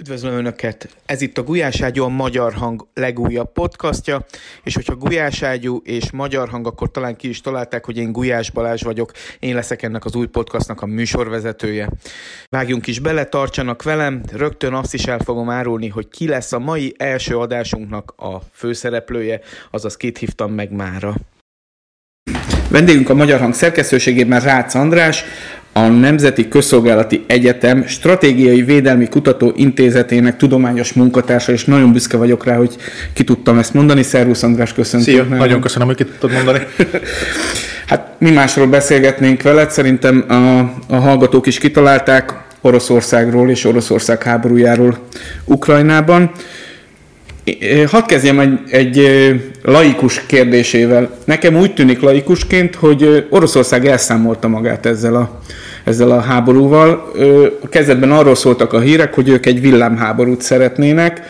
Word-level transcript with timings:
Üdvözlöm 0.00 0.34
Önöket! 0.34 0.96
Ez 1.06 1.20
itt 1.20 1.38
a 1.38 1.42
Gulyás 1.42 1.80
Ágyú, 1.80 2.02
a 2.02 2.08
Magyar 2.08 2.52
Hang 2.52 2.86
legújabb 2.94 3.52
podcastja, 3.52 4.24
és 4.62 4.74
hogyha 4.74 4.96
Gulyás 4.96 5.42
Ágyú 5.42 5.80
és 5.84 6.10
Magyar 6.10 6.48
Hang, 6.48 6.66
akkor 6.66 6.90
talán 6.90 7.16
ki 7.16 7.28
is 7.28 7.40
találták, 7.40 7.84
hogy 7.84 7.96
én 7.96 8.12
Gulyás 8.12 8.50
Balázs 8.50 8.82
vagyok, 8.82 9.12
én 9.38 9.54
leszek 9.54 9.82
ennek 9.82 10.04
az 10.04 10.14
új 10.14 10.26
podcastnak 10.26 10.82
a 10.82 10.86
műsorvezetője. 10.86 11.88
Vágjunk 12.48 12.86
is 12.86 12.98
bele, 12.98 13.24
tartsanak 13.24 13.82
velem, 13.82 14.22
rögtön 14.32 14.72
azt 14.72 14.94
is 14.94 15.04
el 15.04 15.18
fogom 15.18 15.50
árulni, 15.50 15.88
hogy 15.88 16.08
ki 16.08 16.28
lesz 16.28 16.52
a 16.52 16.58
mai 16.58 16.94
első 16.96 17.38
adásunknak 17.38 18.14
a 18.16 18.40
főszereplője, 18.52 19.40
azaz 19.70 19.96
kit 19.96 20.18
hívtam 20.18 20.52
meg 20.52 20.72
mára. 20.72 21.14
Vendégünk 22.76 23.10
a 23.10 23.14
Magyar 23.14 23.40
Hang 23.40 23.54
szerkesztőségében 23.54 24.40
Rácz 24.40 24.74
András, 24.74 25.24
a 25.72 25.80
Nemzeti 25.80 26.48
Közszolgálati 26.48 27.24
Egyetem 27.26 27.86
Stratégiai 27.86 28.62
Védelmi 28.62 29.08
Kutató 29.08 29.52
Intézetének 29.56 30.36
tudományos 30.36 30.92
munkatársa, 30.92 31.52
és 31.52 31.64
nagyon 31.64 31.92
büszke 31.92 32.16
vagyok 32.16 32.44
rá, 32.44 32.56
hogy 32.56 32.76
ki 33.12 33.24
tudtam 33.24 33.58
ezt 33.58 33.74
mondani. 33.74 34.02
Szervusz 34.02 34.42
András, 34.42 34.72
köszönöm. 34.72 35.06
Szia, 35.06 35.22
nagyon, 35.22 35.38
nagyon 35.38 35.60
köszönöm, 35.60 35.86
hogy 35.86 35.96
ki 35.96 36.04
tudtad 36.04 36.32
mondani. 36.32 36.58
hát 37.90 38.14
mi 38.18 38.30
másról 38.30 38.66
beszélgetnénk 38.66 39.42
veled, 39.42 39.70
szerintem 39.70 40.24
a, 40.28 40.58
a 40.94 40.96
hallgatók 40.96 41.46
is 41.46 41.58
kitalálták 41.58 42.32
Oroszországról 42.60 43.50
és 43.50 43.64
Oroszország 43.64 44.22
háborújáról 44.22 44.98
Ukrajnában. 45.44 46.30
Hadd 47.86 48.06
kezdjem 48.06 48.38
egy, 48.38 48.58
egy 48.70 49.08
laikus 49.62 50.26
kérdésével. 50.26 51.10
Nekem 51.24 51.56
úgy 51.56 51.74
tűnik 51.74 52.00
laikusként, 52.00 52.74
hogy 52.74 53.26
Oroszország 53.30 53.86
elszámolta 53.86 54.48
magát 54.48 54.86
ezzel 54.86 55.14
a, 55.14 55.40
ezzel 55.84 56.10
a 56.10 56.20
háborúval. 56.20 57.12
Kezdetben 57.70 58.12
arról 58.12 58.34
szóltak 58.34 58.72
a 58.72 58.80
hírek, 58.80 59.14
hogy 59.14 59.28
ők 59.28 59.46
egy 59.46 59.60
villámháborút 59.60 60.42
szeretnének, 60.42 61.22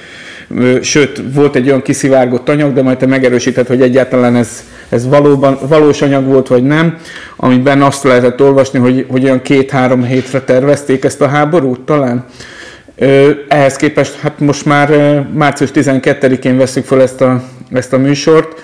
sőt, 0.81 1.23
volt 1.35 1.57
egy 1.57 1.67
olyan 1.67 1.83
kiszivárgott 1.83 2.49
anyag, 2.49 2.73
de 2.73 2.83
majd 2.83 2.99
te 2.99 3.07
megerősített, 3.07 3.67
hogy 3.67 3.83
egyáltalán 3.83 4.37
ez, 4.37 4.65
ez 4.89 5.09
valóban, 5.09 5.59
valós 5.69 6.03
anyag 6.03 6.25
volt, 6.25 6.49
vagy 6.49 6.63
nem, 6.63 6.97
amiben 7.37 7.83
azt 7.83 8.03
lehetett 8.03 8.43
olvasni, 8.43 8.79
hogy, 8.79 9.07
hogy 9.09 9.25
olyan 9.25 9.43
két-három 9.43 10.05
hétre 10.05 10.41
tervezték 10.41 11.05
ezt 11.05 11.21
a 11.21 11.29
háborút 11.29 11.81
talán. 11.81 12.25
Ehhez 13.49 13.77
képest, 13.77 14.15
hát 14.21 14.41
most 14.41 14.65
már 14.65 14.91
március 15.33 15.71
12-én 15.75 16.57
veszük 16.57 16.85
fel 16.85 17.03
ezt 17.03 17.21
a, 17.21 17.43
ezt 17.73 17.93
a 17.93 17.99
műsort, 17.99 18.61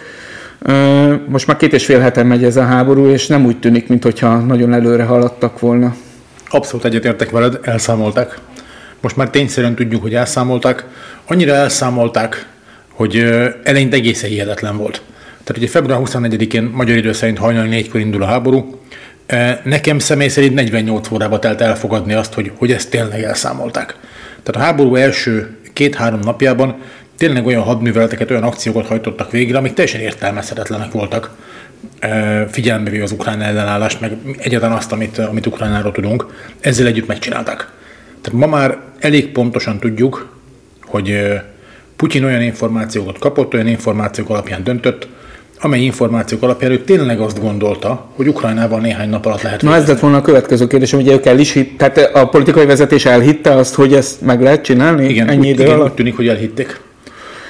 most 1.26 1.46
már 1.46 1.56
két 1.56 1.72
és 1.72 1.84
fél 1.84 2.00
heten 2.00 2.26
megy 2.26 2.44
ez 2.44 2.56
a 2.56 2.64
háború, 2.64 3.06
és 3.06 3.26
nem 3.26 3.44
úgy 3.44 3.58
tűnik, 3.58 3.88
mintha 3.88 4.36
nagyon 4.36 4.72
előre 4.72 5.04
haladtak 5.04 5.60
volna. 5.60 5.94
Abszolút 6.48 6.84
egyetértek 6.84 7.30
veled, 7.30 7.58
elszámolták. 7.62 8.38
Most 9.00 9.16
már 9.16 9.30
tényszerűen 9.30 9.74
tudjuk, 9.74 10.02
hogy 10.02 10.14
elszámolták. 10.14 10.84
Annyira 11.26 11.52
elszámolták, 11.52 12.46
hogy 12.88 13.16
eleinte 13.62 13.96
egészen 13.96 14.30
hihetetlen 14.30 14.76
volt. 14.76 15.02
Tehát 15.44 15.62
ugye 15.62 15.68
február 15.68 16.00
24-én 16.04 16.62
magyar 16.62 16.96
idő 16.96 17.12
szerint 17.12 17.38
hajnali 17.38 17.68
négykor 17.68 18.00
indul 18.00 18.22
a 18.22 18.26
háború. 18.26 18.80
Nekem 19.64 19.98
személy 19.98 20.28
szerint 20.28 20.54
48 20.54 21.10
órába 21.10 21.38
telt 21.38 21.60
elfogadni 21.60 22.12
azt, 22.12 22.34
hogy, 22.34 22.52
hogy 22.56 22.72
ezt 22.72 22.90
tényleg 22.90 23.22
elszámolták. 23.22 23.96
Tehát 24.42 24.60
a 24.60 24.64
háború 24.64 24.94
első 24.94 25.56
két-három 25.72 26.20
napjában 26.20 26.76
tényleg 27.16 27.46
olyan 27.46 27.62
hadműveleteket, 27.62 28.30
olyan 28.30 28.42
akciókat 28.42 28.86
hajtottak 28.86 29.30
végre, 29.30 29.58
amik 29.58 29.72
teljesen 29.72 30.00
értelmezhetetlenek 30.00 30.92
voltak 30.92 31.30
figyelembe 32.50 32.90
véve 32.90 33.02
az 33.02 33.12
ukrán 33.12 33.42
ellenállást, 33.42 34.00
meg 34.00 34.16
egyáltalán 34.38 34.76
azt, 34.76 34.92
amit, 34.92 35.18
amit 35.18 35.46
Ukrajnáról 35.46 35.92
tudunk, 35.92 36.26
ezzel 36.60 36.86
együtt 36.86 37.06
megcsinálták. 37.06 37.70
Tehát 38.20 38.40
ma 38.40 38.46
már 38.46 38.78
elég 38.98 39.28
pontosan 39.28 39.78
tudjuk, 39.78 40.36
hogy 40.84 41.32
Putyin 41.96 42.24
olyan 42.24 42.42
információkat 42.42 43.18
kapott, 43.18 43.54
olyan 43.54 43.66
információk 43.66 44.30
alapján 44.30 44.64
döntött, 44.64 45.08
amely 45.64 45.80
információk 45.80 46.42
alapján 46.42 46.70
ő 46.70 46.78
tényleg 46.78 47.20
azt 47.20 47.40
gondolta, 47.40 48.06
hogy 48.16 48.28
Ukrajnával 48.28 48.80
néhány 48.80 49.08
nap 49.08 49.26
alatt 49.26 49.42
lehet. 49.42 49.62
Na 49.62 49.74
ez 49.74 49.86
lett 49.86 50.00
volna 50.00 50.16
a 50.16 50.20
következő 50.20 50.66
kérdés, 50.66 50.92
hogy 50.92 51.08
ők 51.08 51.26
el 51.26 51.38
is 51.38 51.52
hitt, 51.52 51.78
tehát 51.78 52.10
a 52.14 52.28
politikai 52.28 52.66
vezetés 52.66 53.06
elhitte 53.06 53.50
azt, 53.50 53.74
hogy 53.74 53.94
ezt 53.94 54.20
meg 54.20 54.42
lehet 54.42 54.62
csinálni 54.64 55.08
igen, 55.08 55.28
ennyi 55.28 55.48
idő 55.48 55.62
igen, 55.62 55.74
alatt? 55.74 55.88
úgy 55.88 55.94
tűnik, 55.94 56.16
hogy 56.16 56.28
elhitték. 56.28 56.80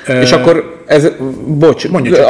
És 0.06 0.32
uh, 0.32 0.38
akkor 0.38 0.72
ez, 0.87 1.09
bocs, 1.47 1.84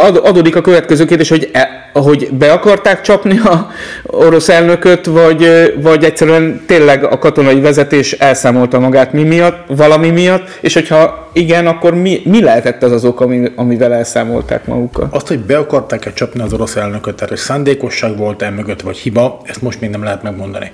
ad, 0.05 0.21
adódik 0.25 0.57
a 0.57 0.61
következő 0.61 1.05
kérdés, 1.05 1.29
hogy, 1.29 1.51
e, 1.53 1.91
hogy 1.93 2.29
be 2.33 2.53
akarták 2.53 3.01
csapni 3.01 3.39
a 3.39 3.71
orosz 4.03 4.49
elnököt, 4.49 5.07
vagy, 5.07 5.73
vagy 5.83 6.05
egyszerűen 6.05 6.63
tényleg 6.67 7.05
a 7.05 7.19
katonai 7.19 7.61
vezetés 7.61 8.13
elszámolta 8.13 8.79
magát 8.79 9.13
mi 9.13 9.23
miatt, 9.23 9.65
valami 9.67 10.11
miatt, 10.11 10.59
és 10.61 10.75
hogyha 10.75 11.31
igen, 11.33 11.67
akkor 11.67 11.95
mi, 11.95 12.21
mi 12.25 12.43
lehetett 12.43 12.83
az 12.83 12.93
az 12.93 13.05
ok, 13.05 13.21
ami, 13.21 13.53
amivel 13.57 13.93
elszámolták 13.93 14.67
magukat? 14.67 15.15
Azt, 15.15 15.29
hogy 15.29 15.39
be 15.39 15.59
akarták-e 15.59 16.13
csapni 16.13 16.41
az 16.41 16.53
orosz 16.53 16.77
elnököt, 16.77 17.15
tehát 17.15 17.29
hogy 17.29 17.39
szándékosság 17.39 18.17
volt-e 18.17 18.51
mögött, 18.51 18.81
vagy 18.81 18.97
hiba, 18.97 19.41
ezt 19.45 19.63
most 19.63 19.81
még 19.81 19.91
nem 19.91 20.03
lehet 20.03 20.23
megmondani. 20.23 20.71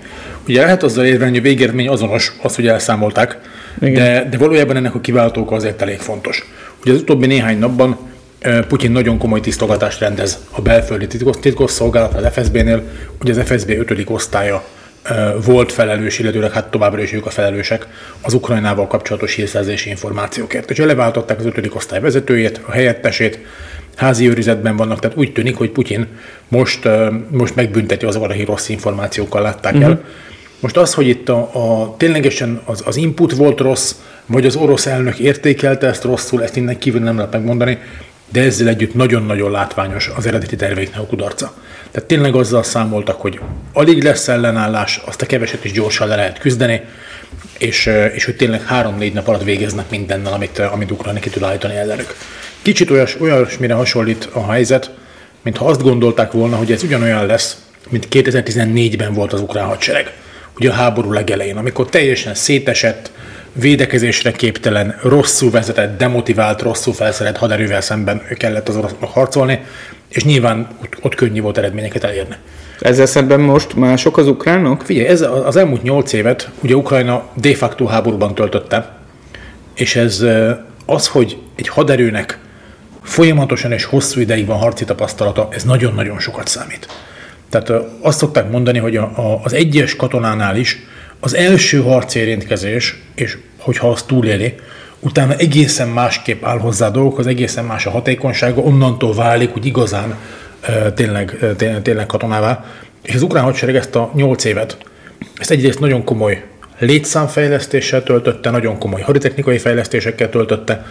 Ugye 0.49 0.62
lehet 0.62 0.83
azzal 0.83 1.05
érvelni, 1.05 1.31
hogy 1.31 1.47
a 1.47 1.49
végeredmény 1.49 1.88
azonos, 1.88 2.33
az, 2.43 2.55
hogy 2.55 2.67
elszámolták, 2.67 3.38
de, 3.78 4.28
de 4.31 4.38
valójában 4.38 4.77
ennek 4.77 4.94
a 4.94 5.00
kiváltók 5.00 5.53
azért 5.53 5.83
elég 5.83 5.99
fontos. 5.99 6.47
Ugye 6.83 6.93
az 6.93 7.00
utóbbi 7.00 7.27
néhány 7.27 7.59
napban 7.59 7.97
Putyin 8.69 8.91
nagyon 8.91 9.19
komoly 9.19 9.41
tisztogatást 9.41 10.00
rendez 10.00 10.39
a 10.50 10.61
belföldi 10.61 11.06
titkos, 11.06 11.37
titkos 11.41 11.71
szolgálat 11.71 12.15
az 12.15 12.33
FSB-nél, 12.33 12.83
ugye 13.21 13.33
az 13.33 13.49
FSB 13.49 13.71
5. 13.71 14.05
osztálya 14.06 14.65
volt 15.44 15.72
felelős, 15.72 16.19
illetőleg 16.19 16.53
hát 16.53 16.71
továbbra 16.71 17.03
is 17.03 17.12
ők 17.12 17.27
a 17.27 17.31
felelősek 17.31 17.87
az 18.21 18.34
Ukrajnával 18.34 18.87
kapcsolatos 18.87 19.34
hírszerzési 19.34 19.91
információkért. 19.91 20.71
És 20.71 20.78
leváltották 20.78 21.38
az 21.38 21.44
5. 21.44 21.71
osztály 21.75 22.00
vezetőjét, 22.00 22.61
a 22.67 22.71
helyettesét, 22.71 23.38
házi 23.97 24.28
őrizetben 24.28 24.77
vannak, 24.77 24.99
tehát 25.00 25.17
úgy 25.17 25.33
tűnik, 25.33 25.56
hogy 25.56 25.71
Putyin 25.71 26.06
most, 26.49 26.88
most 27.31 27.55
megbünteti 27.55 28.06
azokat, 28.06 28.31
akik 28.31 28.47
rossz 28.47 28.69
információkkal 28.69 29.43
látták 29.43 29.75
uh-huh. 29.75 29.91
el. 29.91 30.05
Most 30.61 30.77
az, 30.77 30.94
hogy 30.94 31.09
itt 31.09 31.28
a, 31.28 31.50
a 31.53 31.94
ténylegesen 31.97 32.61
az, 32.65 32.83
az 32.87 32.97
input 32.97 33.33
volt 33.33 33.61
rossz, 33.61 33.94
vagy 34.28 34.47
az 34.47 34.56
orosz 34.56 34.87
elnök 34.87 35.19
értékelte 35.19 35.87
ezt 35.87 36.05
rosszul, 36.05 36.43
ezt 36.43 36.56
innen 36.56 36.78
kívül 36.78 37.00
nem 37.00 37.16
lehet 37.16 37.33
megmondani, 37.33 37.78
de 38.33 38.43
ezzel 38.43 38.69
együtt 38.69 38.94
nagyon-nagyon 38.94 39.50
látványos 39.50 40.11
az 40.16 40.27
eredeti 40.27 40.56
terveiknek 40.56 41.00
a 41.00 41.06
kudarca. 41.06 41.55
Tehát 41.91 42.09
tényleg 42.09 42.34
azzal 42.34 42.62
számoltak, 42.62 43.21
hogy 43.21 43.41
alig 43.72 44.03
lesz 44.03 44.28
ellenállás, 44.28 45.00
azt 45.05 45.22
a 45.22 45.27
keveset 45.27 45.65
is 45.65 45.72
gyorsan 45.72 46.09
le 46.09 46.17
lehet 46.17 46.38
küzdeni, 46.38 46.81
és, 47.59 47.91
és 48.15 48.25
hogy 48.25 48.37
tényleg 48.37 48.62
három-négy 48.62 49.12
nap 49.12 49.28
alatt 49.28 49.43
végeznek 49.43 49.91
mindennel, 49.91 50.33
amit, 50.33 50.59
amit 50.59 50.91
Ukrajna 50.91 51.21
ki 51.21 51.31
tud 51.31 51.43
állítani 51.43 51.75
ellenük. 51.75 52.15
Kicsit 52.62 52.91
olyas, 52.91 53.21
olyasmire 53.21 53.75
hasonlít 53.75 54.28
a 54.33 54.50
helyzet, 54.50 54.91
mintha 55.43 55.67
azt 55.67 55.83
gondolták 55.83 56.33
volna, 56.33 56.56
hogy 56.56 56.72
ez 56.72 56.83
ugyanolyan 56.83 57.27
lesz, 57.27 57.56
mint 57.88 58.09
2014-ben 58.11 59.12
volt 59.12 59.33
az 59.33 59.41
ukrán 59.41 59.67
hadsereg. 59.67 60.12
Ugye 60.56 60.71
a 60.71 60.72
háború 60.72 61.12
legelején, 61.12 61.56
amikor 61.56 61.88
teljesen 61.88 62.34
szétesett, 62.34 63.11
védekezésre 63.60 64.32
képtelen, 64.32 64.98
rosszul 65.02 65.50
vezetett, 65.50 65.98
demotivált, 65.98 66.62
rosszul 66.62 66.94
felszerelt 66.94 67.36
haderővel 67.36 67.80
szemben 67.80 68.22
kellett 68.36 68.69
az 68.69 68.76
orosznak 68.76 69.10
harcolni, 69.10 69.60
és 70.08 70.24
nyilván 70.24 70.69
ott, 70.82 70.96
ott 71.00 71.14
könnyű 71.14 71.41
volt 71.41 71.58
eredményeket 71.58 72.04
elérni. 72.04 72.34
Ezzel 72.80 73.06
szemben 73.06 73.41
most 73.41 73.74
mások 73.74 74.16
az 74.16 74.26
ukránok? 74.26 74.82
Figyelj, 74.82 75.06
ez 75.06 75.20
az 75.44 75.56
elmúlt 75.56 75.82
nyolc 75.82 76.12
évet 76.12 76.50
ugye 76.62 76.74
Ukrajna 76.74 77.28
de 77.34 77.54
facto 77.54 77.86
háborúban 77.86 78.34
töltötte, 78.34 78.96
és 79.75 79.96
ez 79.96 80.25
az, 80.86 81.06
hogy 81.06 81.38
egy 81.54 81.69
haderőnek 81.69 82.38
folyamatosan 83.02 83.72
és 83.72 83.84
hosszú 83.84 84.20
ideig 84.20 84.46
van 84.46 84.58
harci 84.58 84.84
tapasztalata, 84.84 85.48
ez 85.50 85.62
nagyon-nagyon 85.62 86.19
sokat 86.19 86.48
számít. 86.48 86.88
Tehát 87.50 87.72
azt 88.00 88.19
szokták 88.19 88.50
mondani, 88.50 88.78
hogy 88.78 88.96
a, 88.96 89.02
a, 89.02 89.40
az 89.44 89.52
egyes 89.52 89.96
katonánál 89.96 90.56
is 90.56 90.78
az 91.20 91.34
első 91.34 91.82
harcérintkezés, 91.82 93.02
és 93.14 93.38
hogyha 93.58 93.91
azt 93.91 94.06
túléli, 94.06 94.54
utána 95.00 95.34
egészen 95.34 95.88
másképp 95.88 96.44
áll 96.44 96.58
hozzá 96.58 96.87
a 96.87 96.90
dolgok, 96.90 97.19
az 97.19 97.26
egészen 97.26 97.64
más 97.64 97.87
a 97.87 97.90
hatékonysága, 97.90 98.60
onnantól 98.60 99.14
válik 99.14 99.56
úgy 99.56 99.66
igazán 99.66 100.14
tényleg, 100.94 101.38
tényleg, 101.56 101.82
tényleg 101.82 102.06
katonává. 102.06 102.64
És 103.02 103.14
az 103.14 103.22
ukrán 103.22 103.44
hadsereg 103.44 103.76
ezt 103.76 103.94
a 103.94 104.10
nyolc 104.14 104.44
évet, 104.44 104.78
ezt 105.38 105.50
egyrészt 105.50 105.81
nagyon 105.81 106.05
komoly 106.05 106.44
létszámfejlesztéssel 106.78 108.02
töltötte, 108.02 108.50
nagyon 108.50 108.78
komoly 108.78 109.00
haditechnikai 109.00 109.58
fejlesztésekkel 109.58 110.28
töltötte, 110.28 110.87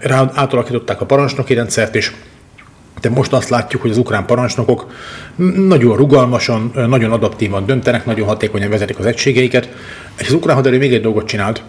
rá 0.00 0.30
átalakították 0.34 1.00
a 1.00 1.06
parancsnoki 1.06 1.54
rendszert 1.54 1.94
is, 1.94 2.12
de 3.00 3.10
most 3.10 3.32
azt 3.32 3.48
látjuk, 3.48 3.82
hogy 3.82 3.90
az 3.90 3.98
ukrán 3.98 4.26
parancsnokok 4.26 4.92
nagyon 5.68 5.96
rugalmasan, 5.96 6.72
nagyon 6.88 7.12
adaptívan 7.12 7.66
döntenek, 7.66 8.04
nagyon 8.06 8.26
hatékonyan 8.26 8.70
vezetik 8.70 8.98
az 8.98 9.06
egységeiket, 9.06 9.68
és 10.18 10.26
az 10.26 10.32
ukrán 10.32 10.56
haderő 10.56 10.78
még 10.78 10.94
egy 10.94 11.02
dolgot 11.02 11.26
csinált, 11.26 11.62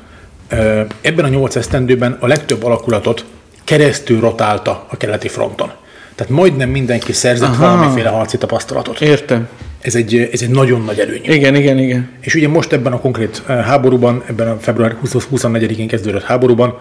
ebben 1.01 1.25
a 1.25 1.27
nyolc 1.27 1.55
esztendőben 1.55 2.17
a 2.19 2.27
legtöbb 2.27 2.63
alakulatot 2.63 3.25
keresztül 3.63 4.19
rotálta 4.19 4.85
a 4.89 4.97
keleti 4.97 5.27
fronton. 5.27 5.71
Tehát 6.15 6.33
majdnem 6.33 6.69
mindenki 6.69 7.13
szerzett 7.13 7.49
Aha. 7.49 7.65
valamiféle 7.65 8.09
harci 8.09 8.37
tapasztalatot. 8.37 9.01
Értem. 9.01 9.47
ez 9.81 9.95
egy, 9.95 10.29
ez 10.31 10.41
egy 10.41 10.49
nagyon 10.49 10.81
nagy 10.81 10.99
előny. 10.99 11.21
Igen, 11.23 11.55
igen, 11.55 11.77
igen. 11.77 12.09
És 12.21 12.35
ugye 12.35 12.47
most 12.47 12.71
ebben 12.71 12.93
a 12.93 12.99
konkrét 12.99 13.43
háborúban, 13.45 14.23
ebben 14.25 14.47
a 14.47 14.57
február 14.59 14.95
24-én 15.05 15.87
kezdődött 15.87 16.23
háborúban, 16.23 16.77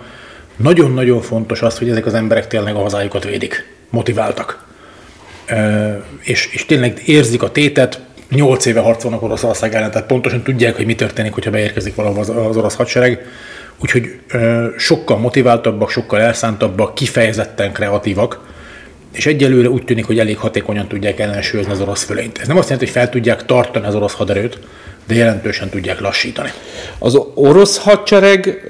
nagyon-nagyon 0.57 1.21
fontos 1.21 1.63
az, 1.63 1.79
hogy 1.79 1.89
ezek 1.89 2.07
az 2.07 2.15
emberek 2.15 2.47
tényleg 2.47 2.75
a 2.75 2.81
hazájukat 2.81 3.25
védik, 3.25 3.69
motiváltak. 3.91 4.67
És, 6.23 6.49
és 6.53 6.67
tényleg 6.67 7.03
érzik 7.07 7.43
a 7.43 7.51
tétet, 7.51 8.01
8 8.31 8.67
éve 8.67 8.81
harcolnak 8.81 9.23
Oroszország 9.23 9.75
ellen, 9.75 9.91
tehát 9.91 10.07
pontosan 10.07 10.43
tudják, 10.43 10.77
hogy 10.77 10.87
mi 10.87 10.95
történik, 10.95 11.33
hogyha 11.33 11.51
beérkezik 11.51 11.95
valahol 11.95 12.21
az, 12.21 12.29
az 12.29 12.57
orosz 12.57 12.75
hadsereg. 12.75 13.27
Úgyhogy 13.79 14.21
sokkal 14.77 15.19
motiváltabbak, 15.19 15.91
sokkal 15.91 16.21
elszántabbak, 16.21 16.95
kifejezetten 16.95 17.73
kreatívak, 17.73 18.53
és 19.13 19.27
egyelőre 19.27 19.69
úgy 19.69 19.85
tűnik, 19.85 20.05
hogy 20.05 20.19
elég 20.19 20.39
hatékonyan 20.39 20.89
tudják 20.89 21.19
ellensúlyozni 21.19 21.73
az 21.73 21.81
orosz 21.81 22.03
fölényt. 22.03 22.39
Ez 22.39 22.47
nem 22.47 22.57
azt 22.57 22.69
jelenti, 22.69 22.91
hogy 22.91 23.01
fel 23.01 23.11
tudják 23.11 23.45
tartani 23.45 23.87
az 23.87 23.95
orosz 23.95 24.15
haderőt, 24.15 24.59
de 25.07 25.15
jelentősen 25.15 25.69
tudják 25.69 26.01
lassítani. 26.01 26.51
Az 26.99 27.19
orosz 27.35 27.79
hadsereg 27.79 28.69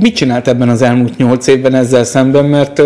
mit 0.00 0.16
csinált 0.16 0.48
ebben 0.48 0.68
az 0.68 0.82
elmúlt 0.82 1.16
nyolc 1.16 1.46
évben 1.46 1.74
ezzel 1.74 2.04
szemben, 2.04 2.44
mert 2.44 2.82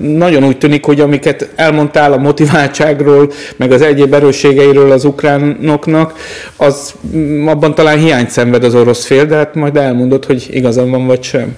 nagyon 0.00 0.44
úgy 0.44 0.58
tűnik, 0.58 0.84
hogy 0.84 1.00
amiket 1.00 1.48
elmondtál 1.54 2.12
a 2.12 2.16
motiváltságról, 2.16 3.32
meg 3.56 3.72
az 3.72 3.82
egyéb 3.82 4.14
erősségeiről 4.14 4.90
az 4.90 5.04
ukránoknak, 5.04 6.12
az 6.56 6.94
mm, 7.16 7.46
abban 7.46 7.74
talán 7.74 7.98
hiányt 7.98 8.30
szenved 8.30 8.64
az 8.64 8.74
orosz 8.74 9.04
fél, 9.04 9.26
de 9.26 9.36
hát 9.36 9.54
majd 9.54 9.76
elmondod, 9.76 10.24
hogy 10.24 10.46
igazam 10.50 10.90
van 10.90 11.06
vagy 11.06 11.22
sem. 11.22 11.56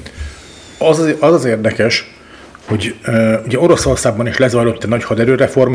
Az 0.79 0.99
az, 0.99 1.15
az, 1.19 1.33
az 1.33 1.45
érdekes, 1.45 2.15
hogy 2.69 2.95
uh, 3.07 3.35
ugye 3.45 3.59
Oroszországban 3.59 4.27
is 4.27 4.37
lezajlott 4.37 4.83
egy 4.83 4.89
nagy 4.89 5.05
haderőreform, 5.05 5.75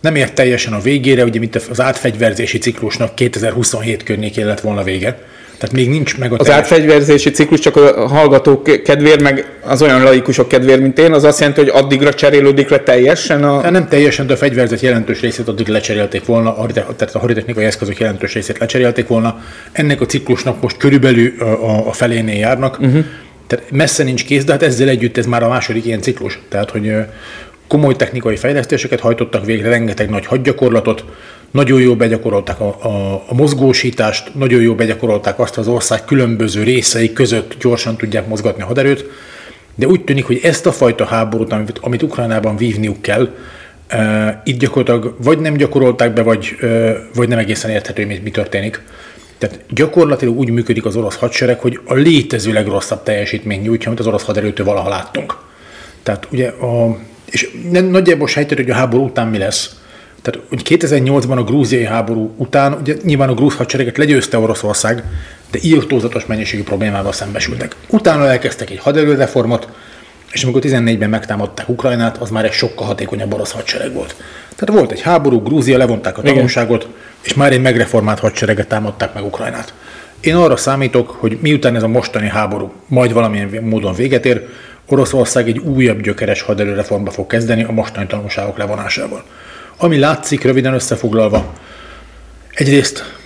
nem 0.00 0.14
ért 0.14 0.34
teljesen 0.34 0.72
a 0.72 0.80
végére, 0.80 1.24
ugye 1.24 1.38
mint 1.38 1.56
az 1.56 1.80
átfegyverzési 1.80 2.58
ciklusnak 2.58 3.14
2027 3.14 4.02
környékén 4.02 4.46
lett 4.46 4.60
volna 4.60 4.82
vége. 4.82 5.18
Tehát 5.58 5.74
még 5.74 5.88
nincs 5.88 6.18
meg 6.18 6.32
a 6.32 6.36
Az 6.38 6.46
teljes... 6.46 6.62
átfegyverzési 6.62 7.30
ciklus 7.30 7.60
csak 7.60 7.76
a 7.76 8.08
hallgatók 8.08 8.82
kedvér, 8.84 9.22
meg 9.22 9.48
az 9.64 9.82
olyan 9.82 10.02
laikusok 10.02 10.48
kedvér, 10.48 10.80
mint 10.80 10.98
én, 10.98 11.12
az 11.12 11.24
azt 11.24 11.38
jelenti, 11.38 11.60
hogy 11.60 11.70
addigra 11.74 12.14
cserélődik 12.14 12.68
le 12.68 12.78
teljesen 12.78 13.44
a... 13.44 13.60
Hát 13.60 13.70
nem 13.70 13.88
teljesen, 13.88 14.26
de 14.26 14.32
a 14.32 14.36
fegyverzet 14.36 14.80
jelentős 14.80 15.20
részét 15.20 15.48
addig 15.48 15.66
lecserélték 15.66 16.24
volna, 16.24 16.66
tehát 16.74 17.14
a 17.14 17.18
haditechnikai 17.18 17.64
eszközök 17.64 17.98
jelentős 17.98 18.32
részét 18.32 18.58
lecserélték 18.58 19.06
volna. 19.06 19.42
Ennek 19.72 20.00
a 20.00 20.06
ciklusnak 20.06 20.62
most 20.62 20.76
körülbelül 20.76 21.32
a, 21.38 21.44
a, 21.44 21.88
a 21.88 21.92
felénél 21.92 22.38
járnak. 22.38 22.78
Uh-huh. 22.80 23.04
Tehát 23.46 23.70
messze 23.70 24.02
nincs 24.02 24.24
kész, 24.24 24.44
de 24.44 24.52
hát 24.52 24.62
ezzel 24.62 24.88
együtt 24.88 25.16
ez 25.16 25.26
már 25.26 25.42
a 25.42 25.48
második 25.48 25.84
ilyen 25.86 26.00
ciklus. 26.00 26.38
Tehát, 26.48 26.70
hogy 26.70 26.92
komoly 27.70 27.96
technikai 27.96 28.36
fejlesztéseket 28.36 29.00
hajtottak 29.00 29.44
végre, 29.44 29.68
rengeteg 29.68 30.10
nagy 30.10 30.26
hadgyakorlatot, 30.26 31.04
nagyon 31.50 31.80
jól 31.80 31.96
begyakorolták 31.96 32.60
a, 32.60 32.76
a, 32.82 33.24
a 33.28 33.34
mozgósítást, 33.34 34.34
nagyon 34.34 34.60
jól 34.60 34.74
begyakorolták 34.74 35.38
azt, 35.38 35.54
hogy 35.54 35.64
az 35.64 35.70
ország 35.70 36.04
különböző 36.04 36.62
részei 36.62 37.12
között 37.12 37.56
gyorsan 37.60 37.96
tudják 37.96 38.26
mozgatni 38.26 38.62
a 38.62 38.66
haderőt, 38.66 39.04
de 39.74 39.86
úgy 39.86 40.04
tűnik, 40.04 40.24
hogy 40.24 40.40
ezt 40.42 40.66
a 40.66 40.72
fajta 40.72 41.04
háborút, 41.04 41.52
amit, 41.52 41.78
amit 41.80 42.02
Ukrajnában 42.02 42.56
vívniuk 42.56 43.02
kell, 43.02 43.34
e, 43.86 44.40
itt 44.44 44.58
gyakorlatilag 44.58 45.14
vagy 45.22 45.38
nem 45.38 45.54
gyakorolták 45.54 46.12
be, 46.12 46.22
vagy, 46.22 46.56
e, 46.60 46.66
vagy 47.14 47.28
nem 47.28 47.38
egészen 47.38 47.70
érthető, 47.70 48.06
hogy 48.06 48.20
mi 48.22 48.30
történik. 48.30 48.82
Tehát 49.38 49.60
gyakorlatilag 49.68 50.38
úgy 50.38 50.50
működik 50.50 50.84
az 50.84 50.96
orosz 50.96 51.16
hadsereg, 51.16 51.60
hogy 51.60 51.80
a 51.84 51.94
létező 51.94 52.52
legrosszabb 52.52 53.02
teljesítmény 53.02 53.60
nyújtja, 53.60 53.86
amit 53.86 54.00
az 54.00 54.06
orosz 54.06 54.24
haderőtől 54.24 54.66
valaha 54.66 54.88
láttunk. 54.88 55.36
Tehát 56.02 56.28
ugye 56.30 56.48
a, 56.48 56.98
és 57.30 57.50
nagyjából 57.90 58.28
sejtett, 58.28 58.58
hogy 58.58 58.70
a 58.70 58.74
háború 58.74 59.04
után 59.04 59.26
mi 59.26 59.38
lesz. 59.38 59.70
Tehát 60.22 60.40
hogy 60.48 60.62
2008-ban 60.64 61.36
a 61.36 61.44
grúziai 61.44 61.84
háború 61.84 62.34
után, 62.36 62.72
ugye 62.72 62.94
nyilván 63.02 63.28
a 63.28 63.34
grúz 63.34 63.56
hadsereget 63.56 63.98
legyőzte 63.98 64.38
Oroszország, 64.38 65.04
de 65.50 65.58
írtózatos 65.62 66.26
mennyiségű 66.26 66.62
problémával 66.62 67.12
szembesültek. 67.12 67.76
Utána 67.88 68.28
elkezdtek 68.28 68.70
egy 68.70 68.78
haderőreformot, 68.78 69.68
és 70.32 70.44
amikor 70.44 70.62
14-ben 70.64 71.10
megtámadták 71.10 71.68
Ukrajnát, 71.68 72.16
az 72.16 72.30
már 72.30 72.44
egy 72.44 72.52
sokkal 72.52 72.86
hatékonyabb 72.86 73.34
orosz 73.34 73.50
hadsereg 73.50 73.92
volt. 73.92 74.14
Tehát 74.56 74.74
volt 74.74 74.92
egy 74.92 75.00
háború, 75.00 75.42
Grúzia 75.42 75.78
levonták 75.78 76.18
a 76.18 76.22
tanulságot, 76.22 76.82
Igen. 76.82 76.94
és 77.20 77.34
már 77.34 77.52
egy 77.52 77.60
megreformált 77.60 78.18
hadsereget 78.18 78.68
támadták 78.68 79.14
meg 79.14 79.24
Ukrajnát. 79.24 79.72
Én 80.20 80.34
arra 80.34 80.56
számítok, 80.56 81.10
hogy 81.10 81.38
miután 81.40 81.76
ez 81.76 81.82
a 81.82 81.88
mostani 81.88 82.28
háború 82.28 82.72
majd 82.86 83.12
valamilyen 83.12 83.62
módon 83.62 83.94
véget 83.94 84.26
ér, 84.26 84.48
Oroszország 84.92 85.48
egy 85.48 85.58
újabb 85.58 86.00
gyökeres 86.00 86.42
haderőreformba 86.42 87.10
fog 87.10 87.26
kezdeni 87.26 87.64
a 87.64 87.72
mostani 87.72 88.06
tanulságok 88.06 88.58
levonásával. 88.58 89.24
Ami 89.76 89.98
látszik, 89.98 90.44
röviden 90.44 90.74
összefoglalva, 90.74 91.52
egyrészt 92.54 93.18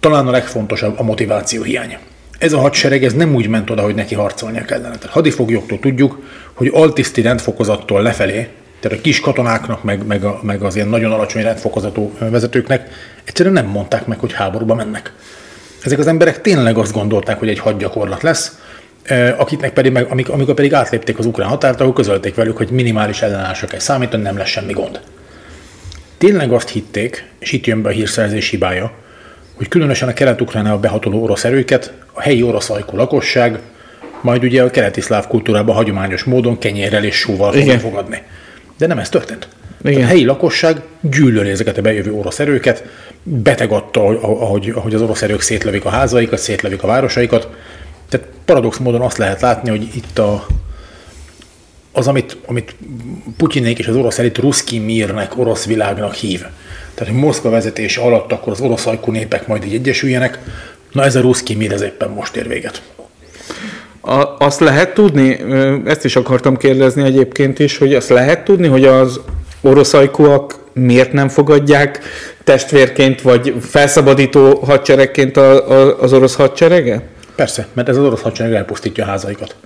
talán 0.00 0.26
a 0.26 0.30
legfontosabb 0.30 0.98
a 0.98 1.02
motiváció 1.02 1.62
hiánya. 1.62 1.98
Ez 2.38 2.52
a 2.52 2.58
hadsereg 2.58 3.04
ez 3.04 3.12
nem 3.12 3.34
úgy 3.34 3.48
ment 3.48 3.70
oda, 3.70 3.82
hogy 3.82 3.94
neki 3.94 4.14
harcolnia 4.14 4.64
kellene. 4.64 4.96
Tehát 4.96 5.14
hadifoglyoktól 5.14 5.78
tudjuk, 5.78 6.22
hogy 6.54 6.70
altiszti 6.74 7.20
rendfokozattól 7.20 8.02
lefelé, 8.02 8.48
tehát 8.80 8.98
a 8.98 9.00
kis 9.00 9.20
katonáknak, 9.20 9.82
meg, 9.82 10.06
meg, 10.06 10.24
a, 10.24 10.38
meg 10.42 10.62
az 10.62 10.74
ilyen 10.74 10.88
nagyon 10.88 11.12
alacsony 11.12 11.42
rendfokozatú 11.42 12.12
vezetőknek 12.18 12.88
egyszerűen 13.24 13.54
nem 13.54 13.66
mondták 13.66 14.06
meg, 14.06 14.18
hogy 14.18 14.32
háborúba 14.32 14.74
mennek. 14.74 15.12
Ezek 15.82 15.98
az 15.98 16.06
emberek 16.06 16.40
tényleg 16.40 16.78
azt 16.78 16.92
gondolták, 16.92 17.38
hogy 17.38 17.48
egy 17.48 17.58
hadgyakorlat 17.58 18.22
lesz, 18.22 18.58
akiknek 19.36 19.72
pedig, 19.72 19.92
meg, 19.92 20.06
amikor 20.28 20.54
pedig 20.54 20.74
átlépték 20.74 21.18
az 21.18 21.26
ukrán 21.26 21.48
határt, 21.48 21.80
akkor 21.80 21.92
közölték 21.92 22.34
velük, 22.34 22.56
hogy 22.56 22.70
minimális 22.70 23.22
ellenállásra 23.22 23.66
kell 23.66 23.78
számítani, 23.78 24.22
nem 24.22 24.36
lesz 24.36 24.48
semmi 24.48 24.72
gond. 24.72 25.00
Tényleg 26.18 26.52
azt 26.52 26.68
hitték, 26.68 27.28
és 27.38 27.52
itt 27.52 27.66
jön 27.66 27.82
be 27.82 27.88
a 27.88 27.92
hírszerzés 27.92 28.48
hibája, 28.48 28.92
hogy 29.54 29.68
különösen 29.68 30.08
a 30.08 30.12
kelet-ukránába 30.12 30.78
behatoló 30.78 31.22
orosz 31.22 31.44
erőket 31.44 31.92
a 32.12 32.20
helyi 32.20 32.42
orosz 32.42 32.70
ajkú 32.70 32.96
lakosság, 32.96 33.58
majd 34.20 34.42
ugye 34.42 34.62
a 34.62 34.70
keleti 34.70 35.00
szláv 35.00 35.26
kultúrában 35.26 35.74
hagyományos 35.74 36.24
módon 36.24 36.58
kenyérrel 36.58 37.04
és 37.04 37.16
sóval 37.16 37.52
fogja 37.52 37.78
fogadni. 37.78 38.22
De 38.78 38.86
nem 38.86 38.98
ez 38.98 39.08
történt. 39.08 39.48
Igen. 39.84 40.02
A 40.02 40.06
helyi 40.06 40.24
lakosság 40.24 40.82
gyűlöli 41.00 41.50
ezeket 41.50 41.78
a 41.78 41.82
bejövő 41.82 42.12
orosz 42.12 42.38
erőket, 42.38 42.84
beteg 43.22 43.70
attól, 43.70 44.16
ahogy, 44.22 44.72
ahogy 44.74 44.94
az 44.94 45.02
orosz 45.02 45.22
erők 45.22 45.40
szétlövik 45.40 45.84
a 45.84 45.88
házaikat, 45.88 46.38
szétlövik 46.38 46.82
a 46.82 46.86
városaikat, 46.86 47.48
tehát 48.08 48.26
paradox 48.44 48.78
módon 48.78 49.00
azt 49.00 49.18
lehet 49.18 49.40
látni, 49.40 49.70
hogy 49.70 49.88
itt 49.94 50.18
a, 50.18 50.46
az, 51.92 52.08
amit, 52.08 52.36
amit 52.46 52.74
Putyinék 53.36 53.78
és 53.78 53.86
az 53.86 53.96
orosz 53.96 54.18
elit 54.18 54.38
ruszki 54.38 54.78
mírnek, 54.78 55.38
orosz 55.38 55.66
világnak 55.66 56.14
hív. 56.14 56.40
Tehát, 56.94 57.12
hogy 57.12 57.22
Moszkva 57.22 57.50
vezetése 57.50 58.00
alatt 58.00 58.32
akkor 58.32 58.52
az 58.52 58.60
orosz 58.60 58.86
ajkú 58.86 59.10
népek 59.10 59.46
majd 59.46 59.64
így 59.64 59.74
egyesüljenek, 59.74 60.38
na 60.92 61.04
ez 61.04 61.16
a 61.16 61.20
ruszki 61.20 61.54
mír 61.54 61.72
ez 61.72 61.80
éppen 61.80 62.10
most 62.10 62.36
ér 62.36 62.48
véget. 62.48 62.82
A, 64.00 64.36
azt 64.38 64.60
lehet 64.60 64.94
tudni, 64.94 65.38
ezt 65.84 66.04
is 66.04 66.16
akartam 66.16 66.56
kérdezni 66.56 67.02
egyébként 67.02 67.58
is, 67.58 67.78
hogy 67.78 67.94
azt 67.94 68.08
lehet 68.08 68.44
tudni, 68.44 68.66
hogy 68.66 68.84
az 68.84 69.20
orosz 69.60 69.92
ajkúak 69.92 70.58
miért 70.72 71.12
nem 71.12 71.28
fogadják 71.28 72.00
testvérként 72.44 73.22
vagy 73.22 73.54
felszabadító 73.60 74.54
hadseregként 74.54 75.36
a, 75.36 75.70
a, 75.70 76.02
az 76.02 76.12
orosz 76.12 76.34
hadsereget? 76.34 77.02
Persze, 77.38 77.66
mert 77.72 77.88
ez 77.88 77.96
az 77.96 78.04
orosz 78.04 78.20
hadsereg 78.20 78.54
elpusztítja 78.54 79.04
a 79.04 79.06
házaikat. 79.06 79.56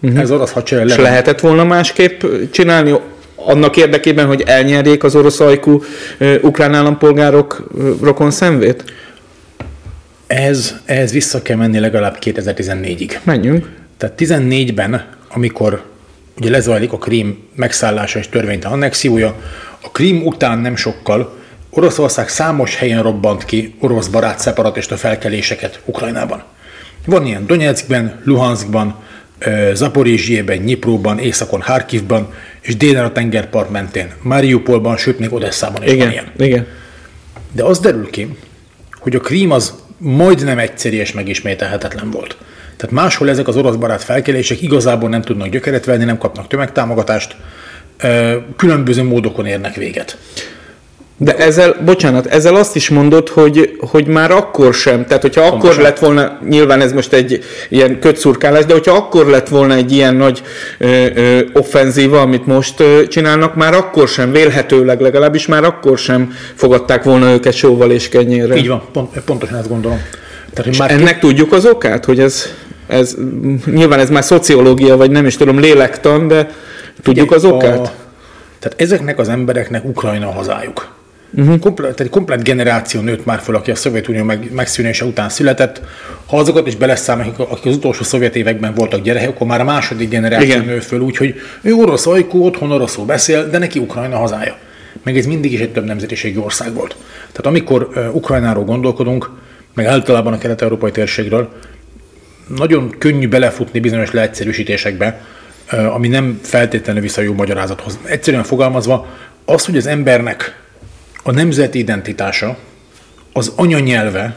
Uh-huh. 0.00 0.18
Ez 0.18 0.24
az 0.24 0.30
orosz 0.30 0.52
hadsereg... 0.52 0.86
És 0.86 0.96
lehetett 0.96 1.40
volna 1.40 1.64
másképp 1.64 2.22
csinálni 2.50 2.94
annak 3.36 3.76
érdekében, 3.76 4.26
hogy 4.26 4.42
elnyerjék 4.46 5.04
az 5.04 5.14
orosz 5.14 5.40
ajkú 5.40 5.82
uh, 6.20 6.34
ukrán 6.42 6.74
állampolgárok 6.74 7.68
uh, 7.74 8.00
rokon 8.00 8.30
szemvét? 8.30 8.84
Ez, 10.26 10.74
ez 10.84 11.12
vissza 11.12 11.42
kell 11.42 11.56
menni 11.56 11.78
legalább 11.78 12.18
2014-ig. 12.20 13.12
Menjünk. 13.22 13.70
Tehát 13.96 14.14
14-ben, 14.18 15.06
amikor 15.28 15.82
ugye 16.38 16.50
lezajlik 16.50 16.92
a 16.92 16.98
Krím 16.98 17.48
megszállása 17.54 18.18
és 18.18 18.28
törvényt 18.28 18.64
annexiója, 18.64 19.36
a 19.82 19.90
Krím 19.90 20.26
után 20.26 20.58
nem 20.58 20.76
sokkal 20.76 21.34
Oroszország 21.70 22.28
számos 22.28 22.76
helyen 22.76 23.02
robbant 23.02 23.44
ki 23.44 23.74
orosz 23.80 24.06
barát 24.06 24.38
szeparatista 24.38 24.96
felkeléseket 24.96 25.80
Ukrajnában. 25.84 26.42
Van 27.04 27.26
ilyen 27.26 27.46
Donetskben, 27.46 28.20
Luhanskban, 28.24 28.94
Zaporizsiében, 29.72 30.58
Nyipróban, 30.58 31.18
északon 31.18 31.60
Harkivban, 31.60 32.32
és 32.60 32.76
délen 32.76 33.04
a 33.04 33.12
tengerpart 33.12 33.70
mentén, 33.70 34.12
Mariupolban, 34.22 34.96
sőt 34.96 35.18
még 35.18 35.32
Odesszában 35.32 35.82
is 35.82 35.92
igen, 35.92 36.06
van 36.06 36.12
ilyen. 36.12 36.32
Igen. 36.36 36.66
De 37.52 37.64
az 37.64 37.78
derül 37.78 38.10
ki, 38.10 38.36
hogy 39.00 39.14
a 39.14 39.20
Krím 39.20 39.50
az 39.50 39.74
majdnem 39.98 40.58
egyszerű 40.58 40.96
és 40.96 41.12
megismételhetetlen 41.12 42.10
volt. 42.10 42.36
Tehát 42.76 42.94
máshol 42.94 43.28
ezek 43.28 43.48
az 43.48 43.56
orosz 43.56 43.74
barát 43.74 44.02
felkelések 44.02 44.62
igazából 44.62 45.08
nem 45.08 45.22
tudnak 45.22 45.48
gyökeret 45.48 45.84
venni, 45.84 46.04
nem 46.04 46.18
kapnak 46.18 46.48
tömegtámogatást, 46.48 47.36
különböző 48.56 49.02
módokon 49.02 49.46
érnek 49.46 49.74
véget. 49.74 50.18
De 51.16 51.36
ezzel, 51.36 51.76
bocsánat, 51.84 52.26
ezzel 52.26 52.54
azt 52.54 52.76
is 52.76 52.88
mondod, 52.88 53.28
hogy, 53.28 53.76
hogy 53.90 54.06
már 54.06 54.30
akkor 54.30 54.74
sem, 54.74 55.06
tehát 55.06 55.22
hogyha 55.22 55.48
Pontosan. 55.48 55.70
akkor 55.70 55.82
lett 55.82 55.98
volna, 55.98 56.38
nyilván 56.48 56.80
ez 56.80 56.92
most 56.92 57.12
egy 57.12 57.44
ilyen 57.68 57.98
kötszurkálás, 57.98 58.64
de 58.64 58.72
hogyha 58.72 58.94
akkor 58.94 59.26
lett 59.26 59.48
volna 59.48 59.74
egy 59.74 59.92
ilyen 59.92 60.14
nagy 60.14 60.42
ö, 60.78 61.06
ö, 61.14 61.40
offenzíva, 61.52 62.20
amit 62.20 62.46
most 62.46 62.80
ö, 62.80 63.06
csinálnak, 63.06 63.54
már 63.54 63.74
akkor 63.74 64.08
sem, 64.08 64.32
vélhetőleg 64.32 65.00
legalábbis 65.00 65.46
már 65.46 65.64
akkor 65.64 65.98
sem 65.98 66.32
fogadták 66.54 67.02
volna 67.02 67.32
őket 67.32 67.52
sóval 67.52 67.90
és 67.90 68.08
kenyérre. 68.08 68.56
Így 68.56 68.68
van, 68.68 68.82
pont, 68.92 69.18
pontosan 69.24 69.58
ezt 69.58 69.68
gondolom. 69.68 69.98
Tehát, 70.54 70.70
hogy 70.70 70.78
már 70.78 70.90
ennek 70.90 71.18
ki... 71.18 71.26
tudjuk 71.26 71.52
az 71.52 71.66
okát, 71.66 72.04
hogy 72.04 72.20
ez, 72.20 72.44
ez, 72.86 73.16
nyilván 73.66 73.98
ez 73.98 74.10
már 74.10 74.24
szociológia, 74.24 74.96
vagy 74.96 75.10
nem 75.10 75.26
is 75.26 75.36
tudom, 75.36 75.60
lélektan, 75.60 76.28
de 76.28 76.50
tudjuk 77.02 77.26
Ugye, 77.26 77.36
az 77.36 77.44
okát? 77.44 77.78
A, 77.78 77.92
tehát 78.58 78.80
ezeknek 78.80 79.18
az 79.18 79.28
embereknek 79.28 79.84
Ukrajna 79.84 80.30
hazájuk. 80.30 80.93
Uh-huh. 81.36 81.58
Komplet, 81.58 82.00
egy 82.00 82.08
komplet 82.08 82.42
generáció 82.42 83.00
nőtt 83.00 83.24
már 83.24 83.40
fel, 83.40 83.54
aki 83.54 83.70
a 83.70 83.74
Szovjetunió 83.74 84.24
meg, 84.24 84.52
megszűnése 84.52 85.04
után 85.04 85.28
született. 85.28 85.80
Ha 86.26 86.36
azokat 86.36 86.66
is 86.66 86.76
beleszámoljuk, 86.76 87.38
akik 87.38 87.64
az 87.64 87.76
utolsó 87.76 88.02
szovjet 88.02 88.36
években 88.36 88.74
voltak 88.74 89.02
gyerekek, 89.02 89.28
akkor 89.28 89.46
már 89.46 89.60
a 89.60 89.64
második 89.64 90.08
generáció 90.08 90.46
Igen. 90.46 90.64
nő 90.64 90.80
föl, 90.80 91.00
úgyhogy 91.00 91.34
ő 91.62 91.72
orosz 91.74 92.06
ajkú, 92.06 92.44
otthon 92.44 92.70
oroszul 92.70 93.04
beszél, 93.04 93.48
de 93.50 93.58
neki 93.58 93.78
Ukrajna 93.78 94.16
hazája. 94.16 94.56
Meg 95.02 95.18
ez 95.18 95.26
mindig 95.26 95.52
is 95.52 95.60
egy 95.60 95.72
több 95.72 95.84
nemzetiségű 95.84 96.38
ország 96.38 96.74
volt. 96.74 96.96
Tehát 97.18 97.46
amikor 97.46 97.88
uh, 97.94 98.14
Ukrajnáról 98.14 98.64
gondolkodunk, 98.64 99.30
meg 99.74 99.86
általában 99.86 100.32
a 100.32 100.38
kelet-európai 100.38 100.90
térségről, 100.90 101.48
nagyon 102.56 102.94
könnyű 102.98 103.28
belefutni 103.28 103.80
bizonyos 103.80 104.10
leegyszerűsítésekbe, 104.10 105.20
uh, 105.72 105.94
ami 105.94 106.08
nem 106.08 106.38
feltétlenül 106.42 107.02
vissza 107.02 107.20
jó 107.20 107.32
magyarázathoz. 107.32 107.98
Egyszerűen 108.04 108.42
fogalmazva, 108.42 109.06
az, 109.44 109.64
hogy 109.64 109.76
az 109.76 109.86
embernek 109.86 110.62
a 111.26 111.32
nemzeti 111.32 111.78
identitása, 111.78 112.56
az 113.32 113.52
anyanyelve, 113.56 114.36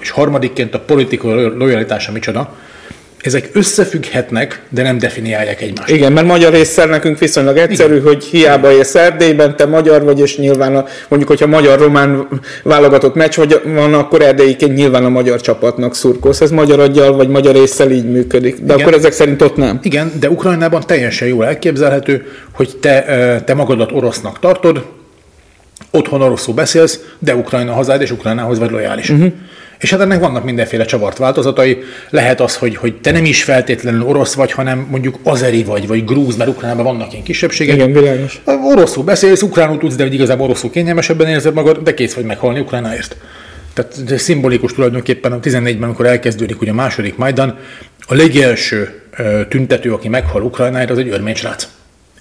és 0.00 0.10
harmadikként 0.10 0.74
a 0.74 0.80
politikai 0.80 1.42
lojalitása 1.56 2.12
micsoda, 2.12 2.56
ezek 3.22 3.48
összefügghetnek, 3.52 4.62
de 4.68 4.82
nem 4.82 4.98
definiálják 4.98 5.60
egymást. 5.60 5.90
Igen, 5.90 6.12
mert 6.12 6.26
magyar 6.26 6.52
részszer 6.52 6.88
nekünk 6.88 7.18
viszonylag 7.18 7.56
egyszerű, 7.56 7.94
Igen. 7.94 8.06
hogy 8.06 8.24
hiába 8.24 8.72
élsz 8.72 8.94
Erdélyben, 8.94 9.56
te 9.56 9.66
magyar 9.66 10.02
vagy, 10.02 10.20
és 10.20 10.36
nyilván 10.36 10.76
a, 10.76 10.84
mondjuk, 11.08 11.30
hogyha 11.30 11.46
magyar-román 11.46 12.28
válogatott 12.62 13.14
meccs 13.14 13.36
vagy 13.36 13.60
van, 13.64 13.94
akkor 13.94 14.22
erdélyiként 14.22 14.74
nyilván 14.74 15.04
a 15.04 15.08
magyar 15.08 15.40
csapatnak 15.40 15.94
szurkolsz. 15.94 16.40
Ez 16.40 16.50
magyar 16.50 16.80
aggyal 16.80 17.16
vagy 17.16 17.28
magyar 17.28 17.56
észsel 17.56 17.90
így 17.90 18.10
működik. 18.10 18.56
De 18.56 18.74
Igen. 18.74 18.80
akkor 18.80 18.94
ezek 18.94 19.12
szerint 19.12 19.42
ott 19.42 19.56
nem. 19.56 19.78
Igen, 19.82 20.12
de 20.20 20.30
Ukrajnában 20.30 20.82
teljesen 20.86 21.28
jól 21.28 21.46
elképzelhető, 21.46 22.26
hogy 22.52 22.76
te, 22.76 23.42
te 23.46 23.54
magadat 23.54 23.92
orosznak 23.92 24.38
tartod, 24.38 24.84
otthon 25.90 26.22
oroszul 26.22 26.54
beszélsz, 26.54 27.00
de 27.18 27.34
Ukrajna 27.34 27.72
hazád 27.72 28.00
és 28.00 28.10
Ukrajnához 28.10 28.58
vagy 28.58 28.70
lojális. 28.70 29.10
Uh-huh. 29.10 29.32
És 29.78 29.90
hát 29.90 30.00
ennek 30.00 30.20
vannak 30.20 30.44
mindenféle 30.44 30.84
csavart 30.84 31.18
változatai. 31.18 31.78
Lehet 32.10 32.40
az, 32.40 32.56
hogy, 32.56 32.76
hogy 32.76 33.00
te 33.00 33.10
nem 33.10 33.24
is 33.24 33.42
feltétlenül 33.42 34.02
orosz 34.02 34.34
vagy, 34.34 34.52
hanem 34.52 34.86
mondjuk 34.90 35.18
azeri 35.22 35.64
vagy, 35.64 35.86
vagy 35.86 36.04
grúz, 36.04 36.36
mert 36.36 36.50
Ukrajnában 36.50 36.84
vannak 36.84 37.12
ilyen 37.12 37.24
kisebbségek. 37.24 37.74
Igen, 37.74 37.92
világos. 37.92 38.42
Oroszul 38.44 39.04
beszélsz, 39.04 39.42
ukránul 39.42 39.78
tudsz, 39.78 39.94
de 39.94 40.06
igazából 40.06 40.44
oroszul 40.44 40.70
kényelmesebben 40.70 41.28
érzed 41.28 41.54
magad, 41.54 41.78
de 41.78 41.94
kész 41.94 42.14
vagy 42.14 42.24
meghalni 42.24 42.60
Ukrajnáért. 42.60 43.16
Tehát 43.74 44.18
szimbolikus 44.20 44.72
tulajdonképpen 44.72 45.32
a 45.32 45.40
14-ben, 45.40 45.82
amikor 45.82 46.06
elkezdődik 46.06 46.60
ugye 46.60 46.70
a 46.70 46.74
második 46.74 47.16
Majdan, 47.16 47.58
a 48.06 48.14
legelső 48.14 49.02
tüntető, 49.48 49.92
aki 49.92 50.08
meghal 50.08 50.42
Ukrajnáért, 50.42 50.90
az 50.90 50.98
egy 50.98 51.08
örmény 51.08 51.34
srác. 51.34 51.68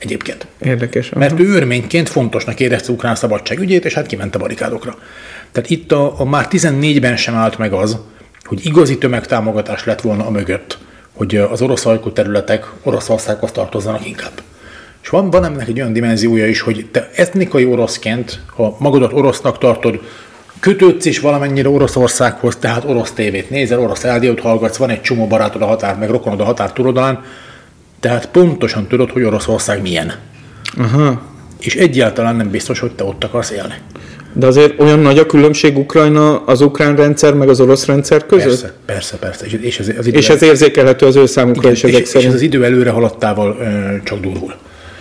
Egyébként. 0.01 0.47
Érdekes. 0.59 1.09
Aha. 1.09 1.19
Mert 1.19 1.39
ő 1.39 1.47
örményként 1.55 2.09
fontosnak 2.09 2.59
érezte 2.59 2.91
ukrán 2.91 3.15
szabadság 3.15 3.59
ügyét, 3.59 3.85
és 3.85 3.93
hát 3.93 4.05
kiment 4.05 4.35
a 4.35 4.39
barikádokra. 4.39 4.97
Tehát 5.51 5.69
itt 5.69 5.91
a, 5.91 6.19
a 6.19 6.25
már 6.25 6.47
14-ben 6.49 7.17
sem 7.17 7.35
állt 7.35 7.57
meg 7.57 7.73
az, 7.73 7.97
hogy 8.43 8.65
igazi 8.65 8.97
tömegtámogatás 8.97 9.85
lett 9.85 10.01
volna 10.01 10.25
a 10.25 10.29
mögött, 10.29 10.77
hogy 11.13 11.35
az 11.35 11.61
orosz 11.61 11.85
ajkú 11.85 12.11
területek 12.11 12.71
Oroszországhoz 12.83 13.51
tartozzanak 13.51 14.07
inkább. 14.07 14.41
És 15.03 15.09
van, 15.09 15.29
van 15.29 15.45
ennek 15.45 15.67
egy 15.67 15.79
olyan 15.79 15.93
dimenziója 15.93 16.47
is, 16.47 16.61
hogy 16.61 16.85
te 16.91 17.09
etnikai 17.15 17.65
oroszként, 17.65 18.39
ha 18.55 18.75
magadat 18.79 19.13
orosznak 19.13 19.57
tartod, 19.57 20.01
kötődsz 20.59 21.05
is 21.05 21.19
valamennyire 21.19 21.69
Oroszországhoz, 21.69 22.55
tehát 22.55 22.83
orosz 22.83 23.11
tévét 23.11 23.49
nézel, 23.49 23.79
orosz 23.79 24.01
rádiót 24.01 24.39
hallgatsz, 24.39 24.77
van 24.77 24.89
egy 24.89 25.01
csomó 25.01 25.27
barátod 25.27 25.61
a 25.61 25.65
határ, 25.65 25.97
meg 25.97 26.09
rokonod 26.09 26.39
a 26.39 26.43
határ 26.43 26.73
túloldalán, 26.73 27.23
tehát 28.01 28.29
pontosan 28.31 28.87
tudod, 28.87 29.09
hogy 29.09 29.23
Oroszország 29.23 29.81
milyen. 29.81 30.13
Aha. 30.77 31.21
És 31.59 31.75
egyáltalán 31.75 32.35
nem 32.35 32.49
biztos, 32.49 32.79
hogy 32.79 32.91
te 32.91 33.03
ott 33.03 33.23
akarsz 33.23 33.51
élni. 33.51 33.73
De 34.33 34.45
azért 34.45 34.79
olyan 34.79 34.99
nagy 34.99 35.17
a 35.17 35.25
különbség 35.25 35.77
Ukrajna, 35.77 36.43
az 36.45 36.61
ukrán 36.61 36.95
rendszer, 36.95 37.33
meg 37.33 37.49
az 37.49 37.59
orosz 37.59 37.85
rendszer 37.85 38.25
között? 38.25 38.47
Persze, 38.47 38.73
persze, 38.85 39.17
persze. 39.17 39.45
És, 39.45 39.53
és, 39.53 39.79
az, 39.79 39.93
az 39.97 40.07
idő 40.07 40.17
és 40.17 40.29
ez 40.29 40.41
érzékelhető 40.41 41.05
az 41.05 41.15
ő 41.15 41.25
számukra 41.25 41.61
igen, 41.61 41.71
is 41.71 41.83
ezek 41.83 42.01
és, 42.01 42.07
szerint. 42.07 42.29
És 42.29 42.35
az 42.35 42.41
idő 42.41 42.63
előre 42.65 42.89
haladtával 42.89 43.57
ö, 43.59 43.95
csak 44.03 44.19
durvul. 44.19 44.53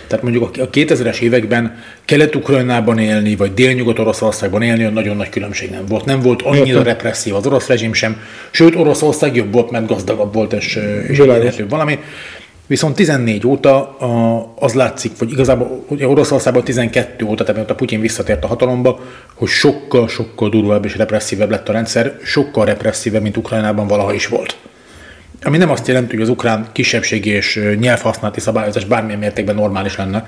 Tehát 0.07 0.25
mondjuk 0.25 0.49
a 0.57 0.69
2000-es 0.69 1.19
években 1.19 1.75
Kelet-Ukrajnában 2.05 2.97
élni, 2.97 3.35
vagy 3.35 3.53
Dél-Nyugat-Oroszországban 3.53 4.61
élni 4.61 4.79
olyan 4.79 4.93
nagyon 4.93 5.15
nagy 5.15 5.29
különbség 5.29 5.69
nem 5.69 5.85
volt. 5.87 6.05
Nem 6.05 6.19
volt 6.19 6.41
annyira 6.41 6.83
represszív 6.83 7.35
az 7.35 7.45
orosz 7.45 7.67
rezsim 7.67 7.93
sem, 7.93 8.21
sőt 8.51 8.75
Oroszország 8.75 9.35
jobb 9.35 9.53
volt, 9.53 9.71
mert 9.71 9.87
gazdagabb 9.87 10.33
volt, 10.33 10.53
és, 10.53 10.79
és 11.07 11.21
valami. 11.69 11.99
Viszont 12.71 12.95
14 12.95 13.47
óta 13.47 13.97
az 14.55 14.73
látszik, 14.73 15.11
vagy 15.17 15.31
igazából 15.31 15.85
ugye 15.87 16.07
Oroszországban 16.07 16.63
12 16.63 17.25
óta, 17.25 17.43
tehát 17.43 17.69
a 17.69 17.75
Putyin 17.75 17.99
visszatért 18.01 18.43
a 18.43 18.47
hatalomba, 18.47 18.99
hogy 19.33 19.47
sokkal-sokkal 19.47 20.49
durvább 20.49 20.85
és 20.85 20.97
represszívebb 20.97 21.49
lett 21.49 21.69
a 21.69 21.71
rendszer, 21.71 22.17
sokkal 22.23 22.65
represszívebb, 22.65 23.21
mint 23.21 23.37
Ukrajnában 23.37 23.87
valaha 23.87 24.13
is 24.13 24.27
volt. 24.27 24.57
Ami 25.43 25.57
nem 25.57 25.69
azt 25.69 25.87
jelenti, 25.87 26.13
hogy 26.13 26.23
az 26.23 26.29
ukrán 26.29 26.67
kisebbségi 26.71 27.29
és 27.29 27.59
nyelvhasználati 27.79 28.39
szabályozás 28.39 28.85
bármilyen 28.85 29.19
mértékben 29.19 29.55
normális 29.55 29.95
lenne. 29.95 30.27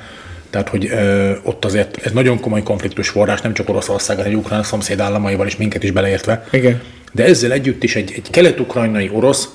Tehát, 0.49 0.69
hogy 0.69 0.85
ö, 0.85 1.31
ott 1.43 1.65
azért 1.65 2.05
ez 2.05 2.11
nagyon 2.11 2.39
komoly 2.39 2.63
konfliktus 2.63 3.09
forrás, 3.09 3.41
nem 3.41 3.53
csak 3.53 3.69
Oroszország, 3.69 4.15
hanem 4.15 4.31
egy 4.31 4.37
ukrán 4.37 4.63
szomszéd 4.63 4.99
államaival 4.99 5.47
is 5.47 5.55
minket 5.55 5.83
is 5.83 5.91
beleértve. 5.91 6.45
Igen. 6.51 6.81
De 7.11 7.23
ezzel 7.23 7.51
együtt 7.51 7.83
is 7.83 7.95
egy, 7.95 8.11
egy 8.15 8.29
kelet-ukrajnai 8.29 9.09
orosz 9.13 9.49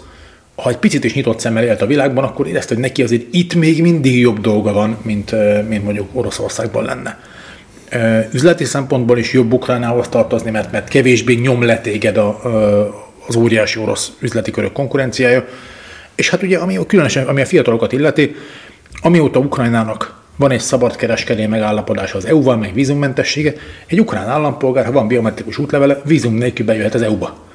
ha 0.63 0.71
egy 0.71 0.77
picit 0.77 1.05
is 1.05 1.15
nyitott 1.15 1.41
szemmel 1.41 1.65
élt 1.65 1.83
a 1.83 1.87
világban, 1.87 2.25
akkor 2.25 2.47
érezte, 2.47 2.75
hogy 2.75 2.83
neki 2.83 3.03
azért 3.03 3.23
itt 3.31 3.55
még 3.55 3.83
mindig 3.83 4.19
jobb 4.19 4.41
dolga 4.41 4.73
van, 4.73 4.97
mint, 5.03 5.35
mint 5.69 5.85
mondjuk 5.85 6.09
Oroszországban 6.13 6.85
lenne. 6.85 7.21
Üzleti 8.33 8.65
szempontból 8.65 9.19
is 9.19 9.33
jobb 9.33 9.53
Ukrajnához 9.53 10.09
tartozni, 10.09 10.51
mert, 10.51 10.73
mert 10.73 10.89
kevésbé 10.89 11.35
nyom 11.35 11.63
le 11.63 11.81
téged 11.81 12.17
a, 12.17 12.41
az 13.27 13.37
óriási 13.37 13.79
orosz 13.79 14.13
üzleti 14.21 14.51
körök 14.51 14.73
konkurenciája. 14.73 15.49
És 16.15 16.31
hát 16.31 16.43
ugye, 16.43 16.59
ami, 16.59 16.79
különösen 16.87 17.27
ami 17.27 17.41
a 17.41 17.47
fiatalokat 17.47 17.93
illeti, 17.93 18.35
amióta 19.03 19.39
Ukrajnának 19.39 20.23
van 20.37 20.51
egy 20.51 20.61
szabadkereskedelmi 20.61 21.51
megállapodás 21.51 22.13
az 22.13 22.27
EU-val, 22.27 22.57
meg 22.57 22.75
vízummentessége, 22.75 23.55
egy 23.87 24.01
ukrán 24.01 24.29
állampolgár, 24.29 24.85
ha 24.85 24.93
van 24.93 25.07
biometrikus 25.07 25.59
útlevele, 25.59 26.01
vízum 26.05 26.35
nélkül 26.35 26.67
bejöhet 26.67 26.95
az 26.95 27.03
EU-ba 27.03 27.48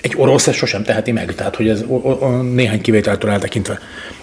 egy 0.00 0.14
orosz 0.16 0.46
ezt 0.46 0.58
sosem 0.58 0.82
teheti 0.82 1.12
meg, 1.12 1.34
tehát 1.34 1.56
hogy 1.56 1.68
ez 1.68 1.84
o, 1.86 1.94
o, 1.94 2.42
néhány 2.42 2.80
kivételtől 2.80 3.30
eltekintve. 3.30 3.78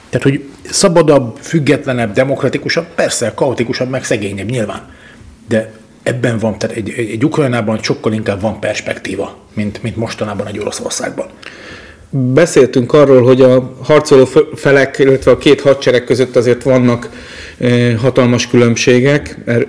Tehát, 0.10 0.24
hogy 0.24 0.44
szabadabb, 0.70 1.38
függetlenebb, 1.42 2.14
demokratikusabb, 2.14 2.86
persze, 2.96 3.32
kaotikusabb, 3.36 3.90
meg 3.90 4.04
szegényebb 4.04 4.50
nyilván. 4.50 4.94
De 5.48 5.72
ebben 6.04 6.38
van, 6.38 6.58
tehát 6.58 6.76
egy, 6.76 6.90
egy, 6.90 7.10
egy 7.10 7.26
Ukrajnában 7.26 7.80
sokkal 7.82 8.14
inkább 8.14 8.42
van 8.42 8.60
perspektíva, 8.60 9.38
mint, 9.54 9.84
mint 9.84 9.96
mostanában 9.96 10.48
egy 10.48 10.60
Oroszországban. 10.60 11.28
Beszéltünk 12.10 12.94
arról, 12.94 13.24
hogy 13.24 13.42
a 13.42 13.76
harcoló 13.84 14.30
felek, 14.56 15.00
illetve 15.00 15.32
a 15.32 15.38
két 15.38 15.62
hadsereg 15.62 16.04
között 16.04 16.36
azért 16.36 16.64
vannak 16.64 17.10
hatalmas 18.02 18.48
különbségek 18.48 19.38
er, 19.46 19.68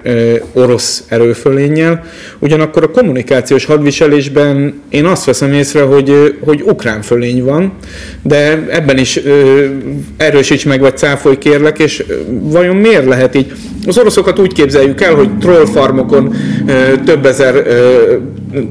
orosz 0.52 1.04
erőfölénnyel. 1.08 2.04
Ugyanakkor 2.38 2.82
a 2.82 2.90
kommunikációs 2.90 3.64
hadviselésben 3.64 4.82
én 4.88 5.04
azt 5.04 5.24
veszem 5.24 5.52
észre, 5.52 5.82
hogy, 5.82 6.36
hogy 6.40 6.62
ukrán 6.62 7.02
fölény 7.02 7.44
van, 7.44 7.72
de 8.22 8.66
ebben 8.70 8.98
is 8.98 9.20
erősíts 10.16 10.66
meg, 10.66 10.80
vagy 10.80 10.96
cáfolj 10.96 11.38
kérlek, 11.38 11.78
és 11.78 12.04
vajon 12.28 12.76
miért 12.76 13.06
lehet 13.06 13.34
így? 13.34 13.52
Az 13.86 13.98
oroszokat 13.98 14.38
úgy 14.38 14.52
képzeljük 14.52 15.00
el, 15.00 15.14
hogy 15.14 15.38
trollfarmokon 15.38 16.34
több 17.04 17.26
ezer 17.26 17.66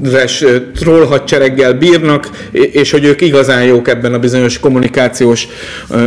res 0.02 0.44
troll 0.74 1.06
hadsereggel 1.06 1.72
bírnak, 1.72 2.30
és 2.52 2.90
hogy 2.90 3.04
ők 3.04 3.20
igazán 3.20 3.64
jók 3.64 3.88
ebben 3.88 4.14
a 4.14 4.18
bizonyos 4.18 4.58
kommunikációs 4.58 5.48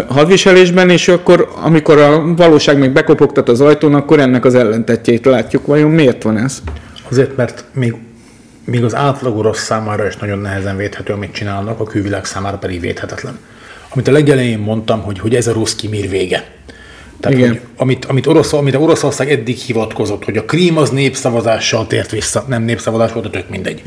hadviselésben, 0.08 0.90
és 0.90 1.08
akkor, 1.08 1.50
amikor 1.64 1.98
a 1.98 2.34
valóság 2.36 2.78
még 2.78 2.92
bekopogtat 2.92 3.50
az 3.50 3.62
ajtón, 3.62 3.94
akkor 3.94 4.20
ennek 4.20 4.46
az 4.46 4.56
ellentetjét 4.56 5.26
látjuk. 5.26 5.66
Vajon 5.66 5.92
miért 5.92 6.24
van 6.24 6.38
ez? 6.38 6.62
Azért, 7.10 7.38
mert 7.38 7.64
még, 7.74 7.94
még 8.66 8.84
az 8.84 8.96
átlag 8.96 9.38
orosz 9.38 9.64
számára 9.64 10.08
is 10.08 10.18
nagyon 10.18 10.40
nehezen 10.40 10.78
védhető, 10.78 11.14
amit 11.14 11.34
csinálnak, 11.34 11.80
a 11.80 11.84
külvilág 11.84 12.26
számára 12.26 12.58
pedig 12.58 12.80
védhetetlen. 12.80 13.40
Amit 13.94 14.08
a 14.08 14.12
legelején 14.12 14.60
mondtam, 14.60 15.02
hogy, 15.02 15.20
hogy 15.20 15.36
ez 15.36 15.48
a 15.48 15.52
ruszki 15.52 15.88
mir 15.88 16.10
vége. 16.10 16.59
Tehát, 17.20 17.38
Igen. 17.38 17.50
Hogy, 17.50 17.62
amit, 17.78 18.06
amit 18.06 18.28
Orosz, 18.28 18.54
amire 18.54 18.80
Oroszország 18.80 19.32
eddig 19.32 19.58
hivatkozott, 19.58 20.26
hogy 20.26 20.38
a 20.38 20.46
Krím 20.46 20.78
az 20.78 20.90
népszavazással 20.90 21.88
tért 21.88 22.12
vissza, 22.12 22.46
nem 22.48 22.64
népszavazás 22.64 23.12
volt, 23.12 23.26
a 23.26 23.30
tök 23.30 23.50
mindegy. 23.50 23.82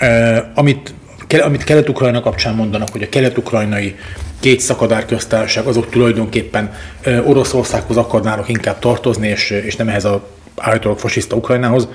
Uh, 0.00 0.36
amit, 0.54 0.94
amit 1.42 1.64
Kelet-Ukrajna 1.64 2.20
kapcsán 2.20 2.54
mondanak, 2.54 2.88
hogy 2.92 3.02
a 3.02 3.08
kelet-ukrajnai 3.08 3.94
két 4.40 4.60
szakadár 4.60 5.04
köztársaság, 5.04 5.66
azok 5.66 5.90
tulajdonképpen 5.90 6.74
uh, 7.06 7.28
Oroszországhoz 7.28 7.96
akarnának 7.96 8.48
inkább 8.48 8.78
tartozni, 8.78 9.28
és, 9.28 9.50
és 9.50 9.76
nem 9.76 9.88
ehhez 9.88 10.04
a 10.04 10.28
állítólag 10.56 10.98
fasiszta 10.98 11.36
Ukrajnához. 11.36 11.88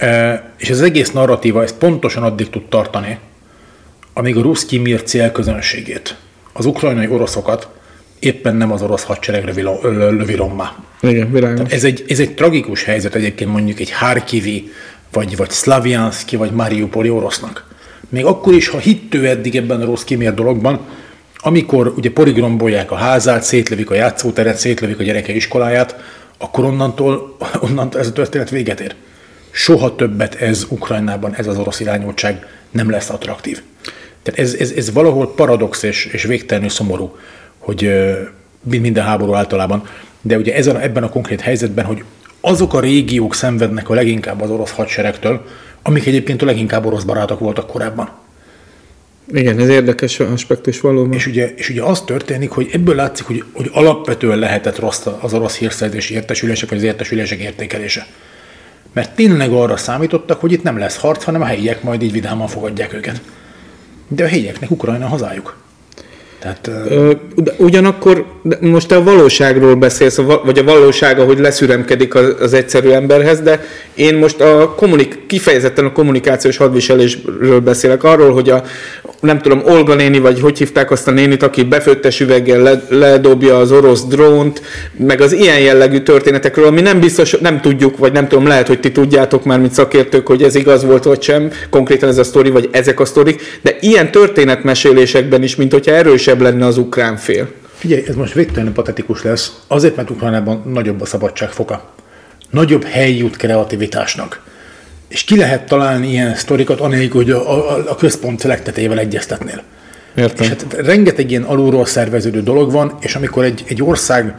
Uh, 0.00 0.32
és 0.56 0.68
ez 0.68 0.76
az 0.76 0.84
egész 0.84 1.10
narratíva, 1.10 1.62
ez 1.62 1.78
pontosan 1.78 2.22
addig 2.22 2.50
tud 2.50 2.68
tartani, 2.68 3.18
amíg 4.12 4.36
a 4.36 4.42
ruszki 4.42 4.78
mir 4.78 5.02
célközönségét, 5.02 6.16
az 6.52 6.66
ukrajnai 6.66 7.08
oroszokat 7.08 7.68
éppen 8.18 8.56
nem 8.56 8.72
az 8.72 8.82
orosz 8.82 9.04
hadseregre 9.04 9.52
lövi 9.82 10.34
rommá. 10.34 10.76
Igen, 11.00 11.32
világos. 11.32 11.72
Ez 11.72 11.84
egy, 11.84 12.04
ez 12.08 12.18
egy 12.18 12.34
tragikus 12.34 12.84
helyzet 12.84 13.14
egyébként 13.14 13.50
mondjuk 13.50 13.80
egy 13.80 13.90
Harkivi, 13.90 14.72
vagy, 15.12 15.36
vagy 15.36 15.50
Slavianski, 15.50 16.36
vagy 16.36 16.50
Mariupoli 16.50 17.10
orosznak. 17.10 17.66
Még 18.08 18.24
akkor 18.24 18.54
is, 18.54 18.68
ha 18.68 18.78
hittő 18.78 19.26
eddig 19.28 19.56
ebben 19.56 19.80
a 19.80 19.84
rossz 19.84 20.04
kimér 20.04 20.34
dologban, 20.34 20.80
amikor 21.38 21.92
ugye 21.96 22.10
porigrombolják 22.10 22.90
a 22.90 22.94
házát, 22.94 23.42
szétlövik 23.42 23.90
a 23.90 23.94
játszóteret, 23.94 24.56
szétlövik 24.56 24.98
a 24.98 25.02
gyereke 25.02 25.32
iskoláját, 25.32 25.96
akkor 26.38 26.64
onnantól, 26.64 27.36
onnantól 27.60 28.00
ez 28.00 28.06
a 28.06 28.12
történet 28.12 28.50
véget 28.50 28.80
ér. 28.80 28.94
Soha 29.50 29.94
többet 29.94 30.34
ez 30.34 30.66
Ukrajnában, 30.68 31.34
ez 31.34 31.46
az 31.46 31.58
orosz 31.58 31.80
irányultság 31.80 32.46
nem 32.70 32.90
lesz 32.90 33.10
attraktív. 33.10 33.62
Tehát 34.22 34.40
ez, 34.40 34.54
ez, 34.54 34.70
ez 34.70 34.92
valahol 34.92 35.34
paradox 35.34 35.82
és, 35.82 36.04
és 36.04 36.22
végtelenül 36.22 36.68
szomorú, 36.68 37.16
hogy 37.68 37.90
minden 38.62 39.04
háború 39.04 39.34
általában, 39.34 39.82
de 40.20 40.36
ugye 40.36 40.54
ezen, 40.54 40.80
ebben 40.80 41.02
a 41.02 41.08
konkrét 41.08 41.40
helyzetben, 41.40 41.84
hogy 41.84 42.04
azok 42.40 42.74
a 42.74 42.80
régiók 42.80 43.34
szenvednek 43.34 43.88
a 43.88 43.94
leginkább 43.94 44.40
az 44.40 44.50
orosz 44.50 44.70
hadseregtől, 44.70 45.44
amik 45.82 46.06
egyébként 46.06 46.42
a 46.42 46.44
leginkább 46.44 46.86
orosz 46.86 47.02
barátok 47.02 47.38
voltak 47.38 47.66
korábban. 47.66 48.10
Igen, 49.32 49.58
ez 49.58 49.68
érdekes 49.68 50.20
aspektus 50.20 50.80
valóban. 50.80 51.12
És 51.12 51.26
ugye, 51.26 51.52
és 51.56 51.68
ugye 51.70 51.82
az 51.82 52.02
történik, 52.02 52.50
hogy 52.50 52.68
ebből 52.72 52.94
látszik, 52.94 53.26
hogy, 53.26 53.44
hogy 53.52 53.70
alapvetően 53.72 54.38
lehetett 54.38 54.78
rossz 54.78 55.06
az 55.20 55.34
orosz 55.34 55.56
hírszerzési 55.56 56.14
értesülések, 56.14 56.68
vagy 56.68 56.78
az 56.78 56.84
értesülések 56.84 57.38
értékelése. 57.38 58.06
Mert 58.92 59.14
tényleg 59.14 59.52
arra 59.52 59.76
számítottak, 59.76 60.40
hogy 60.40 60.52
itt 60.52 60.62
nem 60.62 60.78
lesz 60.78 60.96
harc, 60.96 61.24
hanem 61.24 61.42
a 61.42 61.46
helyiek 61.46 61.82
majd 61.82 62.02
így 62.02 62.12
vidáman 62.12 62.48
fogadják 62.48 62.92
őket. 62.92 63.20
De 64.08 64.24
a 64.24 64.28
helyieknek 64.28 64.70
Ukrajna 64.70 65.06
hazájuk. 65.06 65.66
Tehát, 66.38 66.70
de 67.34 67.54
ugyanakkor 67.56 68.24
most 68.60 68.92
a 68.92 69.02
valóságról 69.02 69.74
beszélsz, 69.74 70.16
vagy 70.44 70.58
a 70.58 70.64
valósága, 70.64 71.24
hogy 71.24 71.38
leszüremkedik 71.38 72.14
az, 72.14 72.52
egyszerű 72.52 72.88
emberhez, 72.88 73.40
de 73.40 73.64
én 73.94 74.14
most 74.14 74.40
a 74.40 74.74
kommunik- 74.76 75.18
kifejezetten 75.26 75.84
a 75.84 75.92
kommunikációs 75.92 76.56
hadviselésről 76.56 77.60
beszélek, 77.60 78.04
arról, 78.04 78.32
hogy 78.32 78.50
a, 78.50 78.62
nem 79.20 79.40
tudom, 79.40 79.62
Olga 79.64 79.94
néni, 79.94 80.18
vagy 80.18 80.40
hogy 80.40 80.58
hívták 80.58 80.90
azt 80.90 81.08
a 81.08 81.10
nénit, 81.10 81.42
aki 81.42 81.62
befőttes 81.62 82.20
üveggel 82.20 82.60
le, 82.60 82.82
ledobja 82.88 83.58
az 83.58 83.72
orosz 83.72 84.04
drónt, 84.04 84.62
meg 84.96 85.20
az 85.20 85.32
ilyen 85.32 85.60
jellegű 85.60 86.00
történetekről, 86.00 86.66
ami 86.66 86.80
nem 86.80 87.00
biztos, 87.00 87.36
nem 87.40 87.60
tudjuk, 87.60 87.98
vagy 87.98 88.12
nem 88.12 88.28
tudom, 88.28 88.46
lehet, 88.46 88.66
hogy 88.66 88.80
ti 88.80 88.92
tudjátok 88.92 89.44
már, 89.44 89.60
mint 89.60 89.72
szakértők, 89.72 90.26
hogy 90.26 90.42
ez 90.42 90.54
igaz 90.54 90.84
volt, 90.84 91.04
vagy 91.04 91.22
sem, 91.22 91.50
konkrétan 91.70 92.08
ez 92.08 92.18
a 92.18 92.24
sztori, 92.24 92.50
vagy 92.50 92.68
ezek 92.72 93.00
a 93.00 93.04
sztorik, 93.04 93.58
de 93.62 93.76
ilyen 93.80 94.10
történetmesélésekben 94.10 95.42
is, 95.42 95.56
mint 95.56 95.72
hogyha 95.72 95.92
erősebb 96.28 96.52
lenne 96.52 96.66
az 96.66 96.78
ukrán 96.78 97.16
fél. 97.16 97.50
Figyelj, 97.74 98.04
ez 98.08 98.14
most 98.14 98.32
végtelenül 98.32 98.72
patetikus 98.72 99.22
lesz, 99.22 99.52
azért, 99.66 99.96
mert 99.96 100.10
Ukrajnában 100.10 100.62
nagyobb 100.66 101.00
a 101.00 101.04
szabadságfoka. 101.04 101.90
Nagyobb 102.50 102.84
hely 102.84 103.16
jut 103.16 103.36
kreativitásnak 103.36 104.46
és 105.08 105.24
ki 105.24 105.36
lehet 105.36 105.66
találni 105.66 106.08
ilyen 106.10 106.34
sztorikat, 106.34 106.80
anélkül, 106.80 107.22
hogy 107.22 107.30
a, 107.30 107.70
a, 107.70 107.90
a 107.90 107.94
központ 107.94 108.42
legtetével 108.42 108.98
egyeztetnél. 108.98 109.62
Értem. 110.14 110.44
És 110.44 110.48
hát 110.48 110.72
rengeteg 110.72 111.30
ilyen 111.30 111.42
alulról 111.42 111.86
szerveződő 111.86 112.42
dolog 112.42 112.72
van, 112.72 112.96
és 113.00 113.14
amikor 113.14 113.44
egy, 113.44 113.64
egy 113.68 113.82
ország 113.82 114.34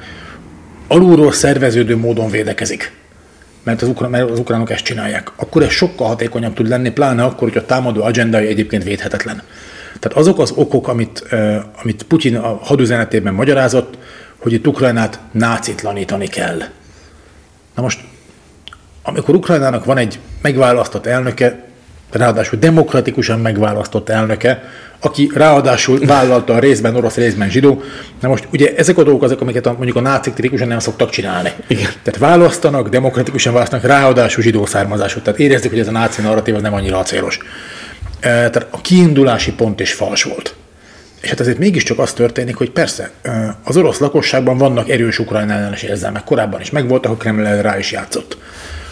alulról 0.88 1.32
szerveződő 1.32 1.98
módon 1.98 2.30
védekezik, 2.30 2.92
mert 3.64 3.82
az, 3.82 3.88
ukrán, 3.88 4.10
mert 4.10 4.30
az 4.30 4.40
ukránok 4.40 4.70
ezt 4.70 4.84
csinálják, 4.84 5.32
akkor 5.36 5.64
ez 5.64 5.72
sokkal 5.72 6.08
hatékonyabb 6.08 6.54
tud 6.54 6.68
lenni, 6.68 6.92
pláne 6.92 7.24
akkor, 7.24 7.48
hogy 7.48 7.58
a 7.58 7.66
támadó 7.66 8.04
agendája 8.04 8.48
egyébként 8.48 8.84
védhetetlen. 8.84 9.42
Tehát 10.00 10.18
azok 10.18 10.40
az 10.40 10.52
okok, 10.56 10.88
amit, 10.88 11.36
amit 11.82 12.04
Putyin 12.04 12.36
a 12.36 12.60
hadüzenetében 12.62 13.34
magyarázott, 13.34 13.98
hogy 14.38 14.54
itt 14.54 14.68
Ukrajnát 14.68 15.20
nácitlanítani 15.32 16.28
kell. 16.28 16.58
Na 17.76 17.82
most 17.82 18.00
amikor 19.10 19.36
Ukrajnának 19.36 19.86
van 19.86 19.98
egy 19.98 20.20
megválasztott 20.42 21.06
elnöke, 21.06 21.64
ráadásul 22.12 22.60
demokratikusan 22.60 23.40
megválasztott 23.40 24.10
elnöke, 24.10 24.64
aki 25.00 25.32
ráadásul 25.34 26.00
vállalta 26.06 26.54
a 26.54 26.60
részben 26.60 26.96
orosz, 26.96 27.16
részben 27.16 27.50
zsidó. 27.50 27.82
Na 28.20 28.28
most 28.28 28.48
ugye 28.52 28.76
ezek 28.76 28.98
a 28.98 29.04
dolgok 29.04 29.24
azok, 29.24 29.42
amiket 29.42 29.66
a, 29.66 29.72
mondjuk 29.72 29.96
a 29.96 30.02
nácik 30.02 30.34
tipikusan 30.34 30.68
nem 30.68 30.80
szoktak 30.80 31.10
csinálni. 31.10 31.52
Igen. 31.68 31.90
Tehát 32.04 32.20
választanak, 32.20 32.90
demokratikusan 32.90 33.54
választanak, 33.54 33.86
ráadásul 33.86 34.44
zsidó 34.44 34.66
származású. 34.66 35.20
Tehát 35.20 35.40
érezzük, 35.40 35.70
hogy 35.70 35.80
ez 35.80 35.88
a 35.88 35.92
náci 35.92 36.22
narratív 36.22 36.56
az 36.56 36.62
nem 36.62 36.74
annyira 36.74 36.98
acélos. 36.98 37.40
Tehát 38.20 38.68
a 38.70 38.82
kiindulási 38.82 39.52
pont 39.54 39.80
is 39.80 39.94
fals 39.94 40.24
volt. 40.24 40.56
És 41.22 41.30
hát 41.30 41.40
azért 41.40 41.58
mégiscsak 41.58 42.00
az 42.00 42.14
történik, 42.14 42.56
hogy 42.56 42.70
persze 42.70 43.12
az 43.64 43.78
orosz 43.78 44.00
lakosságban 44.00 44.58
vannak 44.58 44.90
erős 44.90 45.20
ukrajn 45.20 45.50
ellenes 45.50 45.84
érzelmek. 45.84 46.24
Korábban 46.24 46.62
is 46.62 46.70
megvoltak, 46.70 47.12
a 47.12 47.16
Kreml 47.16 47.62
rá 47.62 47.78
is 47.78 47.92
játszott. 47.92 48.38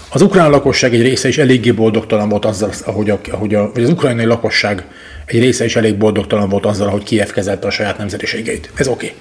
Az 0.10 0.22
ukrán 0.22 0.50
lakosság 0.50 0.94
egy 0.94 1.02
része 1.02 1.28
is 1.28 1.38
eléggé 1.38 1.72
boldogtalan 1.72 2.30
volt 2.30 2.46
azzal, 2.46 2.72
ahogy, 2.86 3.10
a, 3.10 3.20
ahogy 3.32 3.56
a, 3.56 3.72
vagy 3.74 3.84
az 3.84 3.90
ukrajnai 3.90 4.26
lakosság 4.26 4.84
egy 5.26 5.40
része 5.40 5.66
is 5.66 5.76
elég 5.76 5.98
boldogtalan 5.98 6.50
volt 6.50 6.66
azzal, 6.66 6.88
hogy 6.88 7.04
Kiev 7.04 7.30
kezelte 7.30 7.68
a 7.68 7.70
saját 7.70 7.98
nemzetiségeit. 7.98 8.70
Ez 8.76 8.88
oké. 8.88 9.06
Okay. 9.06 9.18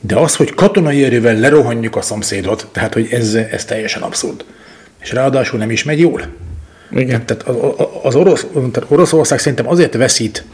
De 0.00 0.16
az, 0.16 0.36
hogy 0.36 0.54
katonai 0.54 1.04
erővel 1.04 1.38
lerohanjuk 1.38 1.96
a 1.96 2.02
szomszédot, 2.02 2.68
tehát 2.72 2.94
hogy 2.94 3.08
ez, 3.10 3.34
ez 3.34 3.64
teljesen 3.64 4.02
abszurd. 4.02 4.44
És 5.00 5.12
ráadásul 5.12 5.58
nem 5.58 5.70
is 5.70 5.84
megy 5.84 5.98
jól. 5.98 6.22
Igen. 6.90 7.26
Tehát 7.26 7.42
az, 7.42 7.54
az 8.02 8.14
orosz, 8.14 8.46
tehát 8.52 8.90
Oroszország 8.90 9.38
szerintem 9.38 9.68
azért 9.68 9.94
veszít 9.94 10.44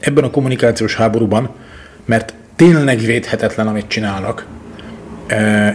ebben 0.00 0.24
a 0.24 0.30
kommunikációs 0.30 0.94
háborúban, 0.94 1.50
mert 2.04 2.34
tényleg 2.56 2.98
védhetetlen, 2.98 3.66
amit 3.66 3.88
csinálnak, 3.88 4.46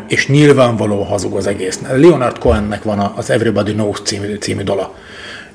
és 0.08 0.28
nyilvánvaló 0.28 1.04
hazug 1.04 1.36
az 1.36 1.48
egész. 1.48 1.80
Leonard 1.92 2.38
Cohennek 2.38 2.84
van 2.84 3.00
az 3.16 3.30
Everybody 3.30 3.72
Knows 3.72 4.02
című, 4.04 4.36
című 4.36 4.64
dala. 4.64 4.96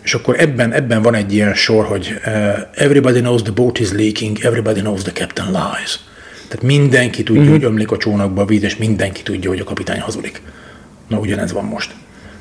És 0.03 0.14
akkor 0.14 0.40
ebben, 0.40 0.72
ebben 0.72 1.03
van 1.03 1.14
egy 1.14 1.35
ilyen 1.35 1.55
sor, 1.55 1.85
hogy 1.85 2.20
uh, 2.27 2.33
everybody 2.74 3.20
knows 3.20 3.42
the 3.42 3.53
boat 3.53 3.79
is 3.79 3.92
leaking, 3.92 4.38
everybody 4.42 4.81
knows 4.81 5.03
the 5.03 5.12
captain 5.12 5.46
lies. 5.46 6.00
Tehát 6.48 6.62
mindenki 6.62 7.22
tudja, 7.22 7.42
uh-huh. 7.42 7.57
hogy 7.57 7.64
ömlik 7.64 7.90
a 7.90 7.96
csónakba 7.96 8.42
a 8.42 8.44
víz, 8.44 8.62
és 8.62 8.77
mindenki 8.77 9.22
tudja, 9.22 9.50
hogy 9.50 9.61
a 9.61 9.64
kapitány 9.64 10.00
hazudik. 10.00 10.42
Na, 11.09 11.18
ugyanez 11.18 11.53
van 11.53 11.64
most. 11.64 11.94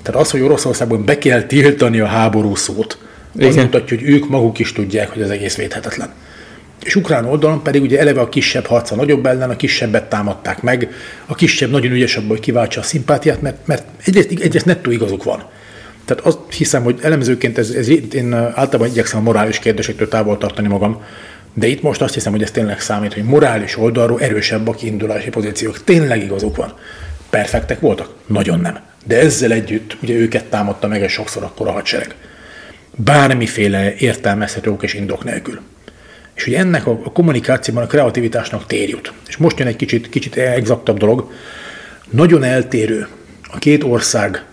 Tehát 0.04 0.22
az, 0.22 0.32
hogy 0.32 0.42
Oroszországban 0.42 1.06
be 1.06 1.18
kell 1.18 1.44
tiltani 1.44 2.00
a 2.00 2.06
háború 2.06 2.56
szót, 2.56 2.98
az 3.36 3.42
Igen. 3.42 3.64
mutatja, 3.64 3.98
hogy 3.98 4.08
ők 4.08 4.30
maguk 4.30 4.60
is 4.60 4.72
tudják, 4.72 5.10
hogy 5.10 5.22
az 5.22 5.30
egész 5.30 5.56
védhetetlen. 5.56 6.14
És 6.84 6.96
ukrán 6.96 7.26
oldalon 7.26 7.64
pedig 7.64 7.82
ugye 7.82 8.00
eleve 8.00 8.22
a 8.22 8.30
kisebb 8.30 8.66
harca 8.66 8.96
nagyobb 8.96 9.26
ellen, 9.26 9.50
a 9.50 9.56
kisebbet 9.56 10.10
támadták 10.10 10.62
meg, 10.62 10.90
a 11.26 11.36
kisebb 11.36 11.70
nagyon 11.70 11.92
ügyes 11.92 12.16
abban, 12.16 12.28
hogy 12.28 12.40
kiváltsa 12.40 12.80
a 12.80 12.84
szimpátiát, 12.84 13.42
mert, 13.42 13.68
mert 13.68 13.86
egyrészt, 14.06 14.32
egyrészt 14.32 14.66
nettó 14.66 14.92
igazuk 14.92 15.24
van. 15.24 15.44
Tehát 16.06 16.26
azt 16.26 16.38
hiszem, 16.50 16.84
hogy 16.84 17.00
elemzőként 17.02 17.58
ez, 17.58 17.70
ez 17.70 17.90
én 18.14 18.34
általában 18.34 18.88
igyekszem 18.88 19.20
a 19.20 19.24
morális 19.24 19.60
kérdésektől 19.60 20.08
távol 20.08 20.38
tartani 20.38 20.68
magam, 20.68 21.02
de 21.54 21.68
itt 21.68 21.82
most 21.82 22.02
azt 22.02 22.14
hiszem, 22.14 22.32
hogy 22.32 22.42
ez 22.42 22.52
tényleg 22.52 22.80
számít, 22.80 23.14
hogy 23.14 23.24
morális 23.24 23.78
oldalról 23.78 24.22
erősebb 24.22 24.68
a 24.68 24.74
kiindulási 24.74 25.30
pozíciók. 25.30 25.84
Tényleg 25.84 26.24
igazuk 26.24 26.56
van. 26.56 26.74
Perfektek 27.30 27.80
voltak? 27.80 28.14
Nagyon 28.26 28.60
nem. 28.60 28.80
De 29.04 29.20
ezzel 29.20 29.52
együtt 29.52 29.98
ugye 30.02 30.14
őket 30.14 30.46
támadta 30.46 30.88
meg 30.88 31.04
egy 31.04 31.10
sokszor 31.10 31.44
akkor 31.44 31.68
a 31.68 31.72
hadsereg. 31.72 32.16
Bármiféle 32.96 33.94
értelmezhető 33.96 34.76
és 34.82 34.94
indok 34.94 35.24
nélkül. 35.24 35.60
És 36.34 36.44
hogy 36.44 36.54
ennek 36.54 36.88
a, 36.88 36.98
kommunikációban 36.98 37.84
a 37.84 37.88
kreativitásnak 37.88 38.66
tér 38.66 38.90
jut. 38.90 39.14
És 39.28 39.38
most 39.38 39.60
jön 39.60 39.68
egy 39.68 39.76
kicsit, 39.76 40.10
kicsit 40.10 40.36
exaktabb 40.36 40.98
dolog. 40.98 41.32
Nagyon 42.10 42.44
eltérő 42.44 43.08
a 43.52 43.58
két 43.58 43.84
ország 43.84 44.44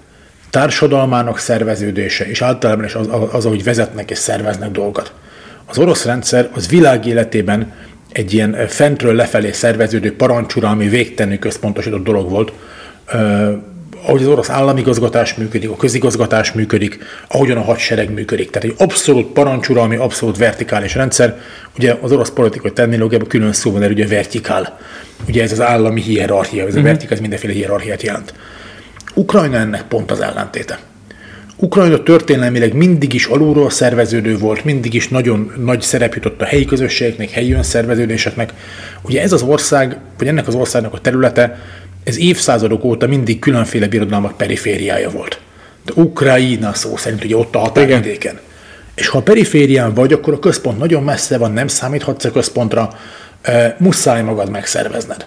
társadalmának 0.50 1.38
szerveződése, 1.38 2.26
és 2.28 2.42
általában 2.42 2.84
is 2.84 2.94
az, 2.94 3.08
az, 3.32 3.46
ahogy 3.46 3.64
vezetnek 3.64 4.10
és 4.10 4.18
szerveznek 4.18 4.70
dolgokat. 4.70 5.12
Az 5.66 5.78
orosz 5.78 6.04
rendszer 6.04 6.48
az 6.52 6.68
világ 6.68 7.06
életében 7.06 7.72
egy 8.12 8.32
ilyen 8.34 8.66
fentről 8.68 9.14
lefelé 9.14 9.52
szerveződő 9.52 10.16
parancsuralmi 10.16 10.88
végtenű 10.88 11.38
központosított 11.38 12.04
dolog 12.04 12.30
volt, 12.30 12.52
ahogy 14.02 14.22
az 14.22 14.28
orosz 14.28 14.50
államigazgatás 14.50 15.34
működik, 15.34 15.70
a 15.70 15.76
közigazgatás 15.76 16.52
működik, 16.52 16.98
ahogyan 17.28 17.56
a 17.56 17.62
hadsereg 17.62 18.12
működik. 18.12 18.50
Tehát 18.50 18.68
egy 18.68 18.86
abszolút 18.86 19.26
parancsuralmi, 19.26 19.96
abszolút 19.96 20.36
vertikális 20.36 20.94
rendszer. 20.94 21.40
Ugye 21.78 21.96
az 22.00 22.12
orosz 22.12 22.30
politikai 22.30 22.72
terminológiában 22.72 23.28
külön 23.28 23.52
szó 23.52 23.72
van 23.72 23.82
erről, 23.82 23.94
ugye 23.94 24.06
vertikál. 24.06 24.78
Ugye 25.28 25.42
ez 25.42 25.52
az 25.52 25.60
állami 25.60 26.00
hierarchia, 26.00 26.60
ez 26.60 26.66
a 26.66 26.68
uh-huh. 26.68 26.84
vertikál, 26.84 27.12
ez 27.12 27.20
mindenféle 27.20 27.52
hierarchiát 27.52 28.02
jelent. 28.02 28.34
Ukrajna 29.14 29.56
ennek 29.56 29.82
pont 29.82 30.10
az 30.10 30.20
ellentéte. 30.20 30.78
Ukrajna 31.62 32.02
történelmileg 32.02 32.74
mindig 32.74 33.14
is 33.14 33.26
alulról 33.26 33.70
szerveződő 33.70 34.38
volt, 34.38 34.64
mindig 34.64 34.94
is 34.94 35.08
nagyon 35.08 35.52
nagy 35.64 35.80
szerep 35.80 36.14
jutott 36.14 36.40
a 36.40 36.44
helyi 36.44 36.64
közösségeknek, 36.64 37.30
helyi 37.30 37.52
önszerveződéseknek. 37.52 38.52
Ugye 39.02 39.22
ez 39.22 39.32
az 39.32 39.42
ország, 39.42 39.96
vagy 40.18 40.26
ennek 40.26 40.46
az 40.46 40.54
országnak 40.54 40.92
a 40.92 41.00
területe, 41.00 41.58
ez 42.04 42.18
évszázadok 42.18 42.84
óta 42.84 43.06
mindig 43.06 43.38
különféle 43.38 43.86
birodalmak 43.86 44.36
perifériája 44.36 45.10
volt. 45.10 45.40
De 45.84 45.92
Ukrajna 45.94 46.74
szó 46.74 46.96
szerint 46.96 47.24
ugye 47.24 47.36
ott 47.36 47.54
a 47.54 47.58
határvidéken. 47.58 48.40
És 48.94 49.08
ha 49.08 49.18
a 49.18 49.22
periférián 49.22 49.94
vagy, 49.94 50.12
akkor 50.12 50.32
a 50.32 50.38
központ 50.38 50.78
nagyon 50.78 51.02
messze 51.02 51.38
van, 51.38 51.52
nem 51.52 51.68
számíthatsz 51.68 52.24
a 52.24 52.30
központra, 52.30 52.98
e, 53.42 53.76
muszáj 53.78 54.22
magad 54.22 54.50
megszervezned. 54.50 55.26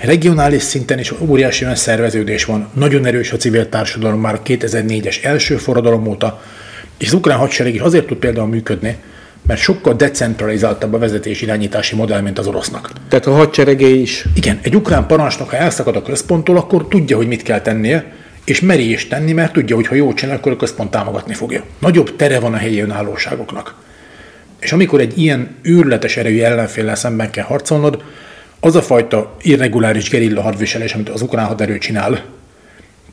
Regionális 0.00 0.62
szinten 0.62 0.98
is 0.98 1.12
óriási 1.20 1.64
olyan 1.64 1.76
szerveződés 1.76 2.44
van, 2.44 2.68
nagyon 2.74 3.06
erős 3.06 3.32
a 3.32 3.36
civil 3.36 3.68
társadalom 3.68 4.20
már 4.20 4.34
a 4.34 4.42
2004-es 4.42 5.24
első 5.24 5.56
forradalom 5.56 6.06
óta, 6.06 6.42
és 6.98 7.06
az 7.06 7.12
ukrán 7.12 7.38
hadsereg 7.38 7.74
is 7.74 7.80
azért 7.80 8.06
tud 8.06 8.16
például 8.16 8.46
működni, 8.46 8.96
mert 9.46 9.60
sokkal 9.60 9.94
decentralizáltabb 9.94 10.92
a 10.92 10.98
vezetés 10.98 11.42
irányítási 11.42 11.96
modell, 11.96 12.20
mint 12.20 12.38
az 12.38 12.46
orosznak. 12.46 12.90
Tehát 13.08 13.26
a 13.26 13.32
hadseregé 13.32 14.00
is. 14.00 14.24
Igen, 14.34 14.58
egy 14.62 14.76
ukrán 14.76 15.06
parancsnok, 15.06 15.50
ha 15.50 15.56
elszakad 15.56 15.96
a 15.96 16.02
központtól, 16.02 16.56
akkor 16.56 16.88
tudja, 16.88 17.16
hogy 17.16 17.26
mit 17.26 17.42
kell 17.42 17.60
tennie, 17.60 18.12
és 18.44 18.60
meri 18.60 18.90
is 18.90 19.08
tenni, 19.08 19.32
mert 19.32 19.52
tudja, 19.52 19.76
hogy 19.76 19.86
ha 19.86 19.94
jól 19.94 20.14
csinál, 20.14 20.36
akkor 20.36 20.52
a 20.52 20.56
központ 20.56 20.90
támogatni 20.90 21.34
fogja. 21.34 21.62
Nagyobb 21.78 22.16
tere 22.16 22.40
van 22.40 22.54
a 22.54 22.56
helyi 22.56 22.80
önállóságoknak. 22.80 23.74
És 24.60 24.72
amikor 24.72 25.00
egy 25.00 25.18
ilyen 25.18 25.56
űrletes 25.66 26.16
erejű 26.16 26.40
ellenféllel 26.40 26.94
szemben 26.94 27.30
kell 27.30 27.44
harcolnod, 27.44 28.02
az 28.60 28.76
a 28.76 28.82
fajta 28.82 29.36
irreguláris 29.40 30.08
gerilla 30.08 30.42
hadviselés, 30.42 30.94
amit 30.94 31.08
az 31.08 31.22
ukrán 31.22 31.46
haderő 31.46 31.78
csinál, 31.78 32.22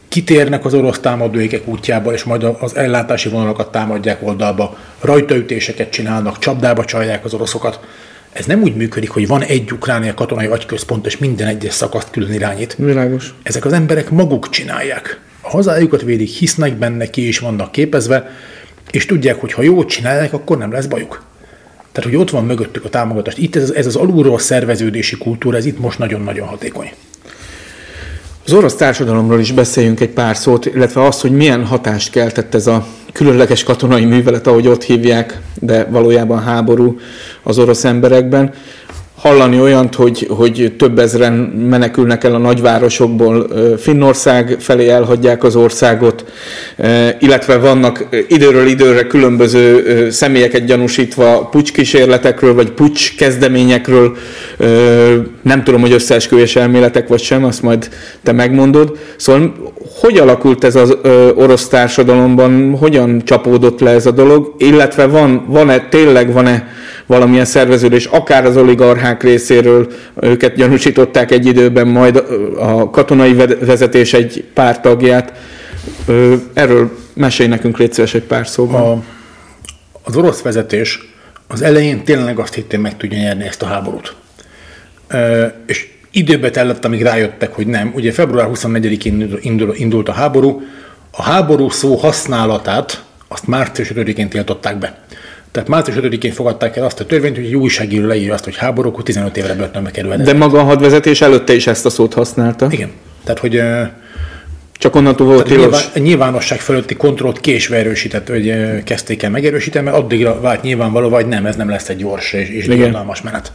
kitérnek 0.09 0.65
az 0.65 0.73
orosz 0.73 0.99
támadóégek 0.99 1.67
útjába, 1.67 2.13
és 2.13 2.23
majd 2.23 2.43
az 2.59 2.75
ellátási 2.75 3.29
vonalakat 3.29 3.71
támadják 3.71 4.23
oldalba, 4.23 4.77
rajtaütéseket 5.01 5.89
csinálnak, 5.89 6.39
csapdába 6.39 6.85
csalják 6.85 7.25
az 7.25 7.33
oroszokat. 7.33 7.79
Ez 8.33 8.45
nem 8.45 8.61
úgy 8.61 8.75
működik, 8.75 9.09
hogy 9.09 9.27
van 9.27 9.43
egy 9.43 9.71
ukránia 9.71 10.13
katonai 10.13 10.45
agyközpont, 10.45 11.05
és 11.05 11.17
minden 11.17 11.47
egyes 11.47 11.73
szakaszt 11.73 12.09
külön 12.11 12.33
irányít. 12.33 12.75
Világos. 12.75 13.33
Ezek 13.43 13.65
az 13.65 13.73
emberek 13.73 14.09
maguk 14.09 14.49
csinálják. 14.49 15.19
A 15.41 15.49
hazájukat 15.49 16.01
védik, 16.01 16.29
hisznek 16.29 16.73
benne, 16.77 17.09
ki 17.09 17.27
is 17.27 17.39
vannak 17.39 17.71
képezve, 17.71 18.29
és 18.91 19.05
tudják, 19.05 19.39
hogy 19.39 19.53
ha 19.53 19.61
jól 19.61 19.85
csinálják, 19.85 20.33
akkor 20.33 20.57
nem 20.57 20.71
lesz 20.71 20.85
bajuk. 20.85 21.23
Tehát, 21.91 22.09
hogy 22.09 22.19
ott 22.19 22.29
van 22.29 22.45
mögöttük 22.45 22.85
a 22.85 22.89
támogatás. 22.89 23.35
Itt 23.37 23.55
ez, 23.55 23.69
ez 23.69 23.85
az 23.85 23.95
alulról 23.95 24.39
szerveződési 24.39 25.17
kultúra, 25.17 25.57
ez 25.57 25.65
itt 25.65 25.79
most 25.79 25.99
nagyon-nagyon 25.99 26.47
hatékony. 26.47 26.91
Az 28.49 28.55
orosz 28.55 28.75
társadalomról 28.75 29.39
is 29.39 29.51
beszéljünk 29.51 29.99
egy 29.99 30.09
pár 30.09 30.37
szót, 30.37 30.65
illetve 30.65 31.05
azt, 31.05 31.21
hogy 31.21 31.31
milyen 31.31 31.65
hatást 31.65 32.11
keltett 32.11 32.55
ez 32.55 32.67
a 32.67 32.85
különleges 33.13 33.63
katonai 33.63 34.05
művelet, 34.05 34.47
ahogy 34.47 34.67
ott 34.67 34.83
hívják, 34.83 35.39
de 35.59 35.83
valójában 35.83 36.41
háború 36.43 36.99
az 37.43 37.59
orosz 37.59 37.83
emberekben 37.83 38.53
hallani 39.21 39.59
olyant, 39.59 39.95
hogy, 39.95 40.27
hogy 40.29 40.73
több 40.77 40.99
ezeren 40.99 41.33
menekülnek 41.69 42.23
el 42.23 42.35
a 42.35 42.37
nagyvárosokból, 42.37 43.47
Finnország 43.77 44.57
felé 44.59 44.89
elhagyják 44.89 45.43
az 45.43 45.55
országot, 45.55 46.25
illetve 47.19 47.57
vannak 47.57 48.07
időről 48.27 48.67
időre 48.67 49.07
különböző 49.07 50.09
személyeket 50.09 50.65
gyanúsítva 50.65 51.47
pucskísérletekről, 51.51 52.53
vagy 52.53 52.71
pucs 52.71 53.15
kezdeményekről, 53.15 54.17
nem 55.41 55.63
tudom, 55.63 55.81
hogy 55.81 55.91
összeesküvés 55.91 56.55
elméletek 56.55 57.07
vagy 57.07 57.21
sem, 57.21 57.43
azt 57.43 57.61
majd 57.61 57.89
te 58.23 58.31
megmondod. 58.31 58.97
Szóval 59.15 59.53
hogy 60.01 60.17
alakult 60.17 60.63
ez 60.63 60.75
az 60.75 60.97
orosz 61.35 61.67
társadalomban, 61.67 62.77
hogyan 62.77 63.21
csapódott 63.25 63.79
le 63.79 63.91
ez 63.91 64.05
a 64.05 64.11
dolog, 64.11 64.55
illetve 64.57 65.05
van, 65.05 65.45
van-e, 65.47 65.87
tényleg 65.89 66.33
van-e 66.33 66.67
valamilyen 67.09 67.45
szerveződés, 67.45 68.05
akár 68.05 68.45
az 68.45 68.57
oligarchák 68.57 69.23
részéről 69.23 69.91
őket 70.21 70.55
gyanúsították 70.55 71.31
egy 71.31 71.45
időben, 71.45 71.87
majd 71.87 72.23
a 72.57 72.89
katonai 72.89 73.33
vezetés 73.59 74.13
egy 74.13 74.43
pár 74.53 74.81
tagját. 74.81 75.33
Erről 76.53 76.97
mesélj 77.13 77.49
nekünk 77.49 77.77
légy 77.77 77.93
szíves 77.93 78.13
egy 78.13 78.23
pár 78.23 78.47
szóban. 78.47 78.81
A, 78.81 79.03
az 80.03 80.15
orosz 80.15 80.41
vezetés 80.41 81.13
az 81.47 81.61
elején 81.61 82.03
tényleg 82.03 82.39
azt 82.39 82.53
hittem 82.53 82.81
meg 82.81 82.97
tudja 82.97 83.17
nyerni 83.17 83.45
ezt 83.45 83.61
a 83.61 83.65
háborút. 83.65 84.15
E, 85.07 85.53
és 85.65 85.87
időbe 86.11 86.49
tellett, 86.49 86.85
amíg 86.85 87.01
rájöttek, 87.01 87.53
hogy 87.53 87.67
nem. 87.67 87.91
Ugye 87.95 88.11
február 88.11 88.49
24-én 88.53 89.37
indul, 89.41 89.73
indult 89.75 90.09
a 90.09 90.11
háború, 90.11 90.61
a 91.11 91.21
háború 91.21 91.69
szó 91.69 91.95
használatát 91.95 93.03
azt 93.27 93.47
március 93.47 93.91
5-én 93.95 94.29
tiltották 94.29 94.77
be. 94.77 95.03
Tehát 95.51 95.69
március 95.69 95.97
5-én 96.01 96.31
fogadták 96.31 96.77
el 96.77 96.85
azt 96.85 96.99
a 96.99 97.05
törvényt, 97.05 97.35
hogy 97.35 97.45
egy 97.45 97.55
újságíró 97.55 98.07
leírja 98.07 98.33
azt, 98.33 98.43
hogy 98.43 98.55
háborúk 98.57 99.03
15 99.03 99.37
évre 99.37 99.53
börtönbe 99.53 99.91
kerülhet. 99.91 100.21
De 100.21 100.33
maga 100.33 100.59
a 100.59 100.63
hadvezetés 100.63 101.21
előtte 101.21 101.53
is 101.53 101.67
ezt 101.67 101.85
a 101.85 101.89
szót 101.89 102.13
használta. 102.13 102.67
Igen. 102.71 102.89
Tehát, 103.23 103.39
hogy 103.39 103.61
csak 104.73 104.95
onnantól 104.95 105.27
volt 105.27 105.47
tilos. 105.47 105.61
Nyilván, 105.61 105.81
a 105.95 105.99
nyilvánosság 105.99 106.59
fölötti 106.59 106.95
kontrollt 106.95 107.39
késve 107.39 107.77
erősített, 107.77 108.27
hogy 108.27 108.53
kezdték 108.83 109.23
el 109.23 109.29
megerősíteni, 109.29 109.85
mert 109.85 109.97
addigra 109.97 110.41
vált 110.41 110.61
nyilvánvaló, 110.61 111.09
vagy 111.09 111.27
nem, 111.27 111.45
ez 111.45 111.55
nem 111.55 111.69
lesz 111.69 111.89
egy 111.89 111.97
gyors 111.97 112.33
és, 112.33 112.49
és 112.49 112.65
menet. 113.23 113.51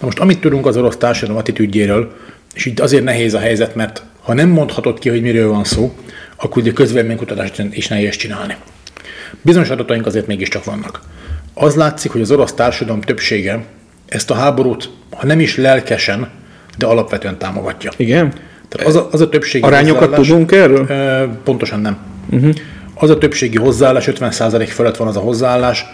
Na 0.00 0.06
most 0.06 0.18
amit 0.18 0.40
tudunk 0.40 0.66
az 0.66 0.76
orosz 0.76 0.96
társadalom 0.96 1.40
attitűdjéről, 1.40 2.12
és 2.54 2.64
itt 2.64 2.80
azért 2.80 3.04
nehéz 3.04 3.34
a 3.34 3.38
helyzet, 3.38 3.74
mert 3.74 4.02
ha 4.22 4.34
nem 4.34 4.48
mondhatod 4.48 4.98
ki, 4.98 5.08
hogy 5.08 5.22
miről 5.22 5.48
van 5.48 5.64
szó, 5.64 5.94
akkor 6.36 6.62
ugye 6.62 6.72
közvéleménykutatást 6.72 7.62
is 7.70 7.88
nehéz 7.88 8.16
csinálni. 8.16 8.56
Bizonyos 9.40 9.70
adataink 9.70 10.06
azért 10.06 10.26
mégiscsak 10.26 10.64
vannak. 10.64 11.00
Az 11.54 11.74
látszik, 11.74 12.10
hogy 12.10 12.20
az 12.20 12.30
orosz 12.30 12.52
társadalom 12.52 13.00
többsége 13.00 13.64
ezt 14.08 14.30
a 14.30 14.34
háborút, 14.34 14.90
ha 15.10 15.26
nem 15.26 15.40
is 15.40 15.56
lelkesen, 15.56 16.30
de 16.78 16.86
alapvetően 16.86 17.38
támogatja. 17.38 17.90
Igen? 17.96 18.32
Tehát 18.68 18.86
az 18.86 18.96
a, 18.96 19.08
az 19.12 19.20
a 19.20 19.28
többségi 19.28 19.64
Arányokat 19.64 20.14
tudunk 20.14 20.52
erről? 20.52 20.86
Pontosan 21.44 21.80
nem. 21.80 21.98
Uh-huh. 22.30 22.54
Az 22.94 23.10
a 23.10 23.18
többségi 23.18 23.56
hozzáállás, 23.56 24.08
50% 24.10 24.68
fölött 24.68 24.96
van 24.96 25.08
az 25.08 25.16
a 25.16 25.20
hozzáállás, 25.20 25.84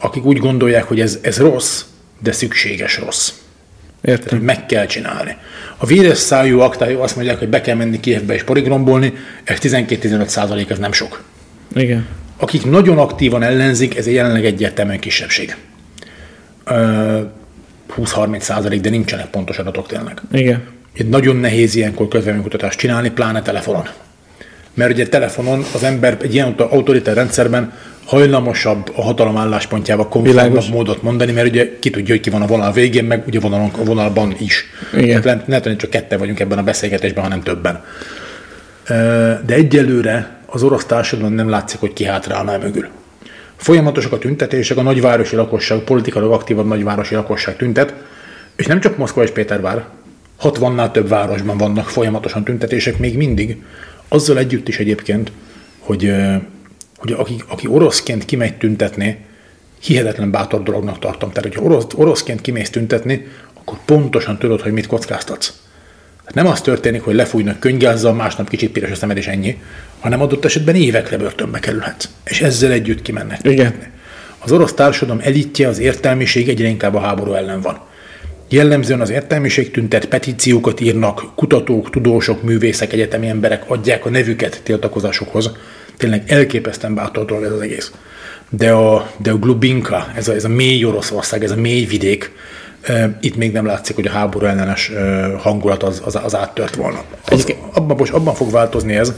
akik 0.00 0.24
úgy 0.24 0.38
gondolják, 0.38 0.84
hogy 0.84 1.00
ez, 1.00 1.18
ez 1.22 1.38
rossz, 1.38 1.82
de 2.22 2.32
szükséges 2.32 2.98
rossz. 2.98 3.32
Értem. 4.02 4.24
Tehát, 4.24 4.30
hogy 4.30 4.42
meg 4.42 4.66
kell 4.66 4.86
csinálni. 4.86 5.36
A 5.76 5.86
véres 5.86 6.18
szájú 6.18 6.60
aktájú 6.60 7.00
azt 7.00 7.16
mondják, 7.16 7.38
hogy 7.38 7.48
be 7.48 7.60
kell 7.60 7.76
menni 7.76 8.00
Kievbe 8.00 8.34
és 8.34 8.42
porigrombolni, 8.42 9.12
ez 9.44 9.58
12-15 9.62 10.26
százalék, 10.26 10.70
ez 10.70 10.78
nem 10.78 10.92
sok. 10.92 11.22
Igen. 11.74 12.06
Akik 12.36 12.64
nagyon 12.64 12.98
aktívan 12.98 13.42
ellenzik, 13.42 13.96
ez 13.96 14.06
jelenleg 14.06 14.44
egyértelműen 14.44 14.98
kisebbség. 14.98 15.56
20-30 17.96 18.40
százalék, 18.40 18.80
de 18.80 18.90
nincsenek 18.90 19.26
pontos 19.26 19.58
adatok 19.58 19.86
tényleg. 19.86 20.20
Igen. 20.32 20.62
Itt 20.96 21.08
nagyon 21.08 21.36
nehéz 21.36 21.74
ilyenkor 21.74 22.08
közvéleménykutatást 22.08 22.78
csinálni, 22.78 23.10
pláne 23.10 23.42
telefonon. 23.42 23.88
Mert 24.74 24.92
ugye 24.92 25.08
telefonon 25.08 25.64
az 25.74 25.82
ember 25.82 26.16
egy 26.22 26.34
ilyen 26.34 26.52
autoritár 26.52 27.14
rendszerben 27.14 27.72
hajlamosabb 28.04 28.92
a 28.96 29.02
hatalom 29.02 29.36
álláspontjába 29.36 30.08
konformabb 30.08 30.68
módot 30.70 31.02
mondani, 31.02 31.32
mert 31.32 31.48
ugye 31.48 31.70
ki 31.78 31.90
tudja, 31.90 32.14
hogy 32.14 32.22
ki 32.22 32.30
van 32.30 32.42
a 32.42 32.46
vonal 32.46 32.72
végén, 32.72 33.04
meg 33.04 33.22
ugye 33.26 33.40
vonalon, 33.40 33.70
a 33.78 33.84
vonalban 33.84 34.34
is. 34.38 34.64
Igen. 34.96 35.22
Tehát 35.22 35.44
lehet, 35.46 35.64
hogy 35.64 35.76
csak 35.76 35.90
kette 35.90 36.16
vagyunk 36.16 36.40
ebben 36.40 36.58
a 36.58 36.62
beszélgetésben, 36.62 37.22
hanem 37.22 37.42
többen. 37.42 37.84
De 39.46 39.54
egyelőre 39.54 40.36
az 40.46 40.62
orosz 40.62 40.84
társadalom 40.84 41.32
nem 41.32 41.48
látszik, 41.48 41.80
hogy 41.80 41.92
kihátrálná 41.92 42.56
mögül. 42.56 42.88
Folyamatosak 43.56 44.12
a 44.12 44.18
tüntetések, 44.18 44.76
a 44.76 44.82
nagyvárosi 44.82 45.36
lakosság, 45.36 45.78
politikailag 45.78 46.32
aktívabb 46.32 46.66
nagyvárosi 46.66 47.14
lakosság 47.14 47.56
tüntet, 47.56 47.94
és 48.56 48.66
nem 48.66 48.80
csak 48.80 48.96
Moszkva 48.96 49.22
és 49.22 49.30
Pétervár, 49.30 49.84
60-nál 50.42 50.90
több 50.90 51.08
városban 51.08 51.56
vannak 51.56 51.88
folyamatosan 51.88 52.44
tüntetések 52.44 52.98
még 52.98 53.16
mindig, 53.16 53.62
azzal 54.08 54.38
együtt 54.38 54.68
is 54.68 54.78
egyébként, 54.78 55.32
hogy, 55.78 56.12
hogy 56.96 57.12
aki, 57.12 57.42
aki 57.48 57.66
oroszként 57.66 58.24
kimegy 58.24 58.58
tüntetni, 58.58 59.24
hihetetlen 59.80 60.30
bátor 60.30 60.62
dolognak 60.62 60.98
tartom. 60.98 61.28
Tehát, 61.28 61.44
hogyha 61.44 61.62
orosz, 61.62 61.86
oroszként 61.94 62.40
kimész 62.40 62.70
tüntetni, 62.70 63.26
akkor 63.54 63.78
pontosan 63.84 64.38
tudod, 64.38 64.60
hogy 64.60 64.72
mit 64.72 64.86
kockáztatsz. 64.86 65.52
Tehát 66.26 66.42
nem 66.42 66.52
az 66.52 66.60
történik, 66.60 67.02
hogy 67.02 67.14
lefújnak 67.14 67.60
könygázzal, 67.60 68.12
másnap 68.12 68.48
kicsit 68.48 68.70
piros 68.70 68.90
a 68.90 68.94
szemed 68.94 69.16
és 69.16 69.26
ennyi, 69.26 69.58
hanem 70.00 70.20
adott 70.20 70.44
esetben 70.44 70.74
évekre 70.74 71.16
börtönbe 71.16 71.58
kerülhet. 71.58 72.08
És 72.24 72.40
ezzel 72.40 72.70
együtt 72.70 73.02
kimennek. 73.02 73.38
Igen. 73.42 73.74
Az 74.38 74.52
orosz 74.52 74.72
társadalom 74.72 75.20
elitje, 75.24 75.68
az 75.68 75.78
értelmiség 75.78 76.48
egyre 76.48 76.68
inkább 76.68 76.94
a 76.94 77.00
háború 77.00 77.32
ellen 77.32 77.60
van. 77.60 77.80
Jellemzően 78.48 79.00
az 79.00 79.10
értelmiség 79.10 79.70
tüntet, 79.70 80.06
petíciókat 80.06 80.80
írnak, 80.80 81.22
kutatók, 81.34 81.90
tudósok, 81.90 82.42
művészek, 82.42 82.92
egyetemi 82.92 83.28
emberek 83.28 83.70
adják 83.70 84.06
a 84.06 84.10
nevüket 84.10 84.60
tiltakozásokhoz. 84.62 85.50
Tényleg 85.96 86.22
elképesztően 86.26 86.94
bátor 86.94 87.24
dolog 87.24 87.44
ez 87.44 87.52
az 87.52 87.60
egész. 87.60 87.92
De 88.50 88.72
a, 88.72 89.10
de 89.16 89.30
a 89.30 89.36
Glubinka, 89.36 90.06
ez 90.16 90.28
a, 90.28 90.34
ez 90.34 90.44
a 90.44 90.48
mély 90.48 90.84
Oroszország, 90.84 91.44
ez 91.44 91.50
a 91.50 91.56
mély 91.56 91.84
vidék, 91.84 92.32
itt 93.20 93.36
még 93.36 93.52
nem 93.52 93.66
látszik, 93.66 93.94
hogy 93.94 94.06
a 94.06 94.10
háború 94.10 94.46
ellenes 94.46 94.92
hangulat 95.38 95.82
az, 95.82 96.02
az, 96.04 96.18
az 96.22 96.34
áttört 96.34 96.74
volna. 96.74 97.02
Az, 97.28 97.54
abban, 97.72 97.96
most 97.96 98.12
abban 98.12 98.34
fog 98.34 98.50
változni 98.50 98.96
ez, 98.96 99.12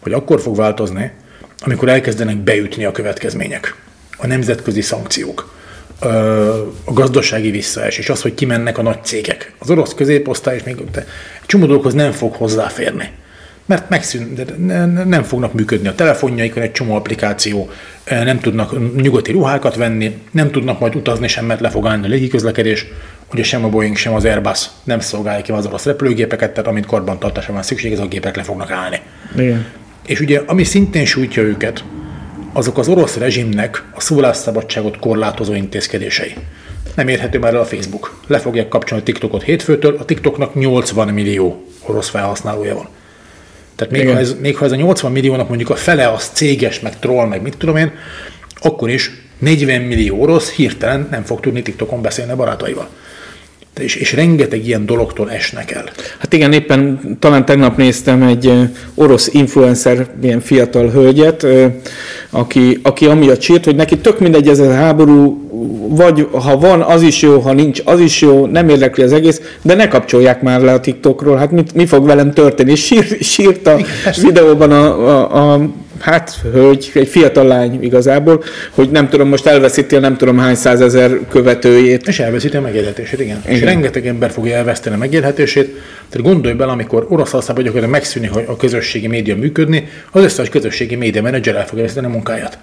hogy 0.00 0.12
akkor 0.12 0.40
fog 0.40 0.56
változni, 0.56 1.12
amikor 1.60 1.88
elkezdenek 1.88 2.36
beütni 2.36 2.84
a 2.84 2.92
következmények, 2.92 3.76
a 4.16 4.26
nemzetközi 4.26 4.80
szankciók, 4.80 5.52
a 6.84 6.92
gazdasági 6.92 7.50
visszaesés, 7.50 8.08
az, 8.08 8.22
hogy 8.22 8.34
kimennek 8.34 8.78
a 8.78 8.82
nagy 8.82 9.04
cégek. 9.04 9.54
Az 9.58 9.70
orosz 9.70 9.94
középosztály 9.94 10.56
és 10.56 10.62
még 10.62 10.76
csomó 11.46 11.66
dolgokhoz 11.66 11.94
nem 11.94 12.12
fog 12.12 12.34
hozzáférni. 12.34 13.10
Mert 13.66 13.88
megszűn, 13.88 14.38
nem 15.06 15.22
fognak 15.22 15.52
működni 15.52 15.88
a 15.88 15.94
telefonjaikon, 15.94 16.62
egy 16.62 16.72
csomó 16.72 16.94
applikáció, 16.94 17.70
nem 18.04 18.40
tudnak 18.40 19.00
nyugati 19.02 19.32
ruhákat 19.32 19.76
venni, 19.76 20.18
nem 20.30 20.50
tudnak 20.50 20.80
majd 20.80 20.94
utazni 20.94 21.28
sem, 21.28 21.44
mert 21.44 21.60
le 21.60 21.70
fog 21.70 21.86
állni 21.86 22.06
a 22.06 22.08
légiközlekedés, 22.08 22.86
ugye 23.34 23.42
sem 23.42 23.64
a 23.64 23.68
Boeing, 23.68 23.96
sem 23.96 24.14
az 24.14 24.24
Airbus 24.24 24.66
nem 24.84 25.00
szolgálja 25.00 25.42
ki 25.42 25.52
az 25.52 25.66
orosz 25.66 25.84
repülőgépeket, 25.84 26.50
tehát 26.50 26.68
amint 26.68 26.86
karbantartásra 26.86 27.52
van 27.52 27.62
szükség, 27.62 27.92
ezek 27.92 28.04
a 28.04 28.08
gépek 28.08 28.36
le 28.36 28.42
fognak 28.42 28.70
állni. 28.70 29.00
Igen. 29.36 29.66
És 30.06 30.20
ugye, 30.20 30.42
ami 30.46 30.64
szintén 30.64 31.04
sújtja 31.04 31.42
őket, 31.42 31.84
azok 32.52 32.78
az 32.78 32.88
orosz 32.88 33.16
rezsimnek 33.16 33.84
a 33.94 34.00
szólásszabadságot 34.00 34.98
korlátozó 34.98 35.54
intézkedései. 35.54 36.34
Nem 36.94 37.08
érhető 37.08 37.38
már 37.38 37.54
el 37.54 37.60
a 37.60 37.64
Facebook. 37.64 38.20
Le 38.26 38.38
fogják 38.38 38.68
kapcsolni 38.68 39.02
a 39.02 39.06
TikTokot 39.06 39.42
hétfőtől, 39.42 39.96
a 39.98 40.04
TikToknak 40.04 40.54
80 40.54 41.08
millió 41.08 41.64
orosz 41.86 42.08
felhasználója 42.08 42.74
van. 42.74 42.88
Tehát 43.76 43.92
még 43.92 44.08
ha, 44.08 44.18
ez, 44.18 44.36
még 44.40 44.56
ha 44.56 44.64
ez 44.64 44.72
a 44.72 44.76
80 44.76 45.12
milliónak 45.12 45.48
mondjuk 45.48 45.70
a 45.70 45.76
fele 45.76 46.08
az 46.08 46.24
céges, 46.24 46.80
meg 46.80 46.98
troll, 46.98 47.26
meg 47.26 47.42
mit 47.42 47.56
tudom 47.56 47.76
én, 47.76 47.92
akkor 48.54 48.90
is 48.90 49.10
40 49.38 49.80
millió 49.80 50.20
orosz 50.20 50.50
hirtelen 50.50 51.08
nem 51.10 51.22
fog 51.22 51.40
tudni 51.40 51.62
TikTokon 51.62 52.02
beszélni 52.02 52.32
a 52.32 52.36
barátaival. 52.36 52.88
És, 53.80 53.94
és 53.96 54.12
rengeteg 54.12 54.66
ilyen 54.66 54.86
dologtól 54.86 55.30
esnek 55.30 55.70
el. 55.70 55.84
Hát 56.18 56.32
igen, 56.32 56.52
éppen 56.52 57.00
talán 57.18 57.44
tegnap 57.44 57.76
néztem 57.76 58.22
egy 58.22 58.52
orosz 58.94 59.28
influencer, 59.32 60.06
ilyen 60.22 60.40
fiatal 60.40 60.90
hölgyet, 60.90 61.46
aki, 62.30 62.80
aki 62.82 63.06
amiatt 63.06 63.40
sírt, 63.40 63.64
hogy 63.64 63.76
neki 63.76 63.98
tök 63.98 64.18
mindegy 64.18 64.48
ez 64.48 64.58
a 64.58 64.72
háború, 64.72 65.48
vagy 65.88 66.28
ha 66.32 66.58
van, 66.58 66.80
az 66.80 67.02
is 67.02 67.22
jó, 67.22 67.38
ha 67.38 67.52
nincs, 67.52 67.82
az 67.84 68.00
is 68.00 68.20
jó, 68.20 68.46
nem 68.46 68.68
érdekli 68.68 69.02
az 69.02 69.12
egész, 69.12 69.40
de 69.62 69.74
ne 69.74 69.88
kapcsolják 69.88 70.42
már 70.42 70.60
le 70.60 70.72
a 70.72 70.80
TikTokról, 70.80 71.36
hát 71.36 71.50
mit, 71.50 71.74
mi 71.74 71.86
fog 71.86 72.06
velem 72.06 72.32
történni? 72.32 72.70
És 72.70 72.84
sír, 72.84 73.18
sírt 73.20 73.66
a 73.66 73.78
Igen, 73.78 74.14
videóban 74.22 74.70
a, 74.70 75.08
a, 75.08 75.52
a 75.52 75.68
hát 76.04 76.40
hölgy, 76.52 76.90
egy 76.94 77.08
fiatal 77.08 77.46
lány 77.46 77.82
igazából, 77.82 78.44
hogy 78.70 78.90
nem 78.90 79.08
tudom, 79.08 79.28
most 79.28 79.46
elveszíti 79.46 79.96
a 79.96 80.00
nem 80.00 80.16
tudom 80.16 80.38
hány 80.38 80.54
százezer 80.54 81.18
követőjét. 81.28 82.08
És 82.08 82.18
elveszíti 82.18 82.56
a 82.56 82.60
megélhetését, 82.60 83.20
igen. 83.20 83.40
igen. 83.44 83.56
És 83.56 83.62
rengeteg 83.62 84.06
ember 84.06 84.30
fogja 84.30 84.56
elveszteni 84.56 84.94
a 84.94 84.98
megélhetését. 84.98 85.66
Tehát 86.10 86.26
gondolj 86.26 86.54
bele, 86.54 86.72
amikor 86.72 87.06
Oroszországban 87.08 87.64
gyakorlatilag 87.64 88.00
megszűnik 88.00 88.48
a 88.48 88.56
közösségi 88.56 89.06
média 89.06 89.36
működni, 89.36 89.88
az 90.10 90.22
összes 90.22 90.48
közösségi 90.48 90.94
média 90.94 91.22
menedzser 91.22 91.54
el 91.54 91.66
fogja 91.66 91.82
veszíteni 91.82 92.06
a 92.06 92.10
munkáját. 92.10 92.58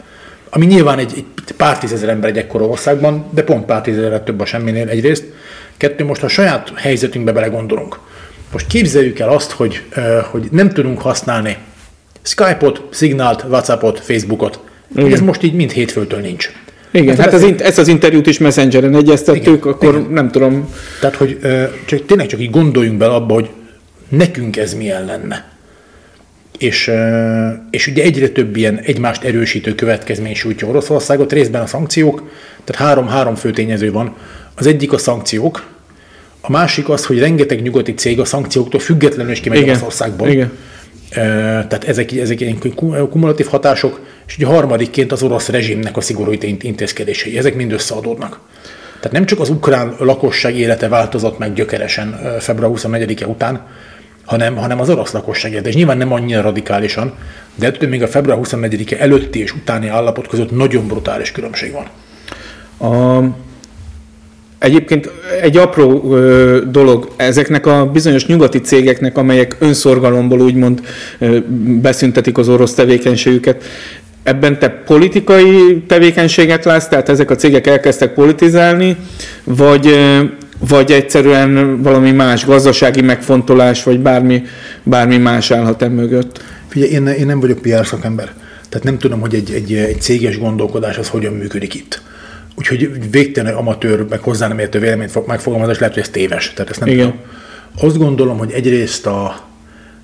Ami 0.49 0.65
nyilván 0.65 0.99
egy, 0.99 1.13
egy 1.15 1.56
pár 1.58 1.77
tízezer 1.77 2.10
ember 2.10 2.30
egy 2.30 2.38
ekkora 2.38 2.65
országban, 2.65 3.25
de 3.30 3.43
pont 3.43 3.65
pár 3.65 3.82
tízezer 3.82 4.21
több 4.21 4.39
a 4.39 4.45
semminél 4.45 4.89
egyrészt. 4.89 5.23
Kettő, 5.77 6.06
most 6.06 6.23
a 6.23 6.27
saját 6.27 6.71
helyzetünkbe 6.75 7.32
belegondolunk. 7.32 7.99
Most 8.51 8.67
képzeljük 8.67 9.19
el 9.19 9.30
azt, 9.30 9.51
hogy, 9.51 9.82
hogy 10.32 10.47
nem 10.51 10.69
tudunk 10.69 11.01
használni 11.01 11.58
Skype-ot, 12.21 12.81
Signált, 12.91 13.45
Whatsappot, 13.49 13.99
Facebookot. 13.99 14.60
Igen. 14.95 15.13
Ez 15.13 15.21
most 15.21 15.43
így 15.43 15.53
mind 15.53 15.71
hétfőtől 15.71 16.19
nincs. 16.19 16.51
Igen, 16.91 17.17
hát, 17.17 17.31
hát 17.31 17.34
ez, 17.34 17.62
ezt 17.62 17.77
az 17.77 17.88
interjút 17.88 18.27
is 18.27 18.38
Messengeren 18.38 18.95
egyeztettük, 18.95 19.41
igen, 19.43 19.73
akkor 19.73 19.95
igen. 19.95 20.12
nem 20.12 20.31
tudom. 20.31 20.73
Tehát, 20.99 21.15
hogy 21.15 21.39
csak, 21.86 22.05
tényleg 22.05 22.27
csak 22.27 22.39
így 22.39 22.49
gondoljunk 22.49 22.97
bele 22.97 23.13
abba, 23.13 23.34
hogy 23.34 23.49
nekünk 24.10 24.57
ez 24.57 24.73
milyen 24.73 25.05
lenne. 25.05 25.49
És, 26.57 26.91
és 27.69 27.88
ugye 27.88 28.03
egyre 28.03 28.29
több 28.29 28.55
ilyen 28.55 28.79
egymást 28.79 29.23
erősítő 29.23 29.75
következmény 29.75 30.36
sújtja 30.36 30.67
Oroszországot, 30.67 31.31
részben 31.31 31.62
a 31.62 31.67
szankciók, 31.67 32.29
tehát 32.63 32.88
három-három 32.88 33.36
fő 33.36 33.51
tényező 33.51 33.91
van. 33.91 34.15
Az 34.55 34.67
egyik 34.67 34.93
a 34.93 34.97
szankciók, 34.97 35.65
a 36.41 36.51
másik 36.51 36.89
az, 36.89 37.05
hogy 37.05 37.19
rengeteg 37.19 37.62
nyugati 37.62 37.93
cég 37.93 38.19
a 38.19 38.25
szankcióktól 38.25 38.79
függetlenül 38.79 39.31
is 39.31 39.39
kimegy 39.39 39.63
Oroszországból. 39.63 40.27
Igen 40.27 40.51
tehát 41.13 41.84
ezek, 41.84 42.12
ezek 42.12 42.39
ilyen 42.39 42.60
kumulatív 43.10 43.47
hatások, 43.47 44.00
és 44.28 44.38
ugye 44.38 44.45
harmadikként 44.45 45.12
az 45.12 45.24
orosz 45.24 45.50
rezsimnek 45.50 45.97
a 45.97 46.02
szigorú 46.02 46.32
intézkedései, 46.60 47.38
ezek 47.38 47.56
mind 47.56 47.71
összeadódnak. 47.71 48.39
Tehát 48.95 49.12
nem 49.12 49.26
csak 49.26 49.39
az 49.39 49.50
ukrán 49.50 49.95
lakosság 50.00 50.58
élete 50.58 50.88
változott 50.88 51.38
meg 51.38 51.54
gyökeresen 51.54 52.38
február 52.39 52.71
24-e 52.74 53.28
után, 53.28 53.67
hanem, 54.26 54.56
hanem 54.56 54.80
az 54.80 54.89
orosz 54.89 55.12
lakosság 55.12 55.52
élete. 55.52 55.69
És 55.69 55.76
nyilván 55.76 55.97
nem 55.97 56.13
annyira 56.13 56.41
radikálisan, 56.41 57.13
de 57.56 57.65
ettől 57.65 57.89
még 57.89 58.04
a 58.04 58.08
február 58.08 58.39
24-e 58.41 58.95
előtti 59.00 59.39
és 59.39 59.54
utáni 59.54 59.88
állapot 59.88 60.28
között 60.28 60.52
nagyon 60.52 60.88
brutális 60.88 61.32
különbség 61.32 61.71
van. 61.71 61.88
A 62.89 63.24
Egyébként 64.62 65.12
egy 65.41 65.58
apró 65.58 66.13
ö, 66.13 66.60
dolog, 66.71 67.08
ezeknek 67.15 67.65
a 67.65 67.86
bizonyos 67.86 68.26
nyugati 68.26 68.60
cégeknek, 68.60 69.17
amelyek 69.17 69.56
önszorgalomból 69.60 70.41
úgymond 70.41 70.82
ö, 71.19 71.38
beszüntetik 71.82 72.38
az 72.38 72.50
orosz 72.50 72.74
tevékenységüket, 72.74 73.63
ebben 74.24 74.60
te 74.60 74.69
politikai 74.69 75.84
tevékenységet 75.88 76.65
látsz, 76.65 76.88
tehát 76.88 77.10
ezek 77.10 77.30
a 77.30 77.36
cégek 77.36 77.67
elkezdtek 77.67 78.13
politizálni, 78.13 78.97
vagy, 79.43 79.88
ö, 79.88 80.24
vagy 80.67 80.91
egyszerűen 80.91 81.82
valami 81.82 82.12
más 82.12 82.45
gazdasági 82.45 83.02
megfontolás, 83.02 83.84
vagy 83.84 84.00
bármi, 84.00 84.43
bármi 84.84 85.17
más 85.17 85.52
állhat 85.52 85.82
e 85.82 85.88
mögött? 85.88 86.43
Figyelj, 86.67 86.91
én, 86.91 87.08
én 87.08 87.26
nem 87.26 87.39
vagyok 87.39 87.62
PR 87.62 87.86
szakember, 87.86 88.34
tehát 88.69 88.86
nem 88.86 88.97
tudom, 88.97 89.19
hogy 89.19 89.36
egy, 89.36 89.52
egy, 89.52 89.74
egy 89.74 90.02
céges 90.02 90.39
gondolkodás 90.39 90.97
az 90.97 91.10
hogyan 91.10 91.34
működik 91.34 91.74
itt. 91.74 92.02
Úgyhogy 92.56 93.12
végtelen 93.12 93.56
amatőr, 93.56 94.06
meg 94.10 94.20
hozzá 94.20 94.48
nem 94.48 94.60
értő 94.60 94.80
véleményt 94.80 95.12
fog 95.12 95.28
megfogalmazni, 95.28 95.74
és 95.74 95.80
lehet, 95.80 95.94
hogy 95.94 96.04
ez 96.04 96.10
téves. 96.10 96.54
Tehát 96.54 96.72
ezt 96.72 96.80
nem 96.80 96.90
Igen. 96.90 97.06
tudom. 97.06 97.20
Azt 97.82 97.98
gondolom, 97.98 98.38
hogy 98.38 98.52
egyrészt 98.52 99.06
a, 99.06 99.40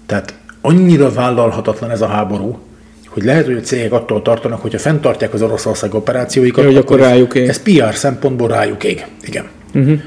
tehát 0.05 0.33
annyira 0.61 1.11
vállalhatatlan 1.11 1.91
ez 1.91 2.01
a 2.01 2.07
háború, 2.07 2.59
hogy 3.07 3.23
lehet, 3.23 3.45
hogy 3.45 3.55
a 3.55 3.59
cégek 3.59 3.91
attól 3.91 4.21
tartanak, 4.21 4.61
hogyha 4.61 4.79
fenntartják 4.79 5.33
az 5.33 5.41
Oroszország 5.41 5.93
operációikat, 5.93 6.63
ja, 6.63 6.69
hogy 6.69 6.77
akkor 6.77 6.99
rájuk 6.99 7.35
ég. 7.35 7.47
Ez 7.47 7.61
PR 7.61 7.95
szempontból 7.95 8.47
rájuk 8.47 8.83
ég. 8.83 9.05
Igen. 9.21 9.45
Uh-huh. 9.73 9.99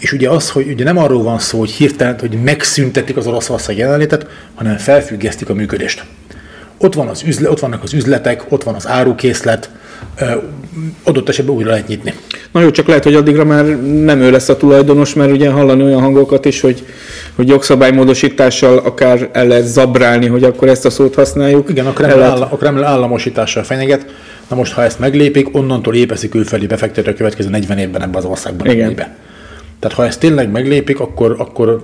És 0.00 0.12
ugye 0.12 0.28
az, 0.28 0.50
hogy 0.50 0.68
ugye 0.68 0.84
nem 0.84 0.98
arról 0.98 1.22
van 1.22 1.38
szó, 1.38 1.58
hogy 1.58 1.70
hirtelen, 1.70 2.18
hogy 2.18 2.38
megszüntetik 2.44 3.16
az 3.16 3.26
Oroszország 3.26 3.76
jelenlétet, 3.76 4.26
hanem 4.54 4.76
felfüggesztik 4.76 5.48
a 5.48 5.54
működést. 5.54 6.04
Ott, 6.78 6.94
van 6.94 7.08
az 7.08 7.22
üzle, 7.22 7.50
ott 7.50 7.60
vannak 7.60 7.82
az 7.82 7.92
üzletek, 7.92 8.44
ott 8.48 8.62
van 8.62 8.74
az 8.74 8.86
árukészlet, 8.88 9.70
adott 11.02 11.28
esetben 11.28 11.54
újra 11.54 11.70
lehet 11.70 11.88
nyitni. 11.88 12.14
Na 12.52 12.60
jó, 12.60 12.70
csak 12.70 12.86
lehet, 12.86 13.04
hogy 13.04 13.14
addigra 13.14 13.44
már 13.44 13.64
nem 13.84 14.20
ő 14.20 14.30
lesz 14.30 14.48
a 14.48 14.56
tulajdonos, 14.56 15.14
mert 15.14 15.30
ugye 15.30 15.50
hallani 15.50 15.82
olyan 15.82 16.00
hangokat 16.00 16.44
is, 16.44 16.60
hogy, 16.60 16.86
hogy 17.34 17.48
jogszabálymódosítással 17.48 18.78
akár 18.78 19.28
el 19.32 19.46
lehet 19.46 19.66
zabrálni, 19.66 20.26
hogy 20.26 20.44
akkor 20.44 20.68
ezt 20.68 20.84
a 20.84 20.90
szót 20.90 21.14
használjuk. 21.14 21.68
Igen, 21.68 21.86
a 21.86 21.92
Kreml, 21.92 22.18
lehet... 22.18 22.38
a 22.38 22.56
Kreml 22.56 22.84
államosítással 22.84 23.62
fenyeget. 23.62 24.06
Na 24.48 24.56
most, 24.56 24.72
ha 24.72 24.82
ezt 24.82 24.98
meglépik, 24.98 25.56
onnantól 25.56 25.94
épeszik 25.94 26.30
külföldi 26.30 26.66
befektető 26.66 27.10
a 27.10 27.14
következő 27.14 27.48
40 27.48 27.78
évben 27.78 28.02
ebben 28.02 28.14
az 28.14 28.24
országban. 28.24 28.70
Igen. 28.70 28.94
Be. 28.94 29.16
Tehát 29.78 29.96
ha 29.96 30.06
ezt 30.06 30.20
tényleg 30.20 30.50
meglépik, 30.50 31.00
akkor, 31.00 31.34
akkor 31.38 31.82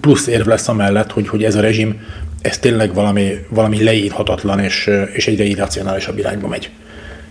plusz 0.00 0.26
érv 0.26 0.46
lesz 0.46 0.68
amellett, 0.68 1.10
hogy, 1.10 1.28
hogy 1.28 1.44
ez 1.44 1.54
a 1.54 1.60
rezsim, 1.60 2.00
ez 2.42 2.58
tényleg 2.58 2.94
valami, 2.94 3.30
valami 3.48 3.82
leírhatatlan 3.82 4.58
és, 4.58 4.90
és 5.12 5.26
egyre 5.26 5.44
irracionálisabb 5.44 6.18
irányba 6.18 6.48
megy. 6.48 6.70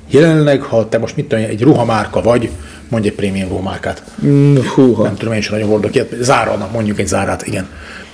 Jelenleg, 0.10 0.62
ha 0.62 0.89
te 0.89 0.98
most 0.98 1.15
mit 1.15 1.26
tudom, 1.26 1.43
egy 1.43 1.62
ruhamárka 1.62 2.22
vagy, 2.22 2.50
mondj 2.89 3.08
egy 3.08 3.13
prémium 3.13 3.50
ruhamárkát. 3.50 4.04
Mm, 4.26 4.58
húha. 4.76 5.04
Nem 5.04 5.15
tudom, 5.15 5.34
én 5.34 5.41
sem 5.41 5.54
nagyon 5.54 5.69
hordok 5.69 5.95
ilyet. 5.95 6.15
Zára, 6.19 6.69
mondjuk 6.74 7.00
egy 7.00 7.08
zárát, 7.08 7.48
igen. 7.48 7.67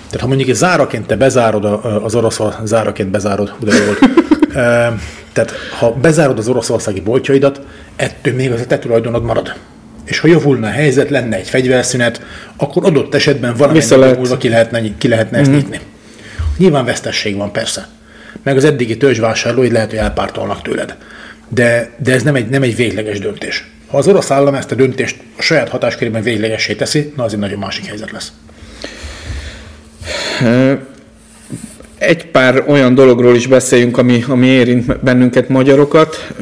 Tehát 0.06 0.22
ha 0.22 0.28
mondjuk 0.28 0.50
egy 0.50 0.56
záraként 0.56 1.08
te 1.08 1.16
bezárod 1.16 1.66
az 2.04 2.16
orosz, 2.16 2.40
záraként 2.64 3.10
bezárod, 3.10 3.54
de 3.60 3.72
volt. 3.86 4.00
Tehát 5.34 5.54
ha 5.80 5.92
bezárod 5.92 6.38
az 6.38 6.48
oroszországi 6.48 7.02
boltjaidat, 7.02 7.62
ettől 7.96 8.34
még 8.34 8.52
az 8.52 8.62
a 8.62 8.66
te 8.66 8.80
tulajdonod 8.80 9.24
marad. 9.24 9.54
És 10.06 10.20
ha 10.20 10.28
javulna 10.28 10.68
a 10.68 10.72
helyzet, 10.72 11.10
lenne 11.10 11.36
egy 11.36 11.50
fegyverszünet, 11.50 12.22
akkor 12.58 12.86
adott 12.86 13.16
esetben 13.16 13.56
valamennyi 13.56 13.96
lehet. 13.96 14.18
múlva 14.18 14.38
ki 14.38 14.50
lehetne, 14.50 14.82
ki 14.98 15.08
lehetne 15.08 15.38
ezt 15.38 15.50
mm. 15.50 15.54
nyitni. 15.54 15.80
Nyilván 16.58 16.86
vesztesség 16.86 17.36
van 17.36 17.52
persze. 17.52 17.88
Meg 18.44 18.58
az 18.58 18.64
eddigi 18.64 18.98
törzsvásárlóid 18.98 19.72
lehet, 19.72 19.90
hogy 19.90 20.00
elpártolnak 20.00 20.62
tőled. 20.62 20.96
De, 21.48 21.90
de 21.98 22.14
ez 22.14 22.24
nem 22.24 22.36
egy, 22.36 22.50
nem 22.50 22.62
egy 22.62 22.76
végleges 22.76 23.20
döntés. 23.20 23.68
Ha 23.88 23.98
az 23.98 24.08
orosz 24.08 24.32
állam 24.32 24.54
ezt 24.54 24.72
a 24.72 24.76
döntést 24.76 25.18
a 25.38 25.42
saját 25.42 25.70
hatáskörében 25.70 26.22
véglegessé 26.22 26.74
teszi, 26.74 27.14
na 27.16 27.24
az 27.24 27.34
egy 27.34 27.40
nagyon 27.40 27.60
másik 27.60 27.86
helyzet 27.86 28.12
lesz. 28.12 28.32
Egy 31.98 32.26
pár 32.26 32.64
olyan 32.68 32.96
dologról 32.96 33.36
is 33.36 33.48
beszéljünk, 33.48 33.98
ami, 33.98 34.24
ami 34.28 34.48
érint 34.48 35.00
bennünket 35.04 35.50
magyarokat. 35.50 36.34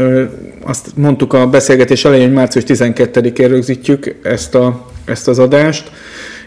Azt 0.64 0.88
mondtuk 0.96 1.34
a 1.34 1.48
beszélgetés 1.48 2.06
elején, 2.06 2.26
hogy 2.26 2.34
március 2.34 2.64
12-én 2.68 3.48
rögzítjük 3.48 4.20
ezt, 4.24 4.56
a, 4.56 4.90
ezt 5.06 5.28
az 5.28 5.40
adást 5.40 5.92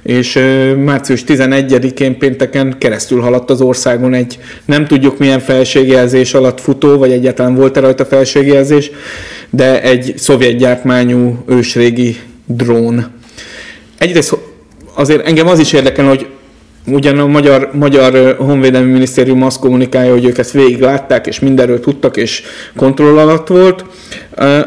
és 0.07 0.39
március 0.85 1.25
11-én 1.27 2.19
pénteken 2.19 2.75
keresztül 2.79 3.21
haladt 3.21 3.51
az 3.51 3.61
országon 3.61 4.15
egy 4.15 4.39
nem 4.65 4.87
tudjuk 4.87 5.19
milyen 5.19 5.41
felségjelzés 5.41 6.35
alatt 6.35 6.61
futó, 6.61 6.99
vagy 6.99 7.13
egyáltalán 7.13 7.55
volt-e 7.55 7.81
rajta 7.81 8.05
felségjelzés, 8.05 8.91
de 9.51 9.83
egy 9.83 10.15
szovjet 10.17 10.57
gyártmányú 10.57 11.45
ősrégi 11.47 12.17
drón. 12.47 13.07
Egyrészt 13.99 14.37
azért 14.95 15.27
engem 15.27 15.49
az 15.49 15.59
is 15.59 15.73
érdekel, 15.73 16.09
hogy 16.09 16.27
ugyan 16.87 17.19
a 17.19 17.27
magyar, 17.27 17.71
magyar 17.73 18.37
honvédelmi 18.39 18.93
minisztérium 18.93 19.43
azt 19.43 19.59
kommunikálja, 19.59 20.13
hogy 20.13 20.25
ők 20.25 20.39
ezt 20.39 20.53
végig 20.53 20.81
látták, 20.81 21.27
és 21.27 21.41
mindenről 21.41 21.81
tudtak, 21.81 22.17
és 22.17 22.43
kontroll 22.77 23.19
alatt 23.19 23.49
volt 23.49 23.85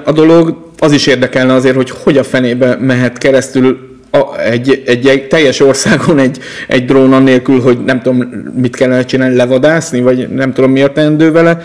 a 0.06 0.12
dolog. 0.12 0.68
Az 0.78 0.92
is 0.92 1.08
érdekelne 1.08 1.54
azért, 1.54 1.76
hogy 1.76 1.90
hogy 1.90 2.18
a 2.18 2.24
fenébe 2.24 2.76
mehet 2.76 3.18
keresztül 3.18 3.89
a, 4.12 4.40
egy, 4.40 4.84
egy, 4.86 5.08
egy 5.08 5.28
teljes 5.28 5.60
országon 5.60 6.20
egy, 6.20 6.40
egy 6.68 6.86
drón 6.86 7.14
annélkül, 7.14 7.62
hogy 7.62 7.84
nem 7.84 8.02
tudom, 8.02 8.18
mit 8.56 8.76
kellene 8.76 9.06
csinálni, 9.06 9.36
levadászni, 9.36 10.02
vagy 10.02 10.30
nem 10.30 10.54
tudom, 10.54 10.72
mi 10.72 10.82
a 10.82 10.92
teendő 10.92 11.32
vele. 11.32 11.62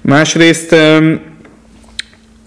Másrészt 0.00 0.74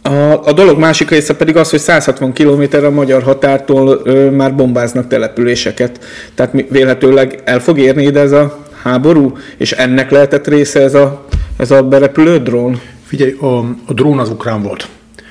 a, 0.01 0.43
a 0.45 0.53
dolog 0.53 0.77
másik 0.79 1.09
része 1.09 1.35
pedig 1.35 1.55
az, 1.55 1.69
hogy 1.69 1.79
160 1.79 2.33
km 2.33 2.85
a 2.85 2.89
magyar 2.89 3.23
határtól 3.23 4.01
ö, 4.03 4.29
már 4.29 4.55
bombáznak 4.55 5.07
településeket. 5.07 5.99
Tehát 6.35 6.65
vélhetőleg 6.69 7.39
el 7.43 7.59
fog 7.59 7.79
érni 7.79 8.03
ide 8.03 8.19
ez 8.19 8.31
a 8.31 8.65
háború, 8.83 9.37
és 9.57 9.71
ennek 9.71 10.11
lehetett 10.11 10.47
része 10.47 10.81
ez 10.81 10.93
a, 10.93 11.25
ez 11.57 11.71
a 11.71 11.83
berepülő 11.83 12.37
drón? 12.37 12.81
Figyelj, 13.05 13.35
a, 13.39 13.57
a 13.85 13.93
drón 13.93 14.19
az 14.19 14.29
ukrán 14.29 14.61
volt. 14.61 14.87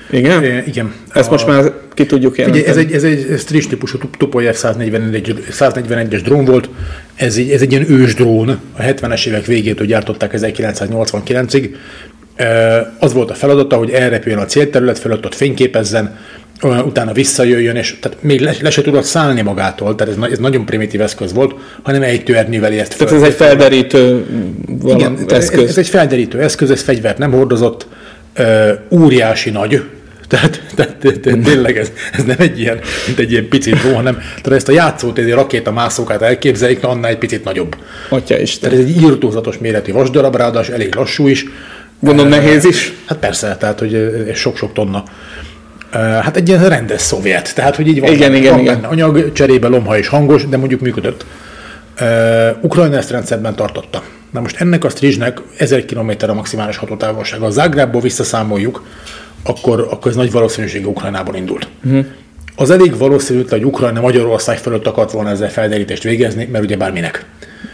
Igen? 0.09 0.43
É, 0.43 0.63
igen. 0.67 0.93
Ezt 1.13 1.27
a, 1.27 1.31
most 1.31 1.47
már 1.47 1.71
ki 1.99 2.05
tudjuk 2.05 2.37
jelenteni. 2.37 2.65
Figyelj, 2.65 2.93
ez 2.93 3.03
egy, 3.03 3.17
ez 3.21 3.29
egy 3.31 3.39
Stris 3.39 3.67
típusú 3.67 3.97
Tupolev 4.17 4.55
141, 4.55 5.43
141-es 5.51 6.21
drón 6.23 6.45
volt. 6.45 6.69
Ez 7.15 7.37
egy, 7.37 7.51
ez 7.51 7.61
egy 7.61 7.71
ilyen 7.71 7.91
ős 7.91 8.13
drón. 8.13 8.59
A 8.77 8.81
70-es 8.81 9.27
évek 9.27 9.45
végétől 9.45 9.87
gyártották 9.87 10.33
1989-ig. 10.35 11.69
Az 12.99 13.13
volt 13.13 13.31
a 13.31 13.33
feladata, 13.33 13.75
hogy 13.75 13.89
elrepüljön 13.89 14.41
a 14.41 14.45
célterület 14.45 14.99
felett, 14.99 15.25
ott 15.25 15.35
fényképezzen, 15.35 16.17
utána 16.61 17.11
visszajöjjön, 17.13 17.75
és 17.75 17.99
tehát 17.99 18.17
még 18.21 18.39
le, 18.39 18.55
le 18.61 18.69
se 18.69 18.81
tudott 18.81 19.03
szállni 19.03 19.41
magától, 19.41 19.95
tehát 19.95 20.17
ez, 20.17 20.31
ez 20.31 20.37
nagyon 20.37 20.65
primitív 20.65 21.01
eszköz 21.01 21.33
volt, 21.33 21.55
hanem 21.81 22.01
egy 22.01 22.23
tőernyővel 22.23 22.73
ezt 22.73 22.93
fel. 22.93 23.07
Tehát 23.07 23.23
ez 23.23 23.29
egy 23.29 23.35
felderítő 23.35 24.25
Igen, 24.85 25.17
eszköz. 25.27 25.63
Ez, 25.63 25.69
ez 25.69 25.77
egy 25.77 25.87
felderítő 25.87 26.39
eszköz, 26.39 26.71
ez 26.71 26.81
fegyvert 26.81 27.17
nem 27.17 27.31
hordozott, 27.31 27.87
óriási 28.89 29.49
nagy, 29.49 29.81
tehát, 30.29 30.61
tehát, 30.75 30.95
tehát 30.95 31.19
tényleg 31.43 31.77
ez, 31.77 31.91
ez 32.11 32.23
nem 32.23 32.35
egy 32.39 32.59
ilyen, 32.59 32.79
mint 33.05 33.19
egy 33.19 33.31
ilyen 33.31 33.47
picit 33.47 33.75
drón, 33.75 33.95
hanem 33.95 34.13
tehát 34.13 34.51
ezt 34.51 34.69
a 34.69 34.71
játszótéri 34.71 35.31
rakétamászókát 35.31 36.21
elképzeljük, 36.21 36.83
annál 36.83 37.11
egy 37.11 37.17
picit 37.17 37.43
nagyobb. 37.43 37.75
Atya 38.09 38.39
is. 38.39 38.59
Tehát 38.59 38.77
ez 38.77 38.83
egy 38.83 39.01
írtózatos 39.01 39.57
méretű 39.57 39.91
vasdarab, 39.91 40.35
ráadásul 40.35 40.73
elég 40.73 40.95
lassú 40.95 41.27
is. 41.27 41.45
Gondolom 41.99 42.29
nehéz 42.29 42.65
is? 42.65 42.93
Hát 43.05 43.17
persze, 43.17 43.57
tehát 43.59 43.79
hogy 43.79 43.93
ez 44.29 44.37
sok-sok 44.37 44.73
tonna. 44.73 45.03
Hát 45.91 46.37
egy 46.37 46.47
ilyen 46.47 46.69
rendes 46.69 47.01
szovjet, 47.01 47.55
tehát 47.55 47.75
hogy 47.75 47.87
így 47.87 47.99
van, 47.99 48.11
igen, 48.11 48.31
van 48.31 48.39
igen, 48.39 48.59
igen. 48.59 48.83
anyag, 48.83 49.31
cserébe 49.31 49.67
lomha 49.67 49.97
és 49.97 50.07
hangos, 50.07 50.47
de 50.47 50.57
mondjuk 50.57 50.81
működött. 50.81 51.25
Ukrajna 52.61 52.97
ezt 52.97 53.09
rendszerben 53.09 53.55
tartotta. 53.55 54.03
Na 54.31 54.39
most 54.39 54.61
ennek 54.61 54.83
a 54.83 54.89
Strizsnek 54.89 55.41
1000 55.57 55.85
km 55.85 56.11
a 56.27 56.33
maximális 56.33 56.77
hatótávolsága. 56.77 57.43
Ha 57.43 57.49
Zágrábból 57.49 58.01
visszaszámoljuk, 58.01 58.83
akkor, 59.43 59.87
akkor 59.91 60.11
ez 60.11 60.17
nagy 60.17 60.31
valószínűség 60.31 60.87
Ukrajnában 60.87 61.35
indult. 61.35 61.67
Uh-huh. 61.85 62.05
Az 62.55 62.69
elég 62.69 62.97
valószínű, 62.97 63.43
hogy 63.49 63.65
Ukrajna 63.65 64.01
Magyarország 64.01 64.57
fölött 64.57 64.87
akart 64.87 65.11
volna 65.11 65.29
ezzel 65.29 65.49
felderítést 65.49 66.03
végezni, 66.03 66.47
mert 66.51 66.63
ugye 66.63 66.77
bárminek. 66.77 67.25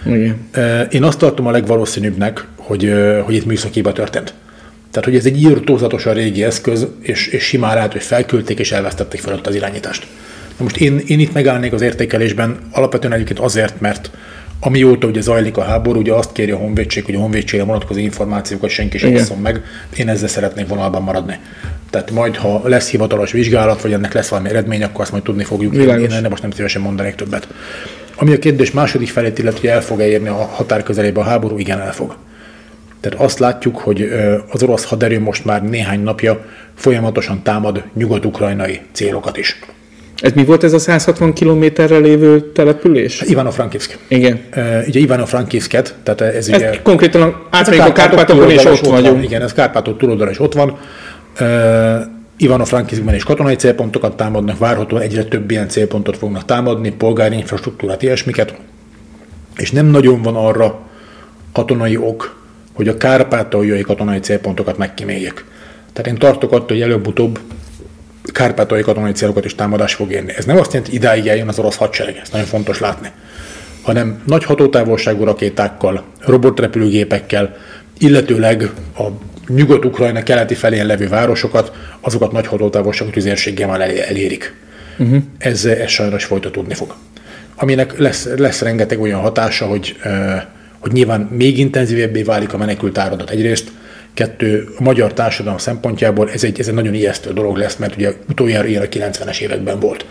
Igen. 0.06 0.38
Én 0.91 1.04
azt 1.04 1.17
tartom 1.17 1.47
a 1.47 1.51
legvalószínűbbnek, 1.51 2.47
hogy, 2.56 2.93
hogy 3.23 3.36
itt 3.36 3.45
műszakiba 3.45 3.91
történt. 3.91 4.34
Tehát, 4.91 5.10
hogy 5.10 5.15
ez 5.15 5.25
egy 5.25 5.41
írtózatosan 5.41 6.13
régi 6.13 6.43
eszköz, 6.43 6.88
és, 7.01 7.28
és 7.28 7.43
simán 7.43 7.75
lehet, 7.75 7.91
hogy 7.91 8.04
felküldték 8.04 8.60
és 8.60 8.71
elvesztették 8.71 9.19
fölött 9.19 9.47
az 9.47 9.56
irányítást. 9.56 10.08
Na 10.58 10.63
most 10.63 10.78
én, 10.78 11.01
én 11.08 11.19
itt 11.19 11.34
megállnék 11.34 11.73
az 11.73 11.82
értékelésben, 11.82 12.58
alapvetően 12.71 13.13
egyébként 13.13 13.39
azért, 13.39 13.82
mert 13.82 14.10
amióta 14.59 15.07
ugye 15.07 15.21
zajlik 15.21 15.57
a 15.57 15.63
háború, 15.63 15.99
ugye 15.99 16.13
azt 16.13 16.31
kéri 16.31 16.51
a 16.51 16.57
honvédség, 16.57 17.05
hogy 17.05 17.15
a 17.15 17.19
honvédségre 17.19 17.65
vonatkozó 17.65 17.99
információkat 17.99 18.69
senki 18.69 18.97
sem 18.97 19.13
osszon 19.13 19.37
meg. 19.37 19.63
Én 19.97 20.09
ezzel 20.09 20.27
szeretnék 20.27 20.67
vonalban 20.67 21.01
maradni. 21.01 21.39
Tehát 21.89 22.11
majd, 22.11 22.35
ha 22.35 22.61
lesz 22.63 22.89
hivatalos 22.89 23.31
vizsgálat, 23.31 23.81
vagy 23.81 23.93
ennek 23.93 24.13
lesz 24.13 24.27
valami 24.27 24.49
eredmény, 24.49 24.83
akkor 24.83 25.01
azt 25.01 25.11
majd 25.11 25.23
tudni 25.23 25.43
fogjuk. 25.43 25.71
Világos. 25.71 26.03
Én 26.03 26.11
ennek 26.11 26.29
most 26.29 26.41
nem 26.41 26.51
szívesen 26.51 26.81
mondanék 26.81 27.15
többet. 27.15 27.47
Ami 28.15 28.33
a 28.33 28.39
kérdés 28.39 28.71
második 28.71 29.07
felét 29.07 29.39
illeti, 29.39 29.59
hogy 29.59 29.69
el 29.69 29.81
fog-e 29.81 30.07
érni 30.07 30.27
a 30.27 30.33
határ 30.33 30.83
közelébe 30.83 31.19
a 31.19 31.23
háború, 31.23 31.57
igen, 31.57 31.79
el 31.79 31.93
fog. 31.93 32.15
Tehát 32.99 33.19
azt 33.19 33.39
látjuk, 33.39 33.77
hogy 33.77 34.09
az 34.51 34.63
orosz 34.63 34.85
haderő 34.85 35.19
most 35.19 35.45
már 35.45 35.63
néhány 35.63 35.99
napja 35.99 36.45
folyamatosan 36.75 37.43
támad 37.43 37.83
nyugat-ukrajnai 37.93 38.81
célokat 38.91 39.37
is. 39.37 39.59
Ez 40.21 40.32
mi 40.32 40.45
volt 40.45 40.63
ez 40.63 40.73
a 40.73 40.80
160 40.80 41.34
kilométerre 41.34 41.97
lévő 41.97 42.51
település? 42.51 43.21
Ivano-Frankivsk. 43.21 43.97
Igen. 44.08 44.39
Uh, 44.56 44.84
ugye 44.88 44.99
Ivano-Frankivsket, 44.99 45.95
tehát 46.04 46.21
ez, 46.21 46.36
ez 46.36 46.47
ugye... 46.47 46.82
konkrétan 46.82 47.47
átmegyünk 47.49 47.88
a 47.88 47.91
Kárpátokon, 47.91 48.49
és 48.49 48.65
ott 48.65 48.80
vagyunk. 48.80 49.15
Van, 49.15 49.23
igen, 49.23 49.41
ez 49.41 49.54
Kárpátok 49.54 49.97
túloldal 49.97 50.30
is 50.30 50.39
ott 50.39 50.54
van. 50.54 50.78
Uh, 51.39 51.47
Ivano-Frankivskben 52.38 53.15
is 53.15 53.23
katonai 53.23 53.56
célpontokat 53.56 54.15
támadnak, 54.15 54.58
várhatóan 54.58 55.01
egyre 55.01 55.23
több 55.23 55.51
ilyen 55.51 55.69
célpontot 55.69 56.17
fognak 56.17 56.45
támadni, 56.45 56.91
polgári 56.91 57.36
infrastruktúrát, 57.36 58.01
ilyesmiket. 58.01 58.56
És 59.56 59.71
nem 59.71 59.86
nagyon 59.86 60.21
van 60.21 60.36
arra 60.36 60.80
katonai 61.54 61.97
ok, 61.97 62.36
hogy 62.73 62.88
a 62.88 62.97
kárpátaljai 62.97 63.82
katonai 63.82 64.19
célpontokat 64.19 64.78
megkíméljék. 64.78 65.45
Tehát 65.93 66.12
én 66.12 66.17
tartok 66.17 66.51
attól, 66.51 66.67
hogy 66.67 66.82
előbb-utóbb 66.82 67.39
kárpátai 68.31 68.81
katonai 68.81 69.11
célokat 69.11 69.45
is 69.45 69.55
támadás 69.55 69.93
fog 69.93 70.11
érni. 70.11 70.33
Ez 70.38 70.45
nem 70.45 70.57
azt 70.57 70.73
jelenti, 70.73 70.91
hogy 70.91 70.99
idáig 70.99 71.27
eljön 71.27 71.47
az 71.47 71.59
orosz 71.59 71.75
hadsereg, 71.75 72.19
ezt 72.21 72.31
nagyon 72.31 72.47
fontos 72.47 72.79
látni, 72.79 73.11
hanem 73.81 74.21
nagy 74.25 74.43
hatótávolságú 74.43 75.23
rakétákkal, 75.23 76.03
robotrepülőgépekkel, 76.19 77.57
illetőleg 77.97 78.69
a 78.97 79.03
nyugat-ukrajna 79.47 80.23
keleti 80.23 80.53
felén 80.53 80.85
levő 80.85 81.07
városokat, 81.07 81.71
azokat 81.99 82.31
nagy 82.31 82.47
hatótávolságú 82.47 83.09
tüzérséggel 83.09 83.67
már 83.67 83.81
elérik. 83.81 84.53
Uh-huh. 84.97 85.21
Ez, 85.38 85.65
ez 85.65 85.89
sajnos 85.89 86.23
folytatódni 86.23 86.73
fog. 86.73 86.95
Aminek 87.55 87.97
lesz, 87.97 88.27
lesz 88.38 88.61
rengeteg 88.61 89.01
olyan 89.01 89.19
hatása, 89.19 89.65
hogy, 89.65 89.95
hogy 90.79 90.91
nyilván 90.91 91.21
még 91.21 91.57
intenzívebbé 91.59 92.21
válik 92.21 92.53
a 92.53 92.57
menekült 92.57 92.97
áradat 92.97 93.29
egyrészt, 93.29 93.71
Kettő, 94.15 94.67
a 94.78 94.84
magyar 94.84 95.13
társadalom 95.13 95.58
szempontjából 95.58 96.32
ez 96.32 96.43
egy, 96.43 96.60
ez 96.60 96.67
egy 96.67 96.73
nagyon 96.73 96.93
ijesztő 96.93 97.34
dolog 97.34 97.58
lesz, 97.58 97.75
mert 97.75 97.95
ugye 97.95 98.13
utoljára 98.30 98.67
ilyen 98.67 98.82
a 98.82 98.86
90-es 98.86 99.39
években 99.39 99.80
volt 99.80 100.06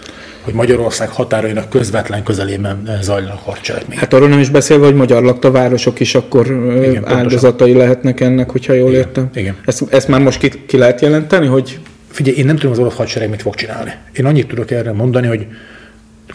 hogy 0.45 0.55
Magyarország 0.55 1.09
határainak 1.09 1.69
közvetlen 1.69 2.23
közelében 2.23 2.99
zajlanak 3.01 3.38
harccselekmények. 3.45 3.99
Hát 3.99 4.12
arról 4.12 4.29
nem 4.29 4.38
is 4.38 4.51
beszélve, 4.51 4.85
hogy 4.85 4.95
magyar 4.95 5.23
lakta 5.23 5.51
városok 5.51 6.01
is 6.01 6.14
akkor 6.14 6.47
Igen, 6.83 7.09
áldozatai 7.09 7.57
pontosan. 7.57 7.77
lehetnek 7.77 8.21
ennek, 8.21 8.51
hogyha 8.51 8.73
jól 8.73 8.88
Igen. 8.88 9.01
értem. 9.01 9.31
Igen. 9.35 9.57
Ezt, 9.64 9.85
ezt 9.88 10.09
már 10.09 10.21
most 10.21 10.38
ki, 10.38 10.51
ki 10.67 10.77
lehet 10.77 11.01
jelenteni, 11.01 11.47
hogy... 11.47 11.79
Figyelj, 12.11 12.37
én 12.37 12.47
nem 12.47 12.57
tudom 12.57 12.73
az 12.73 12.79
orosz 12.79 12.95
hadsereg 12.97 13.31
mit 13.31 13.43
fog 13.43 13.55
csinálni. 13.55 13.93
Én 14.12 14.27
annyit 14.27 14.49
tudok 14.49 14.71
erre 14.71 14.93
mondani, 14.93 15.27
hogy 15.27 15.47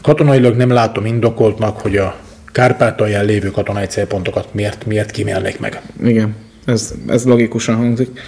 katonailag 0.02 0.56
nem 0.56 0.70
látom 0.70 1.06
indokoltnak, 1.06 1.80
hogy 1.80 1.98
a 1.98 2.16
Kárpátalján 2.52 3.26
lévő 3.26 3.52
katonai 3.52 3.86
célpontokat 3.86 4.54
miért, 4.54 4.86
miért 4.86 5.12
kímélnék 5.12 5.60
meg. 5.60 5.82
Igen. 6.04 6.36
Ez, 6.66 6.94
ez 7.08 7.26
logikusan 7.26 7.76
hangzik. 7.76 8.20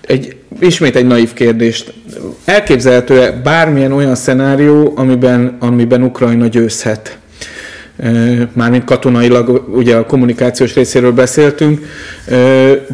Egy, 0.00 0.36
ismét 0.58 0.96
egy 0.96 1.06
naív 1.06 1.32
kérdést. 1.32 1.94
Elképzelhető-e 2.44 3.32
bármilyen 3.32 3.92
olyan 3.92 4.14
szenárió, 4.14 4.92
amiben, 4.96 5.56
amiben 5.60 6.02
Ukrajna 6.02 6.46
győzhet? 6.46 7.18
Mármint 8.52 8.84
katonailag, 8.84 9.68
ugye 9.74 9.96
a 9.96 10.06
kommunikációs 10.06 10.74
részéről 10.74 11.12
beszéltünk, 11.12 11.86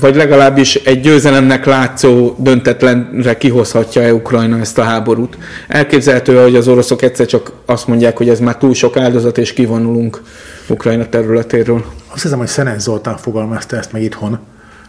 vagy 0.00 0.16
legalábbis 0.16 0.74
egy 0.74 1.00
győzelemnek 1.00 1.64
látszó 1.64 2.34
döntetlenre 2.38 3.36
kihozhatja-e 3.36 4.14
Ukrajna 4.14 4.58
ezt 4.58 4.78
a 4.78 4.82
háborút. 4.82 5.38
Elképzelhető, 5.68 6.42
hogy 6.42 6.56
az 6.56 6.68
oroszok 6.68 7.02
egyszer 7.02 7.26
csak 7.26 7.52
azt 7.64 7.86
mondják, 7.86 8.16
hogy 8.16 8.28
ez 8.28 8.40
már 8.40 8.56
túl 8.56 8.74
sok 8.74 8.96
áldozat, 8.96 9.38
és 9.38 9.52
kivonulunk 9.52 10.22
Ukrajna 10.68 11.08
területéről. 11.08 11.84
Azt 12.12 12.22
hiszem, 12.22 12.38
hogy 12.38 12.46
Szenez 12.46 12.82
Zoltán 12.82 13.16
fogalmazta 13.16 13.76
ezt 13.76 13.92
meg 13.92 14.02
itthon, 14.02 14.38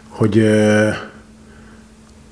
hogy 0.08 0.44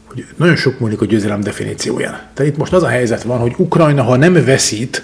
hogy 0.09 0.27
nagyon 0.37 0.57
sok 0.57 0.79
múlik 0.79 1.01
a 1.01 1.05
győzelem 1.05 1.41
definícióján. 1.41 2.21
Tehát 2.35 2.53
itt 2.53 2.59
most 2.59 2.73
az 2.73 2.83
a 2.83 2.89
helyzet 2.89 3.23
van, 3.23 3.39
hogy 3.39 3.55
Ukrajna, 3.57 4.03
ha 4.03 4.17
nem 4.17 4.45
veszít, 4.45 5.03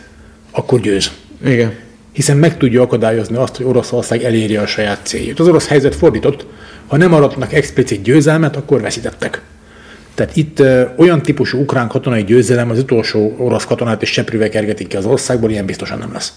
akkor 0.50 0.80
győz. 0.80 1.10
Igen. 1.44 1.72
Hiszen 2.14 2.36
meg 2.36 2.56
tudja 2.56 2.82
akadályozni 2.82 3.36
azt, 3.36 3.56
hogy 3.56 3.66
Oroszország 3.66 4.22
elérje 4.22 4.60
a 4.60 4.66
saját 4.66 5.00
célját. 5.02 5.40
Az 5.40 5.48
orosz 5.48 5.68
helyzet 5.68 5.94
fordított, 5.94 6.46
ha 6.86 6.96
nem 6.96 7.14
aratnak 7.14 7.52
explicit 7.52 8.02
győzelmet, 8.02 8.56
akkor 8.56 8.80
veszítettek. 8.80 9.42
Tehát 10.14 10.36
itt 10.36 10.58
ö, 10.58 10.84
olyan 10.96 11.22
típusú 11.22 11.58
ukrán 11.60 11.88
katonai 11.88 12.24
győzelem 12.24 12.70
az 12.70 12.78
utolsó 12.78 13.34
orosz 13.38 13.64
katonát 13.64 14.02
és 14.02 14.12
seprűvel 14.12 14.48
kergetik 14.48 14.86
ki 14.86 14.96
az 14.96 15.04
országból, 15.04 15.50
ilyen 15.50 15.66
biztosan 15.66 15.98
nem 15.98 16.12
lesz. 16.12 16.32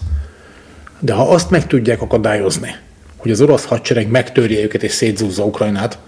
De 1.00 1.12
ha 1.12 1.28
azt 1.28 1.50
meg 1.50 1.66
tudják 1.66 2.02
akadályozni, 2.02 2.74
hogy 3.16 3.30
az 3.30 3.40
orosz 3.40 3.64
hadsereg 3.64 4.10
megtörje 4.10 4.62
őket 4.62 4.82
és 4.82 4.92
szétzúzza 4.92 5.44
Ukrajnát, 5.44 5.98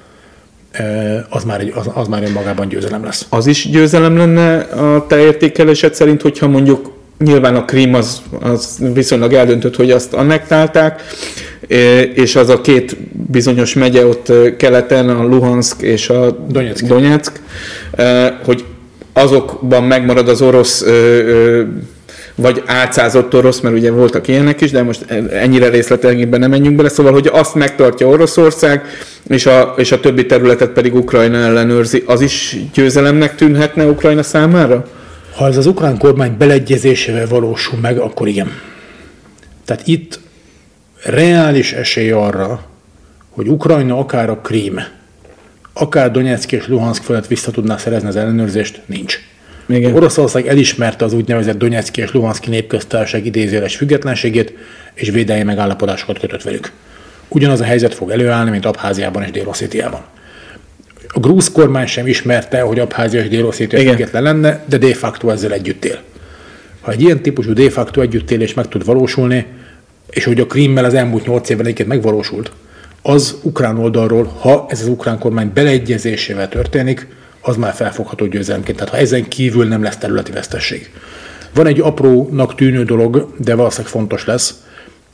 az 1.28 1.44
már, 1.44 1.60
egy, 1.60 1.72
az, 1.74 1.90
az 1.94 2.08
már 2.08 2.22
önmagában 2.22 2.68
győzelem 2.68 3.04
lesz. 3.04 3.26
Az 3.28 3.46
is 3.46 3.70
győzelem 3.70 4.16
lenne 4.16 4.58
a 4.58 5.06
te 5.06 5.18
értékelésed 5.18 5.94
szerint, 5.94 6.22
hogyha 6.22 6.48
mondjuk 6.48 6.92
nyilván 7.24 7.56
a 7.56 7.64
Krím 7.64 7.94
az, 7.94 8.22
az 8.40 8.78
viszonylag 8.94 9.32
eldöntött, 9.32 9.76
hogy 9.76 9.90
azt 9.90 10.14
annektálták, 10.14 11.02
és 12.14 12.36
az 12.36 12.48
a 12.48 12.60
két 12.60 12.96
bizonyos 13.30 13.74
megye 13.74 14.06
ott 14.06 14.32
keleten, 14.56 15.08
a 15.08 15.22
Luhansk 15.22 15.82
és 15.82 16.08
a 16.08 16.30
Donetsk, 16.48 16.86
Donetsk 16.86 17.40
hogy 18.44 18.64
azokban 19.12 19.84
megmarad 19.84 20.28
az 20.28 20.42
orosz 20.42 20.84
vagy 22.34 22.62
álcázott 22.66 23.34
orosz, 23.34 23.60
mert 23.60 23.74
ugye 23.74 23.90
voltak 23.90 24.28
ilyenek 24.28 24.60
is, 24.60 24.70
de 24.70 24.82
most 24.82 25.04
ennyire 25.32 25.68
részletekben 25.68 26.40
nem 26.40 26.50
menjünk 26.50 26.76
bele, 26.76 26.88
szóval, 26.88 27.12
hogy 27.12 27.30
azt 27.32 27.54
megtartja 27.54 28.08
Oroszország, 28.08 28.82
és 29.28 29.46
a, 29.46 29.74
és 29.76 29.92
a 29.92 30.00
többi 30.00 30.26
területet 30.26 30.70
pedig 30.70 30.94
Ukrajna 30.94 31.38
ellenőrzi, 31.38 32.02
az 32.06 32.20
is 32.20 32.56
győzelemnek 32.74 33.34
tűnhetne 33.34 33.84
Ukrajna 33.84 34.22
számára? 34.22 34.86
Ha 35.40 35.46
ez 35.46 35.56
az 35.56 35.66
ukrán 35.66 35.98
kormány 35.98 36.36
beleegyezésével 36.36 37.26
valósul 37.26 37.78
meg, 37.78 37.98
akkor 37.98 38.28
igen. 38.28 38.50
Tehát 39.64 39.86
itt 39.86 40.20
reális 41.04 41.72
esély 41.72 42.10
arra, 42.10 42.64
hogy 43.30 43.48
Ukrajna 43.48 43.98
akár 43.98 44.30
a 44.30 44.36
Krím, 44.36 44.80
akár 45.72 46.10
Donetsk 46.10 46.52
és 46.52 46.68
Luhansk 46.68 47.02
felett 47.02 47.26
vissza 47.26 47.50
tudná 47.50 47.76
szerezni 47.76 48.08
az 48.08 48.16
ellenőrzést, 48.16 48.80
nincs. 48.86 49.18
Igen. 49.68 49.94
Oroszország 49.94 50.46
elismerte 50.46 51.04
az 51.04 51.12
úgynevezett 51.12 51.58
Donetszki 51.58 52.00
és 52.00 52.12
Luhanszki 52.12 52.50
népköztársaság 52.50 53.26
idézőjeles 53.26 53.76
függetlenségét, 53.76 54.52
és 54.94 55.10
védelmi 55.10 55.42
megállapodásokat 55.42 56.18
kötött 56.18 56.42
velük. 56.42 56.72
Ugyanaz 57.28 57.60
a 57.60 57.64
helyzet 57.64 57.94
fog 57.94 58.10
előállni, 58.10 58.50
mint 58.50 58.66
Abháziában 58.66 59.22
és 59.22 59.30
dél 59.30 59.44
A 61.12 61.18
grúz 61.18 61.52
kormány 61.52 61.86
sem 61.86 62.06
ismerte, 62.06 62.60
hogy 62.60 62.78
Abházia 62.78 63.20
és 63.20 63.28
dél 63.28 63.50
független 63.50 64.22
lenne, 64.22 64.64
de 64.68 64.78
de 64.78 64.94
facto 64.94 65.30
ezzel 65.30 65.52
együtt 65.52 65.84
él. 65.84 66.00
Ha 66.80 66.90
egy 66.90 67.00
ilyen 67.00 67.22
típusú 67.22 67.52
de 67.52 67.70
facto 67.70 68.00
együttélés 68.00 68.54
meg 68.54 68.68
tud 68.68 68.84
valósulni, 68.84 69.46
és 70.10 70.24
hogy 70.24 70.40
a 70.40 70.46
Krímmel 70.46 70.84
az 70.84 70.94
elmúlt 70.94 71.26
nyolc 71.26 71.48
évben 71.48 71.64
egyébként 71.64 71.88
megvalósult, 71.88 72.52
az 73.02 73.36
ukrán 73.42 73.78
oldalról, 73.78 74.24
ha 74.24 74.66
ez 74.68 74.80
az 74.80 74.88
ukrán 74.88 75.18
kormány 75.18 75.50
beleegyezésével 75.54 76.48
történik, 76.48 77.06
az 77.40 77.56
már 77.56 77.72
felfogható 77.72 78.26
győzelemként. 78.26 78.78
Tehát 78.78 78.92
ha 78.92 79.00
ezen 79.00 79.28
kívül 79.28 79.66
nem 79.66 79.82
lesz 79.82 79.96
területi 79.96 80.32
vesztesség. 80.32 80.90
Van 81.54 81.66
egy 81.66 81.80
aprónak 81.80 82.54
tűnő 82.54 82.84
dolog, 82.84 83.34
de 83.38 83.54
valószínűleg 83.54 83.92
fontos 83.92 84.24
lesz, 84.24 84.54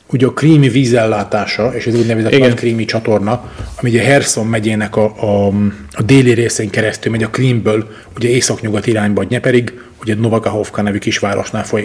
ugye 0.09 0.25
a 0.25 0.33
krími 0.33 0.69
vízellátása, 0.69 1.73
és 1.75 1.87
ez 1.87 1.95
úgynevezett 1.95 2.31
Igen. 2.31 2.47
nagy 2.47 2.57
krími 2.57 2.85
csatorna, 2.85 3.51
ami 3.75 3.89
ugye 3.89 4.01
Herson 4.01 4.47
megyének 4.47 4.95
a, 4.95 5.03
a, 5.03 5.47
a 5.91 6.01
déli 6.05 6.31
részén 6.31 6.69
keresztül 6.69 7.11
megy 7.11 7.23
a 7.23 7.29
Krímből, 7.29 7.87
ugye 8.15 8.29
északnyugat 8.29 8.87
irányba 8.87 9.21
a 9.21 9.25
Nyeperig, 9.29 9.79
ugye 10.01 10.15
Novakahovka 10.15 10.81
nevű 10.81 10.97
kisvárosnál 10.97 11.65
foly, 11.65 11.81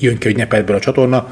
jön 0.00 0.18
ki, 0.18 0.26
hogy 0.26 0.36
Nyeperből 0.36 0.76
a 0.76 0.80
csatorna, 0.80 1.28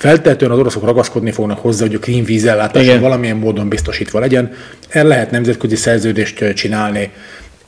Feltehetően 0.00 0.50
az 0.50 0.58
oroszok 0.58 0.84
ragaszkodni 0.84 1.30
fognak 1.30 1.58
hozzá, 1.58 1.86
hogy 1.86 1.94
a 1.94 1.98
krím 1.98 2.24
vízellátása 2.24 3.00
valamilyen 3.00 3.36
módon 3.36 3.68
biztosítva 3.68 4.18
legyen. 4.18 4.52
El 4.88 5.04
lehet 5.06 5.30
nemzetközi 5.30 5.76
szerződést 5.76 6.52
csinálni, 6.52 7.10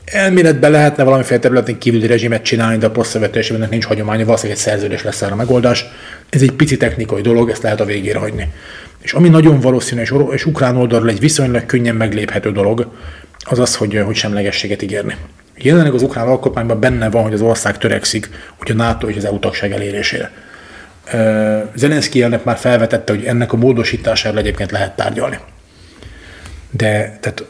Elméletben 0.04 0.70
lehetne 0.70 1.04
valamiféle 1.04 1.40
területen 1.40 1.78
kívüli 1.78 2.06
rezsimet 2.06 2.42
csinálni, 2.42 2.78
de 2.78 2.86
a 2.86 2.90
posztszövetőségben 2.90 3.68
nincs 3.70 3.84
hagyománya, 3.84 4.24
valószínűleg 4.24 4.58
egy 4.58 4.64
szerződés 4.64 5.02
lesz 5.02 5.22
erre 5.22 5.32
a 5.32 5.36
megoldás. 5.36 5.84
Ez 6.30 6.42
egy 6.42 6.52
pici 6.52 6.76
technikai 6.76 7.20
dolog, 7.20 7.50
ezt 7.50 7.62
lehet 7.62 7.80
a 7.80 7.84
végére 7.84 8.18
hagyni. 8.18 8.52
És 9.02 9.12
ami 9.12 9.28
nagyon 9.28 9.60
valószínű, 9.60 10.00
és, 10.00 10.14
és 10.30 10.46
ukrán 10.46 10.76
oldalról 10.76 11.10
egy 11.10 11.20
viszonylag 11.20 11.66
könnyen 11.66 11.94
megléphető 11.94 12.52
dolog, 12.52 12.92
az 13.44 13.58
az, 13.58 13.76
hogy, 13.76 14.02
hogy 14.04 14.16
semlegességet 14.16 14.82
ígérni. 14.82 15.16
Jelenleg 15.56 15.94
az 15.94 16.02
ukrán 16.02 16.26
alkotmányban 16.26 16.80
benne 16.80 17.10
van, 17.10 17.22
hogy 17.22 17.32
az 17.32 17.40
ország 17.40 17.78
törekszik 17.78 18.30
hogy 18.56 18.70
a 18.70 18.74
NATO 18.74 19.08
és 19.08 19.16
az 19.16 19.24
EU 19.24 19.38
tagság 19.38 19.72
elérésére. 19.72 20.30
Zelenszky 21.74 22.22
elnök 22.22 22.44
már 22.44 22.56
felvetette, 22.56 23.12
hogy 23.12 23.24
ennek 23.24 23.52
a 23.52 23.56
módosítására 23.56 24.38
egyébként 24.38 24.70
lehet 24.70 24.96
tárgyalni. 24.96 25.38
De 26.70 27.18
tehát 27.20 27.44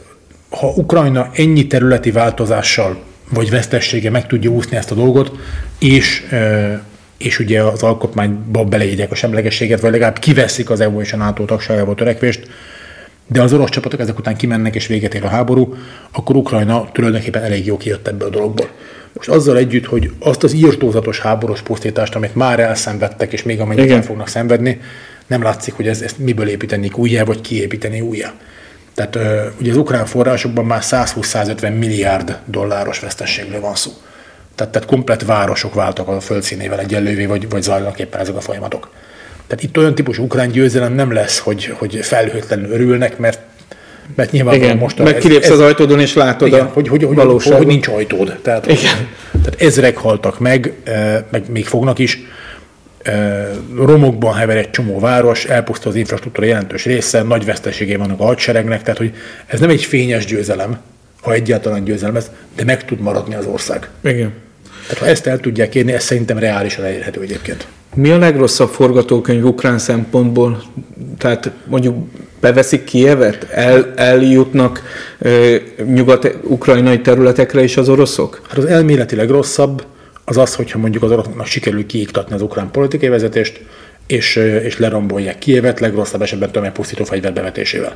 ha 0.59 0.73
Ukrajna 0.75 1.29
ennyi 1.33 1.67
területi 1.67 2.11
változással 2.11 2.97
vagy 3.29 3.49
vesztessége 3.49 4.09
meg 4.09 4.27
tudja 4.27 4.49
úszni 4.49 4.77
ezt 4.77 4.91
a 4.91 4.95
dolgot, 4.95 5.31
és, 5.79 6.23
és 7.17 7.39
ugye 7.39 7.61
az 7.61 7.83
alkotmányba 7.83 8.63
beleírják 8.63 9.11
a 9.11 9.15
semlegességet, 9.15 9.79
vagy 9.79 9.91
legalább 9.91 10.19
kiveszik 10.19 10.69
az 10.69 10.79
EU 10.79 11.01
és 11.01 11.13
a 11.13 11.17
NATO 11.17 11.45
tagságából 11.45 11.95
törekvést, 11.95 12.47
de 13.27 13.41
az 13.41 13.53
orosz 13.53 13.69
csapatok 13.69 13.99
ezek 13.99 14.17
után 14.17 14.35
kimennek 14.35 14.75
és 14.75 14.87
véget 14.87 15.13
ér 15.13 15.23
a 15.23 15.27
háború, 15.27 15.75
akkor 16.11 16.35
Ukrajna 16.35 16.89
tulajdonképpen 16.91 17.43
elég 17.43 17.65
jó 17.65 17.77
kijött 17.77 18.07
ebből 18.07 18.27
a 18.27 18.31
dologból. 18.31 18.69
Most 19.13 19.29
azzal 19.29 19.57
együtt, 19.57 19.85
hogy 19.85 20.11
azt 20.19 20.43
az 20.43 20.53
írtózatos 20.53 21.19
háborús 21.19 21.61
pusztítást, 21.61 22.15
amit 22.15 22.35
már 22.35 22.59
elszenvedtek, 22.59 23.33
és 23.33 23.43
még 23.43 23.59
amennyit 23.59 23.91
el 23.91 24.01
fognak 24.03 24.27
szenvedni, 24.27 24.79
nem 25.27 25.41
látszik, 25.41 25.73
hogy 25.73 25.87
ez, 25.87 26.01
ezt 26.01 26.17
miből 26.17 26.47
építenék 26.47 26.97
újjá, 26.97 27.23
vagy 27.23 27.41
kiépíteni 27.41 28.01
újjá. 28.01 28.33
Tehát 28.93 29.19
ugye 29.59 29.71
az 29.71 29.77
ukrán 29.77 30.05
forrásokban 30.05 30.65
már 30.65 30.81
120-150 30.83 31.77
milliárd 31.77 32.39
dolláros 32.45 32.99
vesztességről 32.99 33.59
van 33.59 33.75
szó. 33.75 33.91
Tehát, 34.55 34.73
tehát 34.73 34.87
komplet 34.87 35.25
városok 35.25 35.73
váltak 35.73 36.07
a 36.07 36.19
földszínével 36.19 36.79
egyenlővé, 36.79 37.25
vagy, 37.25 37.49
vagy 37.49 37.61
zajlanak 37.61 37.99
éppen 37.99 38.19
ezek 38.19 38.35
a 38.35 38.41
folyamatok. 38.41 38.89
Tehát 39.47 39.63
itt 39.63 39.77
olyan 39.77 39.95
típusú 39.95 40.23
ukrán 40.23 40.49
győzelem 40.49 40.93
nem 40.93 41.13
lesz, 41.13 41.39
hogy, 41.39 41.73
hogy 41.77 41.99
felhőtlenül 42.01 42.71
örülnek, 42.71 43.17
mert 43.17 43.39
mert 44.15 44.31
nyilván 44.31 44.55
igen, 44.55 44.77
most 44.77 45.03
meg 45.03 45.17
kilépsz 45.17 45.49
az 45.49 45.59
ajtódon 45.59 45.99
és 45.99 46.13
látod 46.13 46.47
igen, 46.47 46.65
a 46.65 46.69
hogy, 46.73 46.87
hogy, 46.87 47.03
hogy, 47.03 47.17
hogy, 47.17 47.43
hogy, 47.43 47.67
nincs 47.67 47.87
ajtód. 47.87 48.39
Tehát, 48.41 48.67
igen. 48.67 49.07
tehát 49.31 49.61
ezrek 49.61 49.97
haltak 49.97 50.39
meg, 50.39 50.73
meg 51.31 51.43
még 51.49 51.65
fognak 51.65 51.99
is 51.99 52.19
romokban 53.75 54.33
hever 54.33 54.57
egy 54.57 54.69
csomó 54.69 54.99
város, 54.99 55.45
elpusztul 55.45 55.91
az 55.91 55.97
infrastruktúra 55.97 56.47
jelentős 56.47 56.85
része, 56.85 57.23
nagy 57.23 57.45
veszteségé 57.45 57.95
vannak 57.95 58.19
a 58.19 58.23
hadseregnek, 58.23 58.81
tehát 58.81 58.97
hogy 58.97 59.13
ez 59.45 59.59
nem 59.59 59.69
egy 59.69 59.83
fényes 59.83 60.25
győzelem, 60.25 60.77
ha 61.21 61.33
egyáltalán 61.33 61.83
győzelem 61.83 62.15
ez, 62.15 62.31
de 62.55 62.63
meg 62.63 62.85
tud 62.85 62.99
maradni 62.99 63.35
az 63.35 63.45
ország. 63.45 63.89
Igen. 64.01 64.33
Tehát 64.87 65.03
ha 65.03 65.05
ezt 65.05 65.27
el 65.27 65.39
tudják 65.39 65.75
érni, 65.75 65.91
ez 65.91 66.03
szerintem 66.03 66.37
reálisan 66.37 66.85
elérhető 66.85 67.21
egyébként. 67.21 67.67
Mi 67.95 68.09
a 68.09 68.17
legrosszabb 68.17 68.69
forgatókönyv 68.69 69.45
ukrán 69.45 69.79
szempontból? 69.79 70.63
Tehát 71.17 71.51
mondjuk 71.65 72.07
beveszik 72.39 72.83
Kievet? 72.83 73.47
El, 73.51 73.93
eljutnak 73.95 74.81
e, 75.19 75.29
nyugat-ukrajnai 75.85 77.01
területekre 77.01 77.63
is 77.63 77.77
az 77.77 77.89
oroszok? 77.89 78.41
Hát 78.49 78.57
az 78.57 78.65
elméletileg 78.65 79.29
rosszabb, 79.29 79.83
az 80.25 80.37
az, 80.37 80.55
hogyha 80.55 80.79
mondjuk 80.79 81.03
az 81.03 81.11
oroszoknak 81.11 81.45
sikerül 81.45 81.85
kiiktatni 81.85 82.35
az 82.35 82.41
ukrán 82.41 82.71
politikai 82.71 83.09
vezetést, 83.09 83.61
és, 84.07 84.35
és 84.35 84.77
lerombolják 84.77 85.39
Kievet, 85.39 85.79
legrosszabb 85.79 86.21
esetben 86.21 86.51
tömegpusztító 86.51 87.03
fegyver 87.03 87.33
bevetésével. 87.33 87.95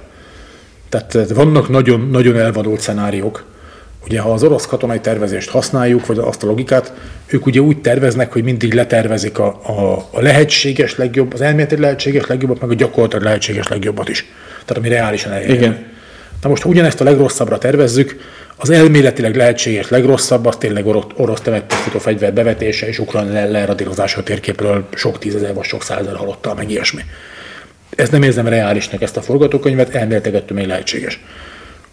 Tehát 0.90 1.30
vannak 1.30 1.70
nagyon, 1.70 2.10
nagyon 2.10 2.38
elvadult 2.38 2.80
szenáriók. 2.80 3.46
Ugye, 4.06 4.20
ha 4.20 4.34
az 4.34 4.44
orosz 4.44 4.66
katonai 4.66 5.00
tervezést 5.00 5.50
használjuk, 5.50 6.06
vagy 6.06 6.18
azt 6.18 6.44
a 6.44 6.48
logikát, 6.48 6.94
ők 7.28 7.46
ugye 7.46 7.60
úgy 7.60 7.82
terveznek, 7.82 8.34
hogy 8.34 8.44
mindig 8.44 8.74
letervezik 8.74 9.40
a, 9.40 9.46
a, 9.48 10.08
a 10.12 10.22
lehetséges 10.22 10.96
legjobb, 10.98 11.34
az 11.34 11.42
elméleti 11.42 11.78
lehetséges 11.80 12.26
legjobbat, 12.28 12.62
meg 12.62 12.70
a 12.70 12.74
gyakorlatilag 12.74 13.24
lehetséges 13.24 13.68
legjobbat 13.68 14.10
is. 14.10 14.26
Tehát 14.66 14.84
ami 14.84 14.90
reálisan 14.90 15.32
elérhető. 15.32 15.58
Igen. 15.58 15.86
Na 16.42 16.50
most, 16.50 16.62
ha 16.62 16.70
ugyanezt 16.70 17.02
a 17.02 17.04
legrosszabbra 17.04 17.58
tervezzük, 17.58 18.20
az 18.56 18.70
elméletileg 18.70 19.36
lehetséges 19.36 19.90
legrosszabb, 19.90 20.46
az 20.46 20.56
tényleg 20.56 20.86
orosz, 21.16 21.42
tömegpusztító 21.42 22.00
fegyver 22.00 22.34
bevetése 22.34 22.88
és 22.88 23.00
ukrán 23.00 23.52
leradírozása 23.52 24.20
a 24.20 24.24
térképről 24.24 24.88
sok 24.96 25.20
tízezer 25.20 25.54
vagy 25.54 25.66
sok 25.66 25.84
százezer 25.84 26.16
halottal, 26.16 26.56
meg 26.56 26.72
ilyesmi. 26.72 27.02
Ez 27.96 28.10
nem 28.10 28.24
érzem 28.24 28.48
reálisnak 28.48 29.02
ezt 29.02 29.18
a 29.18 29.22
forgatókönyvet, 29.22 29.96
elméletileg 29.96 30.42
ettől 30.42 30.58
még 30.58 30.68
lehetséges. 30.68 31.24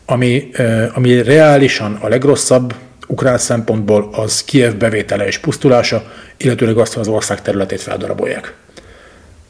Ami, 0.07 0.51
ami 0.95 1.23
reálisan 1.23 1.99
a 2.01 2.09
legrosszabb 2.09 2.75
ukrán 3.07 3.39
szempontból, 3.39 4.09
az 4.13 4.45
Kiev 4.45 4.75
bevétele 4.75 5.27
és 5.27 5.39
pusztulása, 5.39 6.13
illetőleg 6.37 6.79
azt, 6.79 6.93
hogy 6.93 7.03
az 7.03 7.09
ország 7.09 7.43
területét 7.43 7.81
feldarabolják. 7.81 8.55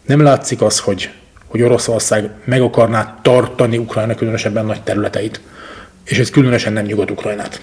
Nem 0.07 0.23
látszik 0.23 0.63
az, 0.63 0.79
hogy, 0.79 1.11
hogy 1.55 1.63
Oroszország 1.63 2.31
meg 2.45 2.61
akarná 2.61 3.19
tartani 3.23 3.79
Ukrajna 3.79 4.15
különösebben 4.15 4.67
nagy 4.67 4.83
területeit 4.83 5.41
és 6.05 6.19
ez 6.19 6.31
különösen 6.31 6.73
nem 6.73 6.85
Nyugat-Ukrajnát. 6.85 7.61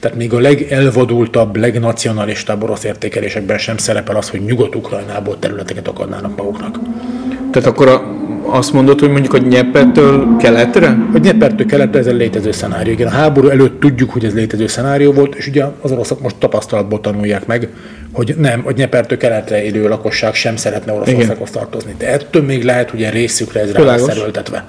Tehát 0.00 0.16
még 0.16 0.32
a 0.32 0.40
legelvadultabb, 0.40 1.56
legnacionalistább 1.56 2.62
orosz 2.62 2.84
értékelésekben 2.84 3.58
sem 3.58 3.76
szerepel 3.76 4.16
az, 4.16 4.30
hogy 4.30 4.40
Nyugat-Ukrajnából 4.40 5.38
területeket 5.38 5.88
akarnának 5.88 6.36
maguknak. 6.36 6.78
Tehát 7.50 7.68
akkor 7.68 7.88
a, 7.88 8.02
azt 8.42 8.72
mondod, 8.72 9.00
hogy 9.00 9.10
mondjuk 9.10 9.34
a 9.34 9.38
Nyepertől 9.38 10.36
keletre? 10.36 10.98
A 11.14 11.18
Nyepertől 11.18 11.66
keletre 11.66 11.98
ez 11.98 12.06
egy 12.06 12.16
létező 12.16 12.52
szenárió. 12.52 12.92
Igen, 12.92 13.06
a 13.06 13.10
háború 13.10 13.48
előtt 13.48 13.80
tudjuk, 13.80 14.10
hogy 14.10 14.24
ez 14.24 14.34
létező 14.34 14.66
szenárió 14.66 15.12
volt, 15.12 15.34
és 15.34 15.46
ugye 15.46 15.64
az 15.80 15.90
oroszok 15.90 16.20
most 16.20 16.36
tapasztalatból 16.36 17.00
tanulják 17.00 17.46
meg, 17.46 17.68
hogy 18.14 18.34
nem, 18.38 18.62
a 18.66 18.70
Nyepertől 18.70 19.18
keletre 19.18 19.62
élő 19.62 19.88
lakosság 19.88 20.34
sem 20.34 20.56
szeretne 20.56 20.92
Oroszországhoz 20.92 21.50
tartozni. 21.50 21.94
De 21.98 22.08
ettől 22.08 22.42
még 22.42 22.64
lehet, 22.64 22.90
hogy 22.90 23.04
a 23.04 23.10
részükre 23.10 23.60
ez 23.60 23.72
rá. 24.48 24.68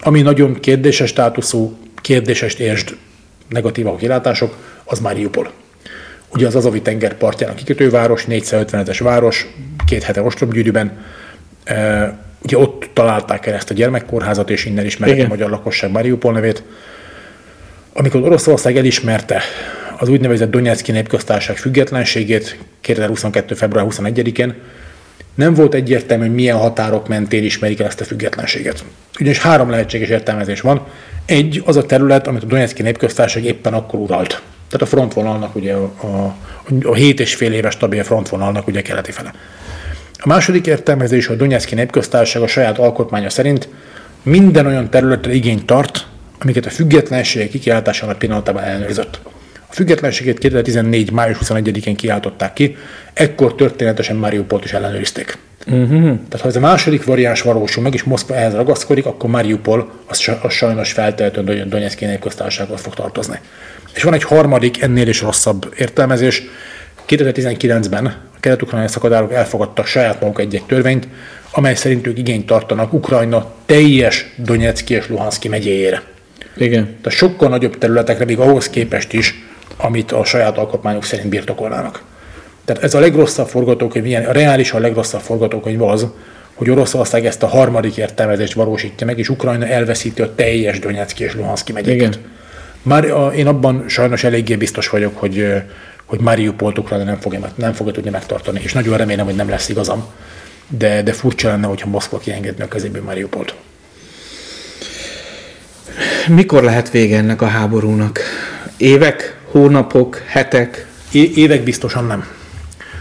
Ami 0.00 0.22
nagyon 0.22 0.60
kérdéses 0.60 1.08
státuszú, 1.08 1.76
kérdéses 2.00 2.54
értsd 2.54 2.96
negatív 3.48 3.86
a 3.86 3.96
kilátások, 3.96 4.56
az 4.84 4.98
Mariupol. 4.98 5.50
Ugye 6.28 6.46
az 6.46 6.54
Azavi 6.54 6.82
tenger 6.82 7.14
partjának 7.14 7.56
kikötőváros, 7.56 8.24
450 8.24 8.80
ezer 8.80 8.96
város, 9.02 9.46
két 9.86 10.02
hete 10.02 10.22
ostromgyűrűben, 10.22 10.92
Ugye 12.42 12.58
ott 12.58 12.90
találták 12.92 13.46
el 13.46 13.54
ezt 13.54 13.70
a 13.70 13.74
gyermekkórházat, 13.74 14.50
és 14.50 14.64
innen 14.64 14.84
ismerte 14.84 15.24
a 15.24 15.28
magyar 15.28 15.50
lakosság 15.50 15.90
Mariupol 15.90 16.32
nevét. 16.32 16.62
Amikor 17.92 18.22
Oroszország 18.22 18.76
elismerte 18.76 19.40
az 19.98 20.08
úgynevezett 20.08 20.50
Donetszki 20.50 20.92
népköztársaság 20.92 21.56
függetlenségét 21.56 22.58
2022. 22.80 23.54
február 23.54 23.86
21-én, 23.88 24.54
nem 25.34 25.54
volt 25.54 25.74
egyértelmű, 25.74 26.24
hogy 26.26 26.34
milyen 26.34 26.56
határok 26.56 27.08
mentén 27.08 27.44
ismerik 27.44 27.80
el 27.80 27.86
ezt 27.86 28.00
a 28.00 28.04
függetlenséget. 28.04 28.84
Ugyanis 29.20 29.38
három 29.38 29.70
lehetséges 29.70 30.08
értelmezés 30.08 30.60
van. 30.60 30.86
Egy, 31.24 31.62
az 31.64 31.76
a 31.76 31.86
terület, 31.86 32.26
amit 32.26 32.42
a 32.42 32.46
Donetszki 32.46 32.82
népköztársaság 32.82 33.44
éppen 33.44 33.74
akkor 33.74 34.00
uralt. 34.00 34.42
Tehát 34.68 34.82
a 34.82 34.86
frontvonalnak, 34.86 35.54
ugye 35.54 35.74
a, 35.74 35.84
a, 35.84 36.36
a 36.82 36.94
7 36.94 37.20
és 37.20 37.34
fél 37.34 37.52
éves 37.52 37.74
stabil 37.74 38.04
frontvonalnak 38.04 38.66
ugye 38.66 38.82
keleti 38.82 39.12
fele. 39.12 39.34
A 40.18 40.28
második 40.28 40.66
értelmezés, 40.66 41.28
a 41.28 41.34
Donetszki 41.34 41.74
Népköztársaság 41.74 42.42
a 42.42 42.46
saját 42.46 42.78
alkotmánya 42.78 43.30
szerint 43.30 43.68
minden 44.22 44.66
olyan 44.66 44.90
területre 44.90 45.32
igényt 45.32 45.66
tart, 45.66 46.06
amiket 46.38 46.66
a 46.66 46.70
függetlenség 46.70 47.50
kikiáltásának 47.50 48.18
pillanatában 48.18 48.62
ellenőrzött. 48.62 49.20
A 49.76 49.78
függetlenségét 49.78 50.38
2014. 50.38 51.10
május 51.10 51.38
21-én 51.44 51.96
kiáltották 51.96 52.52
ki, 52.52 52.76
ekkor 53.12 53.54
történetesen 53.54 54.16
Mariupolt 54.16 54.64
is 54.64 54.72
ellenőrizték. 54.72 55.38
Uh-huh. 55.66 56.00
Tehát 56.00 56.40
ha 56.40 56.48
ez 56.48 56.56
a 56.56 56.60
második 56.60 57.04
variáns 57.04 57.42
valósul 57.42 57.82
meg, 57.82 57.94
és 57.94 58.02
Moszkva 58.02 58.34
ehhez 58.34 58.54
ragaszkodik, 58.54 59.06
akkor 59.06 59.30
Mariupol 59.30 59.90
az, 60.06 60.30
az 60.42 60.52
sajnos 60.52 60.92
feltehetően 60.92 61.68
Donetszki 61.68 62.04
népköztársághoz 62.04 62.80
fog 62.80 62.94
tartozni. 62.94 63.38
És 63.94 64.02
van 64.02 64.14
egy 64.14 64.22
harmadik, 64.22 64.82
ennél 64.82 65.08
is 65.08 65.20
rosszabb 65.20 65.74
értelmezés. 65.78 66.42
2019-ben 67.08 68.16
kelet-ukrajnai 68.40 68.88
szakadárok 68.88 69.32
elfogadtak 69.32 69.86
saját 69.86 70.20
maguk 70.20 70.40
egy-egy 70.40 70.64
törvényt, 70.66 71.08
amely 71.50 71.74
szerint 71.74 72.06
ők 72.06 72.18
igényt 72.18 72.46
tartanak 72.46 72.92
Ukrajna 72.92 73.52
teljes 73.66 74.32
Donetszki 74.36 74.94
és 74.94 75.08
Luhanszki 75.08 75.48
megyéjére. 75.48 76.02
Igen. 76.56 76.84
Tehát 76.84 77.18
sokkal 77.18 77.48
nagyobb 77.48 77.78
területekre, 77.78 78.24
még 78.24 78.38
ahhoz 78.38 78.70
képest 78.70 79.12
is, 79.12 79.44
amit 79.76 80.12
a 80.12 80.24
saját 80.24 80.58
alkotmányok 80.58 81.04
szerint 81.04 81.28
birtokolnának. 81.28 82.02
Tehát 82.64 82.82
ez 82.82 82.94
a 82.94 83.00
legrosszabb 83.00 83.48
forgatókönyv, 83.48 84.06
ilyen, 84.06 84.24
a 84.24 84.32
reálisan 84.32 84.80
legrosszabb 84.80 85.20
forgatókönyv 85.20 85.82
az, 85.82 86.06
hogy 86.54 86.70
Oroszország 86.70 87.26
ezt 87.26 87.42
a 87.42 87.46
harmadik 87.46 87.96
értelmezést 87.96 88.52
valósítja 88.52 89.06
meg, 89.06 89.18
és 89.18 89.28
Ukrajna 89.28 89.66
elveszíti 89.66 90.22
a 90.22 90.34
teljes 90.34 90.78
Donetszki 90.78 91.24
és 91.24 91.34
Luhanszki 91.34 91.72
megyéket. 91.72 92.14
Igen. 92.14 92.24
Már 92.82 93.04
a, 93.04 93.32
én 93.34 93.46
abban 93.46 93.84
sajnos 93.88 94.24
eléggé 94.24 94.56
biztos 94.56 94.88
vagyok, 94.88 95.18
hogy 95.18 95.62
hogy 96.06 96.20
Mariupolt 96.20 96.78
Ukrajna 96.78 97.04
nem 97.04 97.20
fogja, 97.20 97.52
nem 97.54 97.72
fogja 97.72 97.92
tudni 97.92 98.10
megtartani, 98.10 98.60
és 98.62 98.72
nagyon 98.72 98.96
remélem, 98.96 99.24
hogy 99.24 99.34
nem 99.34 99.48
lesz 99.48 99.68
igazam, 99.68 100.04
de, 100.68 101.02
de 101.02 101.12
furcsa 101.12 101.48
lenne, 101.48 101.66
hogyha 101.66 101.88
Moszkva 101.88 102.18
kiengedne 102.18 102.64
a 102.64 102.68
kezéből 102.68 103.02
Mariupolt. 103.02 103.54
Mikor 106.28 106.62
lehet 106.62 106.90
vége 106.90 107.16
ennek 107.16 107.42
a 107.42 107.46
háborúnak? 107.46 108.20
Évek, 108.76 109.35
hónapok, 109.56 110.22
hetek? 110.26 110.86
É- 111.12 111.36
évek 111.36 111.62
biztosan 111.62 112.06
nem. 112.06 112.26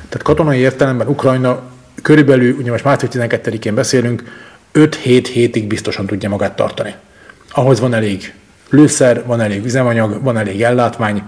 Tehát 0.09 0.21
katonai 0.23 0.59
értelemben 0.59 1.07
Ukrajna 1.07 1.63
körülbelül, 2.01 2.55
ugye 2.55 2.71
most 2.71 2.83
március 2.83 3.11
12-én 3.13 3.75
beszélünk, 3.75 4.23
5-7 4.73 5.29
hétig 5.31 5.67
biztosan 5.67 6.05
tudja 6.05 6.29
magát 6.29 6.55
tartani. 6.55 6.93
Ahhoz 7.51 7.79
van 7.79 7.93
elég 7.93 8.33
lőszer, 8.69 9.25
van 9.25 9.41
elég 9.41 9.65
üzemanyag, 9.65 10.23
van 10.23 10.37
elég 10.37 10.61
ellátmány, 10.61 11.23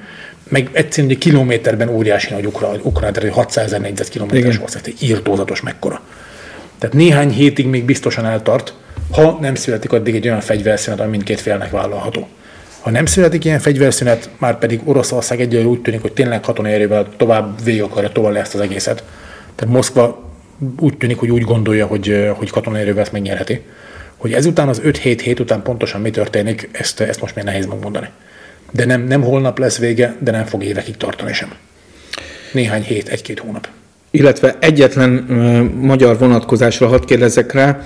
meg 0.50 0.70
egyszerűen 0.72 1.18
kilométerben 1.18 1.90
óriási 1.90 2.34
nagy 2.34 2.46
Ukrajna, 2.46 2.80
Ukra, 2.84 3.12
tehát 3.12 3.34
600 3.34 3.66
ezer 3.66 3.82
négyzetkilométeres 3.82 4.60
ország, 4.60 4.82
tehát 4.82 5.02
írtózatos 5.02 5.62
mekkora. 5.62 6.02
Tehát 6.80 6.96
néhány 6.96 7.30
hétig 7.30 7.68
még 7.68 7.86
biztosan 7.86 8.26
eltart, 8.26 8.74
ha 9.12 9.38
nem 9.42 9.56
születik 9.56 9.92
addig 9.92 10.16
egy 10.16 10.28
olyan 10.28 10.42
fegyverszünet, 10.42 11.00
ami 11.00 11.10
mindkét 11.10 11.42
félnek 11.42 11.72
vállalható. 11.72 12.28
Ha 12.80 12.90
nem 12.90 13.06
születik 13.06 13.46
ilyen 13.46 13.60
fegyverszünet, 13.60 14.30
már 14.38 14.58
pedig 14.58 14.82
Oroszország 14.84 15.42
egyelőre 15.42 15.68
úgy 15.68 15.82
tűnik, 15.82 16.02
hogy 16.02 16.14
tényleg 16.14 16.40
katonai 16.40 16.74
erővel 16.74 17.08
tovább 17.18 17.64
végig 17.64 17.82
akarja 17.82 18.10
tovább 18.10 18.36
ezt 18.36 18.54
az 18.54 18.60
egészet. 18.60 19.04
Tehát 19.56 19.74
Moszkva 19.74 20.32
úgy 20.80 20.98
tűnik, 20.98 21.18
hogy 21.18 21.32
úgy 21.32 21.44
gondolja, 21.44 21.86
hogy, 21.86 22.32
hogy 22.38 22.50
katonai 22.50 22.82
erővel 22.82 23.02
ezt 23.02 23.12
megnyerheti. 23.12 23.62
Hogy 24.18 24.34
ezután 24.34 24.68
az 24.68 24.82
5-7 24.84 25.20
hét 25.24 25.40
után 25.40 25.62
pontosan 25.62 26.02
mi 26.02 26.10
történik, 26.10 26.70
ezt, 26.72 27.00
ezt 27.00 27.22
most 27.22 27.36
még 27.36 27.44
nehéz 27.44 27.66
megmondani 27.66 28.10
de 28.72 28.86
nem, 28.86 29.02
nem 29.02 29.22
holnap 29.22 29.58
lesz 29.58 29.78
vége, 29.78 30.16
de 30.20 30.32
nem 30.32 30.46
fog 30.46 30.64
évekig 30.64 30.98
tartani 30.98 31.34
sem. 31.34 31.54
Néhány 32.52 32.84
hét, 32.84 33.08
egy-két 33.08 33.40
hónap. 33.40 33.68
Illetve 34.18 34.58
egyetlen 34.60 35.12
magyar 35.82 36.18
vonatkozásra 36.18 36.88
hadd 36.88 37.06
kérdezek 37.06 37.54
rá. 37.54 37.80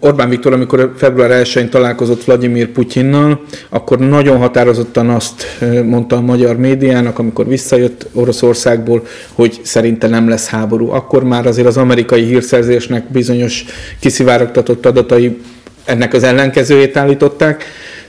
Orbán 0.00 0.28
Viktor, 0.28 0.52
amikor 0.52 0.92
február 0.96 1.42
1-én 1.44 1.70
találkozott 1.70 2.24
Vladimir 2.24 2.68
Putyinnal, 2.68 3.40
akkor 3.68 3.98
nagyon 3.98 4.38
határozottan 4.38 5.08
azt 5.08 5.58
mondta 5.84 6.16
a 6.16 6.20
magyar 6.20 6.56
médiának, 6.56 7.18
amikor 7.18 7.48
visszajött 7.48 8.06
Oroszországból, 8.12 9.06
hogy 9.34 9.60
szerinte 9.62 10.08
nem 10.08 10.28
lesz 10.28 10.48
háború. 10.48 10.90
Akkor 10.90 11.24
már 11.24 11.46
azért 11.46 11.66
az 11.66 11.76
amerikai 11.76 12.24
hírszerzésnek 12.24 13.10
bizonyos 13.10 13.64
kiszivárogtatott 14.00 14.86
adatai 14.86 15.36
ennek 15.84 16.14
az 16.14 16.22
ellenkezőjét 16.22 16.96
állították. 16.96 17.64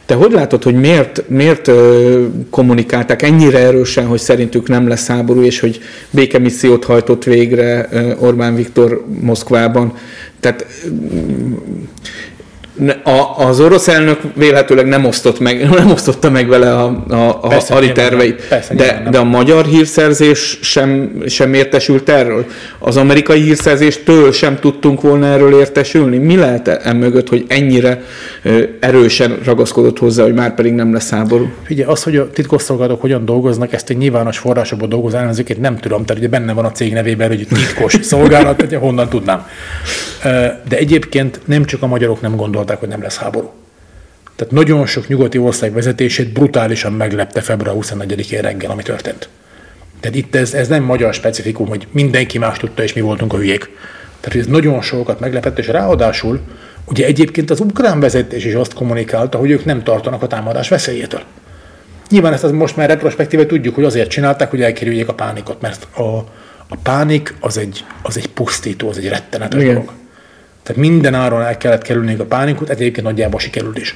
Te 0.07 0.15
hogy 0.15 0.31
látod, 0.31 0.63
hogy 0.63 0.75
miért, 0.75 1.29
miért 1.29 1.71
kommunikálták 2.49 3.21
ennyire 3.21 3.57
erősen, 3.59 4.05
hogy 4.05 4.19
szerintük 4.19 4.67
nem 4.67 4.87
lesz 4.87 5.07
háború, 5.07 5.41
és 5.41 5.59
hogy 5.59 5.79
békemissziót 6.09 6.85
hajtott 6.85 7.23
végre 7.23 7.89
Orbán 8.19 8.55
Viktor 8.55 9.05
Moszkvában? 9.21 9.93
Tehát 10.39 10.65
a, 13.07 13.45
az 13.47 13.59
orosz 13.59 13.87
elnök 13.87 14.19
vélhetőleg 14.33 14.85
nem, 14.85 15.05
osztott 15.05 15.39
meg, 15.39 15.69
nem 15.69 15.91
osztotta 15.91 16.29
meg 16.29 16.47
vele 16.47 16.73
a, 16.73 17.03
a, 17.09 17.39
a 17.41 17.47
persze, 17.47 17.73
haditerveit, 17.73 18.47
persze, 18.47 18.73
de, 18.73 19.07
de 19.11 19.17
a 19.17 19.23
magyar 19.23 19.65
hírszerzés 19.65 20.59
sem, 20.61 21.21
sem 21.27 21.53
értesült 21.53 22.09
erről. 22.09 22.45
Az 22.79 22.97
amerikai 22.97 23.41
hírszerzéstől 23.41 24.31
sem 24.31 24.59
tudtunk 24.59 25.01
volna 25.01 25.25
erről 25.25 25.59
értesülni. 25.59 26.17
Mi 26.17 26.35
lehet 26.35 26.67
e 26.67 26.93
mögött, 26.93 27.29
hogy 27.29 27.45
ennyire 27.47 28.03
erősen 28.79 29.37
ragaszkodott 29.43 29.99
hozzá, 29.99 30.23
hogy 30.23 30.33
már 30.33 30.55
pedig 30.55 30.73
nem 30.73 30.93
lesz 30.93 31.09
háború? 31.09 31.49
Ugye 31.69 31.85
az, 31.85 32.03
hogy 32.03 32.15
a 32.15 32.29
titkosszolgálatok 32.29 33.01
hogyan 33.01 33.25
dolgoznak, 33.25 33.73
ezt 33.73 33.89
egy 33.89 33.97
nyilvános 33.97 34.37
forrásokból 34.37 34.87
dolgozó 34.87 35.17
ellenzőket 35.17 35.59
nem 35.59 35.77
tudom, 35.77 36.05
tehát 36.05 36.21
ugye 36.21 36.31
benne 36.31 36.53
van 36.53 36.65
a 36.65 36.71
cég 36.71 36.93
nevében, 36.93 37.27
hogy 37.27 37.47
titkos 37.53 37.97
szolgálat, 38.11 38.73
honnan 38.73 39.09
tudnám. 39.09 39.47
De 40.69 40.77
egyébként 40.77 41.39
nem 41.45 41.65
csak 41.65 41.81
a 41.81 41.87
magyarok 41.87 42.21
nem 42.21 42.35
gondolták, 42.35 42.79
hogy 42.79 42.89
nem 42.89 42.96
lesz 43.01 43.17
háború. 43.17 43.51
Tehát 44.35 44.53
nagyon 44.53 44.85
sok 44.85 45.07
nyugati 45.07 45.37
ország 45.37 45.73
vezetését 45.73 46.33
brutálisan 46.33 46.93
meglepte 46.93 47.41
február 47.41 47.75
24-én 47.79 48.41
reggel, 48.41 48.71
ami 48.71 48.83
történt. 48.83 49.29
Tehát 49.99 50.17
itt 50.17 50.35
ez, 50.35 50.53
ez 50.53 50.67
nem 50.67 50.83
magyar 50.83 51.13
specifikum, 51.13 51.67
hogy 51.67 51.87
mindenki 51.91 52.37
más 52.37 52.57
tudta, 52.57 52.83
és 52.83 52.93
mi 52.93 53.01
voltunk 53.01 53.33
a 53.33 53.37
hülyék. 53.37 53.69
Tehát 54.19 54.39
ez 54.39 54.45
nagyon 54.45 54.81
sokat 54.81 55.19
meglepett, 55.19 55.57
és 55.57 55.67
ráadásul 55.67 56.39
ugye 56.85 57.05
egyébként 57.05 57.49
az 57.49 57.59
ukrán 57.59 57.99
vezetés 57.99 58.45
is 58.45 58.53
azt 58.53 58.73
kommunikálta, 58.73 59.37
hogy 59.37 59.51
ők 59.51 59.65
nem 59.65 59.83
tartanak 59.83 60.21
a 60.21 60.27
támadás 60.27 60.69
veszélyétől. 60.69 61.21
Nyilván 62.09 62.33
ezt 62.33 62.43
az 62.43 62.51
most 62.51 62.75
már 62.75 62.89
retrospektíve 62.89 63.45
tudjuk, 63.45 63.75
hogy 63.75 63.83
azért 63.83 64.09
csinálták, 64.09 64.49
hogy 64.49 64.61
elkerüljék 64.61 65.07
a 65.07 65.13
pánikot, 65.13 65.61
mert 65.61 65.87
a, 65.97 66.17
a 66.67 66.75
pánik 66.83 67.35
az 67.39 67.57
egy, 67.57 67.85
az 68.01 68.17
egy 68.17 68.27
pusztító, 68.27 68.89
az 68.89 68.97
egy 68.97 69.07
rettenetes 69.07 69.63
dolog. 69.63 69.91
Tehát 70.67 70.81
minden 70.81 71.13
áron 71.13 71.41
el 71.41 71.57
kellett 71.57 71.81
kerülni 71.81 72.15
a 72.15 72.25
pánikot, 72.25 72.69
ez 72.69 72.77
egyébként 72.79 73.05
nagyjából 73.05 73.39
sikerült 73.39 73.77
is. 73.77 73.95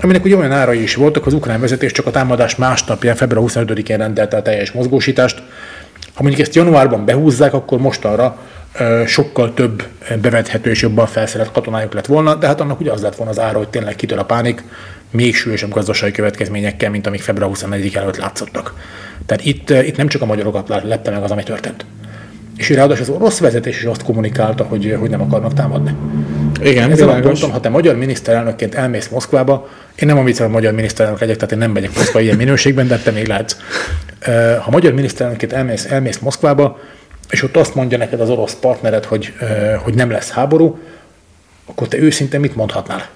Aminek 0.00 0.24
ugye 0.24 0.36
olyan 0.36 0.52
árai 0.52 0.82
is 0.82 0.94
voltak, 0.94 1.26
az 1.26 1.32
ukrán 1.32 1.60
vezetés 1.60 1.92
csak 1.92 2.06
a 2.06 2.10
támadás 2.10 2.56
másnapján, 2.56 3.16
február 3.16 3.44
25-én 3.46 3.96
rendelte 3.96 4.36
a 4.36 4.42
teljes 4.42 4.72
mozgósítást. 4.72 5.42
Ha 6.14 6.22
mondjuk 6.22 6.46
ezt 6.46 6.54
januárban 6.54 7.04
behúzzák, 7.04 7.54
akkor 7.54 7.78
most 7.78 8.04
arra 8.04 8.38
sokkal 9.06 9.54
több 9.54 9.82
bevethető 10.20 10.70
és 10.70 10.82
jobban 10.82 11.06
felszerelt 11.06 11.52
katonájuk 11.52 11.92
lett 11.92 12.06
volna, 12.06 12.34
de 12.34 12.46
hát 12.46 12.60
annak 12.60 12.80
ugye 12.80 12.92
az 12.92 13.02
lett 13.02 13.16
volna 13.16 13.32
az 13.32 13.38
ára, 13.38 13.58
hogy 13.58 13.68
tényleg 13.68 13.96
kitör 13.96 14.18
a 14.18 14.24
pánik, 14.24 14.64
még 15.10 15.34
súlyosabb 15.34 15.70
gazdasági 15.70 16.12
következményekkel, 16.12 16.90
mint 16.90 17.06
amik 17.06 17.20
február 17.20 17.48
24 17.48 17.96
előtt 17.96 18.16
látszottak. 18.16 18.74
Tehát 19.26 19.44
itt, 19.44 19.70
itt 19.70 19.96
nem 19.96 20.08
csak 20.08 20.22
a 20.22 20.26
magyarokat 20.26 20.68
lette 20.68 21.10
meg 21.10 21.22
az, 21.22 21.30
ami 21.30 21.42
történt. 21.42 21.84
És 22.58 22.70
ráadásul 22.70 23.02
az 23.02 23.08
orosz 23.08 23.38
vezetés 23.38 23.76
is 23.76 23.84
azt 23.84 24.02
kommunikálta, 24.02 24.64
hogy, 24.64 24.96
hogy 24.98 25.10
nem 25.10 25.20
akarnak 25.20 25.54
támadni. 25.54 25.94
Igen, 26.62 26.90
Ezzel 26.90 27.20
mondtam, 27.20 27.50
ha 27.50 27.60
te 27.60 27.68
magyar 27.68 27.96
miniszterelnökként 27.96 28.74
elmész 28.74 29.08
Moszkvába, 29.08 29.68
én 29.94 30.08
nem 30.08 30.18
amit 30.18 30.38
hogy 30.38 30.48
magyar 30.48 30.72
miniszterelnök 30.72 31.20
legyek, 31.20 31.36
tehát 31.36 31.52
én 31.52 31.58
nem 31.58 31.70
megyek 31.70 31.94
Moszkva 31.96 32.20
ilyen 32.20 32.36
minőségben, 32.36 32.86
de 32.86 32.98
te 32.98 33.10
még 33.10 33.26
látsz. 33.26 33.56
Ha 34.60 34.70
magyar 34.70 34.92
miniszterelnökként 34.92 35.52
elmész, 35.52 35.84
elmész 35.84 36.18
Moszkvába, 36.18 36.78
és 37.30 37.42
ott 37.42 37.56
azt 37.56 37.74
mondja 37.74 37.98
neked 37.98 38.20
az 38.20 38.30
orosz 38.30 38.54
partnered, 38.54 39.04
hogy, 39.04 39.32
hogy 39.82 39.94
nem 39.94 40.10
lesz 40.10 40.30
háború, 40.30 40.78
akkor 41.66 41.88
te 41.88 41.98
őszintén 41.98 42.40
mit 42.40 42.56
mondhatnál? 42.56 43.08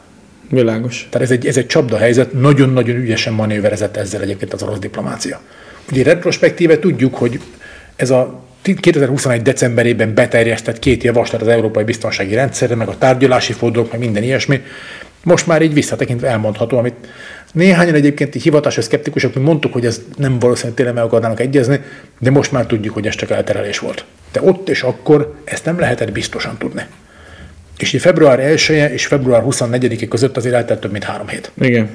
Világos. 0.50 1.08
Tehát 1.10 1.26
ez 1.26 1.32
egy, 1.32 1.46
ez 1.46 1.56
egy 1.56 1.66
csapda 1.66 1.96
helyzet, 1.96 2.32
nagyon-nagyon 2.32 2.96
ügyesen 2.96 3.32
manőverezett 3.32 3.96
ezzel 3.96 4.20
egyébként 4.20 4.52
az 4.52 4.62
orosz 4.62 4.78
diplomácia. 4.78 5.40
Ugye 5.90 6.02
retrospektíve 6.02 6.78
tudjuk, 6.78 7.14
hogy 7.14 7.40
ez 7.96 8.10
a 8.10 8.40
2021. 8.62 9.42
decemberében 9.42 10.14
beterjesztett 10.14 10.78
két 10.78 11.02
javaslat 11.02 11.40
az 11.40 11.48
Európai 11.48 11.84
Biztonsági 11.84 12.34
Rendszerre, 12.34 12.74
meg 12.74 12.88
a 12.88 12.98
tárgyalási 12.98 13.52
fordulók, 13.52 13.90
meg 13.90 14.00
minden 14.00 14.22
ilyesmi, 14.22 14.62
most 15.24 15.46
már 15.46 15.62
így 15.62 15.74
visszatekintve 15.74 16.28
elmondható, 16.28 16.78
amit 16.78 16.94
néhányan 17.52 17.94
egyébként 17.94 18.34
hivatásos 18.34 18.84
szkeptikusok, 18.84 19.34
mi 19.34 19.40
mondtuk, 19.40 19.72
hogy 19.72 19.86
ez 19.86 20.02
nem 20.16 20.38
valószínűleg 20.38 20.76
tényleg 20.76 20.94
meg 20.94 21.04
akarnának 21.04 21.40
egyezni, 21.40 21.80
de 22.18 22.30
most 22.30 22.52
már 22.52 22.66
tudjuk, 22.66 22.94
hogy 22.94 23.06
ez 23.06 23.14
csak 23.14 23.30
elterelés 23.30 23.78
volt. 23.78 24.04
De 24.32 24.42
ott 24.42 24.68
és 24.68 24.82
akkor 24.82 25.34
ezt 25.44 25.64
nem 25.64 25.78
lehetett 25.78 26.12
biztosan 26.12 26.58
tudni. 26.58 26.82
És 27.78 27.92
így 27.92 28.00
február 28.00 28.40
1 28.40 28.64
-e 28.68 28.92
és 28.92 29.06
február 29.06 29.42
24-e 29.46 30.06
között 30.08 30.36
azért 30.36 30.54
eltelt 30.54 30.80
több 30.80 30.92
mint 30.92 31.04
három 31.04 31.28
hét. 31.28 31.50
Igen. 31.60 31.90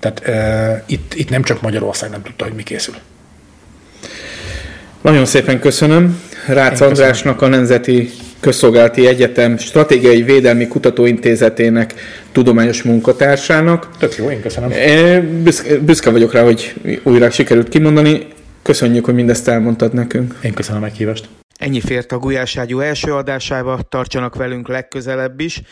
Tehát 0.00 0.20
e, 0.20 0.82
itt, 0.86 1.14
itt 1.14 1.30
nem 1.30 1.42
csak 1.42 1.60
Magyarország 1.60 2.10
nem 2.10 2.22
tudta, 2.22 2.44
hogy 2.44 2.54
mi 2.54 2.62
készül. 2.62 2.94
Nagyon 5.04 5.24
szépen 5.24 5.60
köszönöm. 5.60 6.20
Rácz 6.46 6.80
Andrásnak 6.80 7.42
a 7.42 7.48
Nemzeti 7.48 8.10
Közszolgálati 8.40 9.06
Egyetem 9.06 9.56
Stratégiai 9.56 10.22
Védelmi 10.22 10.68
Kutatóintézetének 10.68 11.94
tudományos 12.32 12.82
munkatársának. 12.82 13.88
Tök 13.98 14.16
jó, 14.16 14.30
én 14.30 14.40
köszönöm. 14.40 14.70
Büszke, 15.42 15.78
büszke 15.78 16.10
vagyok 16.10 16.32
rá, 16.32 16.42
hogy 16.42 16.74
újra 17.02 17.30
sikerült 17.30 17.68
kimondani. 17.68 18.26
Köszönjük, 18.62 19.04
hogy 19.04 19.14
mindezt 19.14 19.48
elmondtad 19.48 19.94
nekünk. 19.94 20.34
Én 20.42 20.54
köszönöm 20.54 20.82
a 20.82 20.84
meghívást. 20.84 21.28
Ennyi 21.58 21.80
fért 21.80 22.12
a 22.12 22.18
Gulyáságyú 22.18 22.80
első 22.80 23.12
adásába, 23.12 23.80
tartsanak 23.88 24.36
velünk 24.36 24.68
legközelebb 24.68 25.40
is. 25.40 25.62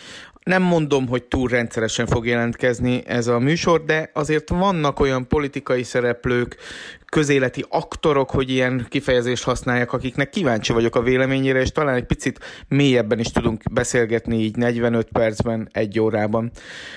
Nem 0.43 0.63
mondom, 0.63 1.09
hogy 1.09 1.23
túl 1.23 1.49
rendszeresen 1.49 2.07
fog 2.07 2.27
jelentkezni 2.27 3.03
ez 3.07 3.27
a 3.27 3.39
műsor, 3.39 3.85
de 3.85 4.11
azért 4.13 4.49
vannak 4.49 5.01
olyan 5.01 5.29
politikai 5.29 5.83
szereplők, 5.83 6.57
közéleti 7.07 7.65
aktorok, 7.69 8.31
hogy 8.31 8.51
ilyen 8.51 8.87
kifejezést 8.89 9.45
használják, 9.45 9.93
akiknek 9.93 10.31
kíváncsi 10.31 10.73
vagyok 10.73 10.97
a 10.97 11.03
véleményére, 11.03 11.61
és 11.61 11.71
talán 11.71 11.95
egy 11.95 12.07
picit 12.07 12.65
mélyebben 12.69 13.19
is 13.19 13.31
tudunk 13.31 13.63
beszélgetni 13.73 14.37
így 14.37 14.57
45 14.57 15.09
percben, 15.13 15.69
egy 15.73 16.01
órában. 16.01 16.51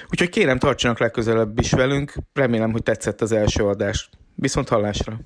Úgyhogy 0.09 0.29
kérem, 0.29 0.59
tartsanak 0.59 0.99
legközelebb 0.99 1.59
is 1.59 1.71
velünk, 1.71 2.13
remélem, 2.33 2.71
hogy 2.71 2.83
tetszett 2.83 3.21
az 3.21 3.31
első 3.31 3.63
adás. 3.63 4.09
Viszont 4.35 4.69
hallásra! 4.69 5.19